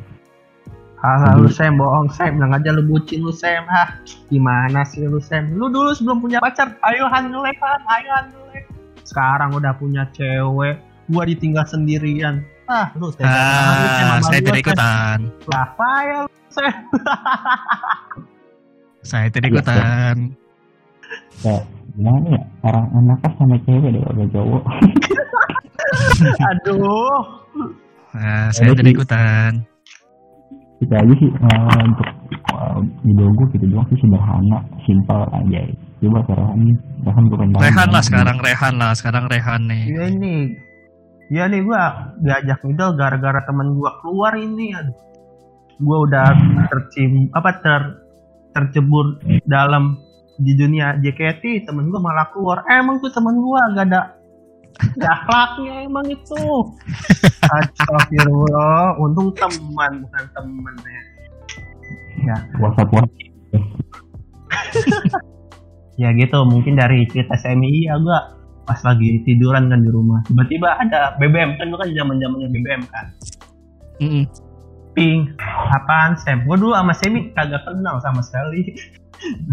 Halah 1.00 1.40
lu 1.40 1.48
Sam 1.48 1.80
bohong 1.80 2.12
Sam. 2.12 2.36
Bilang 2.36 2.60
aja 2.60 2.76
lu 2.76 2.84
bucin 2.84 3.24
lu 3.24 3.32
Sam. 3.32 3.64
Hah 3.72 4.04
gimana 4.28 4.84
sih 4.84 5.08
lu 5.08 5.24
Sam? 5.24 5.56
Lu 5.56 5.72
dulu 5.72 5.96
sebelum 5.96 6.20
punya 6.20 6.44
pacar 6.44 6.76
ayo 6.84 7.08
han 7.08 7.32
ngelek 7.32 7.56
han 7.64 7.82
ayo 7.88 8.10
han 8.20 8.26
ngelek 8.36 8.68
sekarang 9.08 9.56
udah 9.56 9.74
punya 9.80 10.06
cewek 10.14 10.78
gua 11.10 11.24
ditinggal 11.26 11.66
sendirian 11.66 12.46
ah 12.70 12.88
lu 13.02 13.10
tega 13.18 13.34
ah, 13.34 14.22
saya 14.30 14.40
tidak 14.46 14.62
ikutan. 14.62 15.18
Lah 15.50 15.68
ya 16.06 16.20
Sam. 16.54 16.74
Saya 19.02 19.28
tidak 19.34 19.50
ikutan. 19.50 20.16
Ya 21.42 21.58
gimana 21.98 22.28
ya? 22.32 22.42
Orang 22.64 22.86
anaknya 22.94 23.30
sama 23.36 23.56
cewek 23.66 23.90
deh 23.92 24.02
kalau 24.06 24.26
cowok. 24.32 24.64
Aduh. 26.54 27.22
Nah, 28.14 28.48
saya 28.54 28.72
tidak 28.78 28.94
ikutan. 28.94 29.52
Kita 30.80 30.96
aja 30.96 31.14
sih 31.20 31.28
uh, 31.28 31.80
untuk 31.84 32.10
uh, 32.56 32.80
video 33.04 33.28
gue 33.28 33.46
gitu 33.58 33.66
doang 33.68 33.88
sih 33.92 33.98
sederhana 34.00 34.60
simpel 34.88 35.22
aja. 35.36 35.62
Coba 36.00 36.20
ke 36.24 36.32
Rehan 36.32 36.60
nih 36.64 36.78
Rehan 37.04 37.24
gue 37.28 37.36
pengen 37.36 37.60
Rehan 37.60 37.90
lah 37.92 38.04
sekarang 38.06 38.38
Rehan 38.40 38.74
lah. 38.80 38.92
Sekarang 38.96 39.24
Rehan 39.28 39.62
nih. 39.68 39.84
Iya 39.92 40.04
ini 40.16 40.34
ya 41.30 41.46
nih 41.46 41.62
gue 41.62 41.82
diajak 42.26 42.60
middle 42.66 42.98
gara-gara 42.98 43.42
temen 43.46 43.78
gue 43.78 43.92
keluar 44.02 44.34
ini 44.36 44.74
aduh. 44.74 44.98
Gue 45.80 45.98
udah 46.10 46.36
tercim 46.68 47.32
apa 47.32 47.50
ter 47.64 47.82
tercebur 48.52 49.22
dalam 49.48 49.96
di 50.36 50.58
dunia 50.58 51.00
JKT 51.00 51.70
temen 51.70 51.88
gue 51.88 52.02
malah 52.02 52.28
keluar. 52.36 52.66
Emang 52.68 53.00
tuh 53.00 53.14
temen 53.14 53.40
gue 53.40 53.62
gak 53.78 53.88
ada 53.88 54.20
akhlaknya 55.00 55.88
emang 55.88 56.06
itu. 56.10 56.44
Astagfirullah 57.56 59.00
untung 59.00 59.32
teman 59.38 60.04
bukan 60.04 60.26
temen 60.36 60.76
ya. 60.84 61.04
Ya. 62.20 62.38
WhatsApp 62.60 62.92
ya 66.02 66.10
gitu 66.16 66.40
mungkin 66.48 66.80
dari 66.80 67.04
cerita 67.12 67.36
SMI 67.36 67.92
ya 67.92 67.96
gua 68.00 68.39
pas 68.70 68.78
lagi 68.86 69.26
tiduran 69.26 69.74
kan 69.74 69.82
di 69.82 69.90
rumah. 69.90 70.22
Tiba-tiba 70.30 70.78
ada 70.78 71.18
BBM 71.18 71.58
kan 71.58 71.74
kan 71.74 71.90
zaman 71.90 72.22
zamannya 72.22 72.50
BBM 72.54 72.86
kan. 72.94 73.06
Mm 73.98 74.10
-mm. 74.14 74.24
ping 74.94 75.34
apaan 75.74 76.14
Sam? 76.22 76.46
Gua 76.46 76.54
dulu 76.54 76.78
sama 76.78 76.94
Semi 76.94 77.34
kagak 77.34 77.66
kenal 77.66 77.98
sama 78.06 78.22
sekali. 78.22 78.78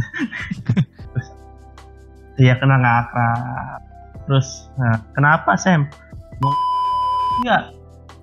Terus 1.16 1.28
iya 2.36 2.60
kenal 2.60 2.76
nggak 2.84 2.96
akrab. 3.08 3.80
Terus 4.28 4.68
nah, 4.76 5.00
kenapa 5.16 5.56
Sam? 5.56 5.88
Mau 6.44 6.52
enggak 7.40 7.72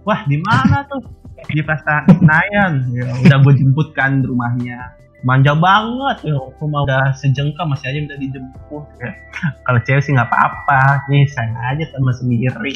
wah 0.06 0.22
di 0.30 0.38
mana 0.46 0.86
tuh? 0.86 1.02
Di 1.50 1.66
pesta 1.66 2.06
Senayan. 2.06 2.86
Ya, 2.94 3.10
udah 3.18 3.38
gue 3.42 3.54
jemput 3.58 3.98
kan 3.98 4.22
di 4.22 4.30
rumahnya 4.30 5.03
manja 5.24 5.56
banget 5.56 6.18
ya 6.28 6.38
rumah 6.60 6.84
udah 6.84 7.16
sejengkal 7.16 7.66
masih 7.68 7.90
aja 7.90 8.00
minta 8.00 8.16
dijemput 8.20 8.84
ya 9.00 9.12
kalau 9.66 9.80
cewek 9.88 10.04
sih 10.04 10.12
nggak 10.12 10.28
apa-apa 10.28 11.08
nih 11.08 11.24
saya 11.32 11.56
aja 11.74 11.84
sama 11.96 12.12
sendiri 12.12 12.74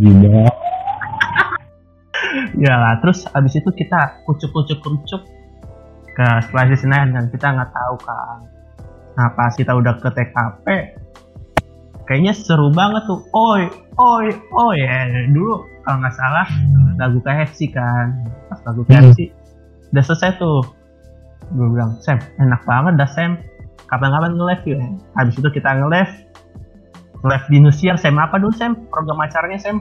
juga 0.00 0.48
ya 2.64 2.74
lah 2.74 2.96
terus 3.04 3.28
abis 3.36 3.60
itu 3.60 3.70
kita 3.76 4.24
kucuk 4.24 4.50
kucuk 4.50 4.80
kucuk 4.80 5.22
ke 6.16 6.26
setelah 6.48 6.74
Senayan 6.74 7.14
kan 7.14 7.24
kita 7.30 7.46
nggak 7.52 7.70
tahu 7.70 7.96
kan 8.02 8.58
Nah 9.18 9.34
pas 9.34 9.50
kita 9.58 9.74
udah 9.74 9.98
ke 9.98 10.14
TKP, 10.14 10.66
kayaknya 12.06 12.30
seru 12.38 12.70
banget 12.70 13.02
tuh. 13.10 13.26
Oi, 13.34 13.66
oi, 13.98 14.26
oi 14.54 14.76
ya. 14.78 15.26
Dulu 15.34 15.82
kalau 15.82 15.98
nggak 15.98 16.14
salah 16.14 16.46
lagu 17.02 17.18
KFC 17.26 17.74
kan. 17.74 18.14
Pas 18.46 18.62
lagu 18.62 18.86
KFC. 18.86 19.34
Udah 19.94 20.04
selesai 20.04 20.38
tuh. 20.40 20.62
Gue 21.54 21.68
bilang, 21.72 21.96
Sam, 22.04 22.20
enak 22.40 22.62
banget 22.68 22.94
dah 23.00 23.08
Sam. 23.08 23.40
Kapan-kapan 23.88 24.36
nge-live 24.36 24.64
ya. 24.68 24.80
Habis 25.16 25.40
itu 25.40 25.48
kita 25.48 25.80
nge-live. 25.80 26.12
Live 27.24 27.46
di 27.48 27.58
Nusiar, 27.58 27.96
Sam 27.96 28.20
apa 28.20 28.36
dulu 28.36 28.52
Sam? 28.52 28.76
Program 28.92 29.24
acaranya 29.24 29.58
Sam? 29.58 29.80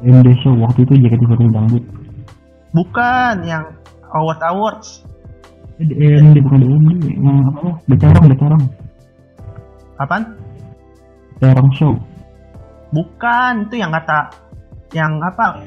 MD 0.00 0.32
Show 0.42 0.56
waktu 0.58 0.88
itu 0.88 1.06
JKT48 1.06 1.50
Dangdut. 1.54 1.84
Bukan, 2.74 3.34
yang 3.46 3.64
Award 4.10 4.40
Awards. 4.42 5.10
DMD 5.80 6.44
bukan 6.44 6.60
DMD 6.60 7.08
yang 7.08 7.40
apa 7.48 7.80
becarong 7.88 8.26
becarong 8.28 8.64
apaan 9.96 10.24
becarong 11.40 11.72
show 11.72 11.92
bukan 12.92 13.64
itu 13.64 13.80
yang 13.80 13.88
kata 13.88 14.28
yang 14.92 15.16
apa 15.24 15.64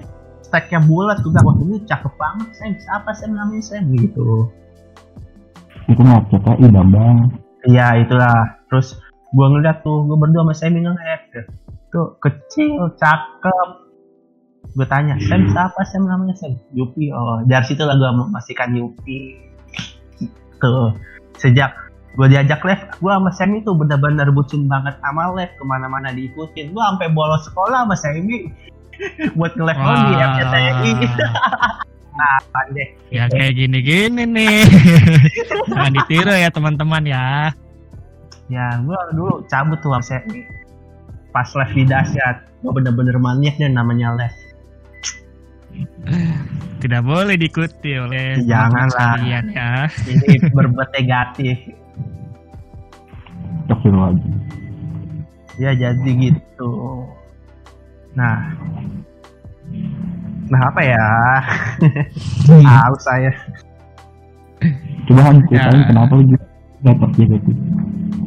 stacknya 0.54 0.86
bulat 0.86 1.18
juga 1.26 1.42
wah 1.42 1.58
ini 1.58 1.82
cakep 1.90 2.14
banget 2.14 2.50
saya 2.54 2.78
siapa 2.78 3.10
saya 3.18 3.34
namanya 3.34 3.66
saya 3.66 3.82
gitu. 3.90 4.54
Itu 5.90 6.02
mah 6.06 6.22
CTI 6.30 6.70
Bambang 6.70 7.34
iya 7.66 7.98
itulah. 7.98 8.62
Terus 8.70 9.02
gua 9.34 9.50
ngeliat 9.50 9.82
tuh 9.82 10.06
gua 10.06 10.22
berdua 10.22 10.46
sama 10.46 10.54
Semi 10.54 10.86
ngeliat 10.86 11.22
tuh. 11.34 12.14
Kecil 12.22 12.86
cakep. 13.02 13.70
Gue 14.78 14.86
tanya 14.90 15.18
Sam 15.26 15.50
siapa 15.50 15.82
Sam 15.90 16.06
namanya 16.06 16.38
Sam? 16.38 16.58
Yupi 16.74 17.10
oh 17.14 17.42
dari 17.46 17.66
situ 17.66 17.82
lah 17.82 17.98
gue 17.98 18.10
memastikan 18.14 18.74
Yupi. 18.78 19.38
Gitu. 20.22 20.74
Sejak 21.38 21.74
gue 22.14 22.28
diajak 22.30 22.62
live 22.62 22.82
gue 23.02 23.14
sama 23.14 23.30
Semi 23.34 23.66
tuh 23.66 23.74
bener-bener 23.74 24.30
bucin 24.30 24.70
banget 24.70 24.98
sama 25.02 25.34
live 25.34 25.54
ke 25.58 25.64
mana-mana 25.66 26.14
diikutin. 26.14 26.74
Gue 26.74 26.82
sampai 26.82 27.10
bolos 27.10 27.46
sekolah 27.46 27.86
sama 27.86 27.98
Semi 27.98 28.50
buat 29.38 29.52
nge-live 29.58 29.82
di 29.82 30.16
FCTI 30.18 30.92
nah 32.14 32.38
pandai 32.54 32.94
ya 33.10 33.26
kayak 33.26 33.58
gini-gini 33.58 34.24
nih. 34.30 34.62
Jangan 35.70 35.94
ditiru 35.98 36.34
ya 36.34 36.50
teman-teman 36.54 37.04
ya. 37.10 37.50
Ya 38.54 38.66
gue 38.78 39.00
dulu 39.18 39.42
cabut 39.50 39.82
tuh 39.82 39.98
sama 39.98 40.06
Semi 40.06 40.46
pas 41.34 41.50
live 41.58 41.74
di 41.74 41.84
dahsyat 41.90 42.38
gue 42.62 42.72
bener-bener 42.72 43.18
maniak 43.18 43.58
dan 43.58 43.74
namanya 43.74 44.14
live. 44.14 44.40
Tidak 46.78 47.02
boleh 47.02 47.34
diikuti 47.34 47.98
oleh 47.98 48.38
janganlah. 48.46 49.18
kalian 49.18 49.46
ya. 49.50 49.90
Ini 50.06 50.54
berbuat 50.54 50.90
negatif. 50.94 51.58
Lagi. 53.74 54.32
Ya 55.58 55.72
jadi 55.74 56.10
gitu 56.18 56.72
nah. 58.14 58.38
Nah 60.50 60.62
apa 60.70 60.82
ya? 60.86 61.06
Tahu 62.48 62.96
saya. 63.02 63.32
Coba 65.04 65.22
han 65.28 65.38
ceritain 65.52 65.82
ya. 65.84 65.88
kenapa 65.92 66.12
lu 66.16 66.24
juga 66.24 66.46
hater 66.88 67.10
JKT 67.16 67.48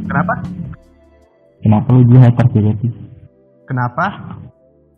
kenapa? 0.05 0.35
Kenapa 1.65 1.89
lu 1.97 2.01
juga 2.05 2.21
hater 2.29 2.47
JKT 2.53 2.83
kenapa? 3.65 4.07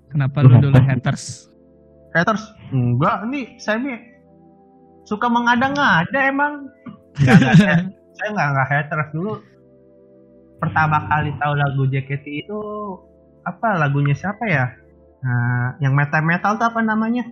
Kenapa 0.08 0.36
lu 0.42 0.56
dulu 0.58 0.78
haters? 0.82 1.46
Haters? 2.16 2.42
Enggak 2.72 3.28
ini 3.28 3.60
saya 3.60 3.78
nih 3.78 3.98
suka 5.04 5.28
mengada-ngada 5.28 6.20
emang. 6.28 6.68
Gak, 7.22 7.36
gak, 7.38 7.54
saya 8.18 8.28
nggak 8.32 8.48
nggak 8.56 8.68
haters. 8.72 9.08
Dulu 9.12 9.32
pertama 10.58 11.06
kali 11.06 11.30
tahu 11.38 11.52
lagu 11.54 11.82
JKT 11.86 12.24
itu 12.42 12.60
apa 13.54 13.68
lagunya 13.80 14.12
siapa 14.12 14.44
ya? 14.44 14.66
Nah, 15.18 15.80
yang 15.82 15.96
metal 15.96 16.22
metal 16.22 16.60
tuh 16.60 16.66
apa 16.68 16.80
namanya? 16.84 17.26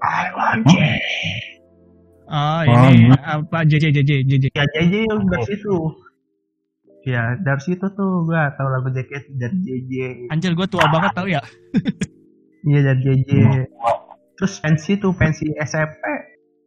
I 0.00 0.32
want 0.32 0.64
you. 0.70 0.80
Oh, 2.30 2.62
ini 2.62 3.10
oh, 3.10 3.18
apa 3.18 3.66
JJ 3.66 3.90
JJ 3.90 4.10
JJ. 4.24 4.44
Ya 4.54 4.64
JJ 4.70 4.94
udah 5.10 5.42
situ. 5.44 5.76
ya 7.00 7.32
dari 7.40 7.64
situ 7.64 7.88
tuh 7.96 8.28
gue 8.28 8.42
tau 8.60 8.68
lagu 8.68 8.92
JKT 8.92 9.40
dari 9.40 9.56
JJ 9.64 9.92
anjir 10.28 10.52
gue 10.52 10.68
tua 10.68 10.84
banget 10.92 11.16
tau 11.16 11.24
ya? 11.24 11.40
Iya 12.60 12.92
dari 12.92 13.24
JJ 13.24 13.30
terus 14.36 14.60
pensi 14.60 15.00
tuh 15.00 15.16
pensi 15.16 15.48
SMP 15.56 16.04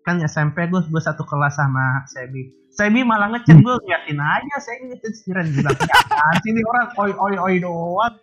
kan 0.04 0.20
SMP 0.24 0.68
gue 0.68 0.82
gue 0.84 1.02
satu 1.02 1.24
kelas 1.24 1.56
sama 1.56 2.04
Sebi. 2.12 2.52
Sebi 2.74 3.02
malah 3.08 3.32
ngechat 3.32 3.58
gue 3.60 3.76
ngeliatin 3.84 4.20
aja 4.20 4.56
saya 4.60 4.78
ngechat 4.88 5.14
sendirian 5.24 5.48
bilang 5.56 5.78
ya 5.80 6.28
sini 6.44 6.62
orang? 6.68 6.88
Oi 7.00 7.12
oi 7.16 7.36
oi 7.40 7.56
doang. 7.64 8.16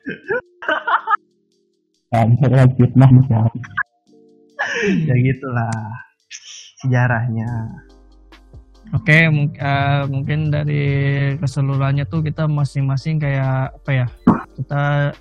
Anjir 2.17 2.51
fitnah 2.75 3.11
nih 3.11 3.25
ya 5.09 5.15
gitulah 5.17 5.73
sejarahnya. 6.85 7.51
Oke, 8.91 9.31
okay, 9.31 9.63
uh, 9.63 10.03
mungkin 10.11 10.51
dari 10.51 10.83
keseluruhannya 11.39 12.11
tuh 12.11 12.27
kita 12.27 12.51
masing-masing 12.51 13.23
kayak 13.23 13.71
apa 13.71 13.91
ya? 13.95 14.07
Kita 14.59 15.15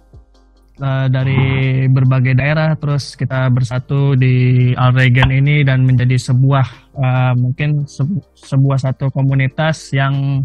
uh, 0.79 1.07
dari 1.11 1.85
berbagai 1.91 2.33
daerah 2.35 2.73
terus 2.79 3.13
kita 3.13 3.51
bersatu 3.51 4.15
di 4.15 4.71
Alregen 4.73 5.29
ini 5.31 5.61
dan 5.67 5.83
menjadi 5.83 6.17
sebuah 6.17 6.67
uh, 6.95 7.33
mungkin 7.35 7.85
se 7.85 8.03
sebuah 8.35 8.79
satu 8.79 9.11
komunitas 9.11 9.91
yang 9.93 10.43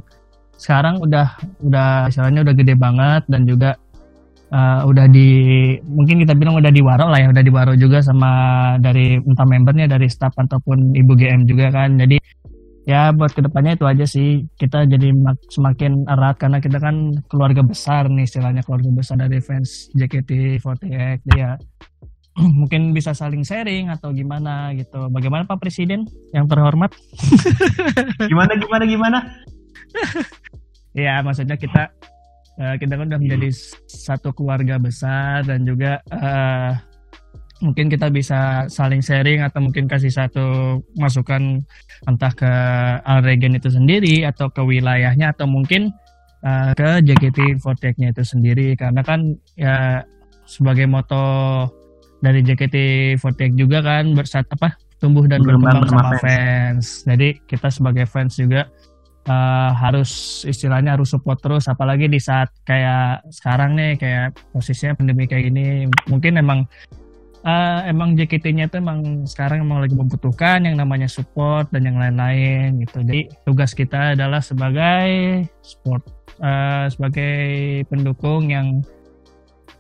sekarang 0.55 1.03
udah 1.03 1.35
udah 1.63 2.11
istilahnya 2.11 2.47
udah 2.47 2.55
gede 2.55 2.75
banget 2.79 3.23
dan 3.27 3.43
juga 3.47 3.75
uh, 4.55 4.81
udah 4.87 5.07
di 5.11 5.29
mungkin 5.83 6.23
kita 6.23 6.35
bilang 6.39 6.59
udah 6.59 6.71
diwaro 6.71 7.11
lah 7.11 7.19
ya 7.19 7.29
udah 7.35 7.45
diwaro 7.45 7.73
juga 7.75 7.99
sama 8.05 8.31
dari 8.79 9.19
entah 9.19 9.47
membernya 9.47 9.91
dari 9.91 10.07
staff 10.07 10.35
ataupun 10.39 10.95
ibu 10.95 11.13
GM 11.19 11.47
juga 11.49 11.75
kan. 11.75 11.99
Jadi 11.99 12.17
ya 12.85 13.13
buat 13.17 13.33
ke 13.33 13.41
depannya 13.41 13.77
itu 13.77 13.85
aja 13.89 14.07
sih. 14.09 14.45
Kita 14.57 14.85
jadi 14.85 15.13
semakin 15.53 16.09
erat 16.09 16.37
karena 16.41 16.59
kita 16.61 16.79
kan 16.81 17.13
keluarga 17.29 17.65
besar 17.65 18.09
nih 18.09 18.29
istilahnya 18.29 18.63
keluarga 18.65 18.91
besar 18.93 19.17
dari 19.21 19.41
fans 19.41 19.89
JKT48 19.97 20.65
jadi 21.25 21.37
ya 21.37 21.53
mungkin 22.61 22.91
bisa 22.91 23.15
saling 23.15 23.47
sharing 23.47 23.89
atau 23.91 24.11
gimana 24.11 24.75
gitu. 24.75 25.07
Bagaimana 25.11 25.47
Pak 25.47 25.63
Presiden? 25.63 26.05
Yang 26.35 26.47
terhormat? 26.51 26.91
Gimana 28.31 28.53
gimana 28.59 28.85
gimana? 28.85 29.19
Ya 30.95 31.19
maksudnya 31.27 31.59
kita 31.59 31.91
uh, 32.63 32.79
kita 32.79 32.95
kan 32.95 33.11
udah 33.11 33.19
menjadi 33.19 33.51
satu 33.91 34.31
keluarga 34.31 34.79
besar 34.79 35.43
dan 35.43 35.67
juga 35.67 35.99
uh, 36.07 36.71
mungkin 37.65 37.89
kita 37.89 38.13
bisa 38.13 38.69
saling 38.69 39.01
sharing 39.01 39.41
atau 39.41 39.65
mungkin 39.65 39.89
kasih 39.89 40.13
satu 40.13 40.79
masukan 41.01 41.65
entah 42.05 42.33
ke 42.37 42.53
Alregen 43.09 43.57
itu 43.57 43.73
sendiri 43.73 44.29
atau 44.29 44.53
ke 44.53 44.61
wilayahnya 44.61 45.33
atau 45.33 45.49
mungkin 45.49 45.89
uh, 46.45 46.77
ke 46.77 47.01
JKT48-nya 47.09 48.13
itu 48.13 48.23
sendiri 48.23 48.77
karena 48.77 49.01
kan 49.01 49.33
ya 49.57 50.05
sebagai 50.45 50.85
moto 50.85 51.25
dari 52.21 52.45
JKT48 52.45 53.57
juga 53.57 53.81
kan 53.81 54.13
bersat 54.13 54.45
apa 54.53 54.77
tumbuh 55.01 55.25
dan 55.25 55.41
berkembang 55.41 55.89
sama 55.89 56.17
fans. 56.17 56.21
fans. 56.21 56.87
Jadi 57.09 57.29
kita 57.49 57.69
sebagai 57.73 58.05
fans 58.09 58.37
juga 58.41 58.69
uh, 59.29 59.71
harus 59.73 60.43
istilahnya 60.49 60.97
harus 60.97 61.13
support 61.13 61.41
terus 61.41 61.69
apalagi 61.69 62.09
di 62.09 62.21
saat 62.21 62.53
kayak 62.65 63.29
sekarang 63.33 63.77
nih 63.77 64.01
kayak 64.01 64.37
posisinya 64.53 64.97
pandemi 64.97 65.29
kayak 65.29 65.53
gini 65.53 65.89
mungkin 66.09 66.41
emang 66.41 66.65
uh, 67.45 67.81
emang 67.87 68.17
JKT-nya 68.17 68.67
itu 68.73 68.81
emang 68.81 69.29
sekarang 69.29 69.63
emang 69.63 69.85
lagi 69.85 69.95
membutuhkan 69.95 70.65
yang 70.65 70.81
namanya 70.81 71.07
support 71.07 71.69
dan 71.71 71.87
yang 71.87 72.01
lain-lain 72.01 72.81
gitu. 72.83 73.05
Jadi 73.05 73.31
tugas 73.45 73.77
kita 73.77 74.17
adalah 74.17 74.41
sebagai 74.41 75.45
support, 75.61 76.03
uh, 76.41 76.89
sebagai 76.91 77.85
pendukung 77.87 78.51
yang 78.51 78.81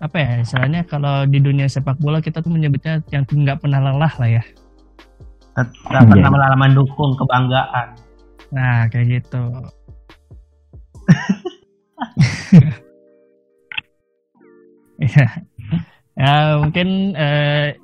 apa 0.02 0.20
ya 0.20 0.32
istilahnya 0.44 0.84
kalau 0.84 1.24
di 1.24 1.40
dunia 1.40 1.64
sepak 1.70 1.96
bola 2.02 2.20
kita 2.20 2.44
tuh 2.44 2.52
menyebutnya 2.52 3.00
yang 3.08 3.24
nggak 3.24 3.58
pernah 3.64 3.80
lelah 3.80 4.14
lah 4.20 4.30
ya. 4.30 4.44
Tidak 5.54 6.04
pernah 6.10 6.28
lelah 6.30 6.58
mendukung 6.58 7.16
kebanggaan. 7.16 7.96
Nah 8.52 8.86
kayak 8.92 9.22
gitu. 9.22 9.44
Iya. 14.94 15.26
Ya 16.14 16.62
mungkin 16.62 17.18
eh, 17.18 17.74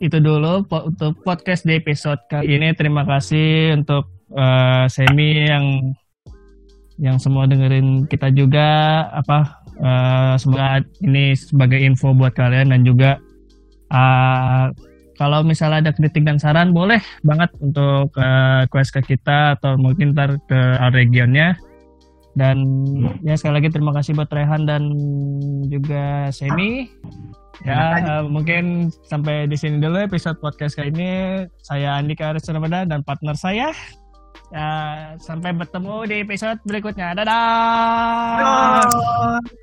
itu 0.00 0.18
dulu 0.20 0.64
untuk 0.68 1.20
podcast 1.24 1.64
di 1.64 1.76
episode 1.76 2.20
kali 2.28 2.56
ini. 2.56 2.72
Terima 2.76 3.04
kasih 3.04 3.76
untuk 3.76 4.08
uh, 4.34 4.84
Semi 4.90 5.48
yang 5.48 5.94
yang 7.00 7.18
semua 7.18 7.50
dengerin 7.50 8.06
kita 8.06 8.30
juga 8.30 9.02
apa 9.10 9.66
uh, 9.82 10.34
semoga 10.38 10.78
ini 11.02 11.34
sebagai 11.34 11.82
info 11.82 12.14
buat 12.14 12.38
kalian 12.38 12.70
dan 12.70 12.86
juga 12.86 13.18
uh, 13.90 14.70
kalau 15.18 15.42
misalnya 15.42 15.90
ada 15.90 15.92
kritik 15.94 16.22
dan 16.22 16.38
saran 16.38 16.70
boleh 16.70 17.02
banget 17.26 17.50
untuk 17.58 18.14
uh, 18.14 18.62
quest 18.70 18.94
ke 18.94 19.02
kita 19.14 19.58
atau 19.58 19.74
mungkin 19.74 20.14
ntar 20.14 20.38
ke 20.46 20.60
regionnya 20.94 21.58
dan 22.34 22.86
ya 23.22 23.38
sekali 23.38 23.62
lagi 23.62 23.70
terima 23.70 23.94
kasih 23.94 24.18
buat 24.18 24.30
Rehan 24.30 24.66
dan 24.66 24.90
juga 25.70 26.28
Semi 26.34 26.90
Ya, 27.62 28.02
uh, 28.02 28.26
mungkin 28.26 28.90
sampai 29.06 29.46
di 29.46 29.54
sini 29.54 29.78
dulu 29.78 30.02
episode 30.02 30.42
podcast 30.42 30.74
kali 30.74 30.90
ini. 30.90 31.10
Saya 31.62 32.02
Andika 32.02 32.34
Aris 32.34 32.50
Ramadan 32.50 32.90
dan 32.90 33.06
partner 33.06 33.38
saya. 33.38 33.70
Uh, 34.50 35.14
sampai 35.22 35.54
bertemu 35.54 35.96
di 36.10 36.16
episode 36.26 36.58
berikutnya. 36.66 37.14
Dadah. 37.14 38.42
Dadah. 38.42 39.62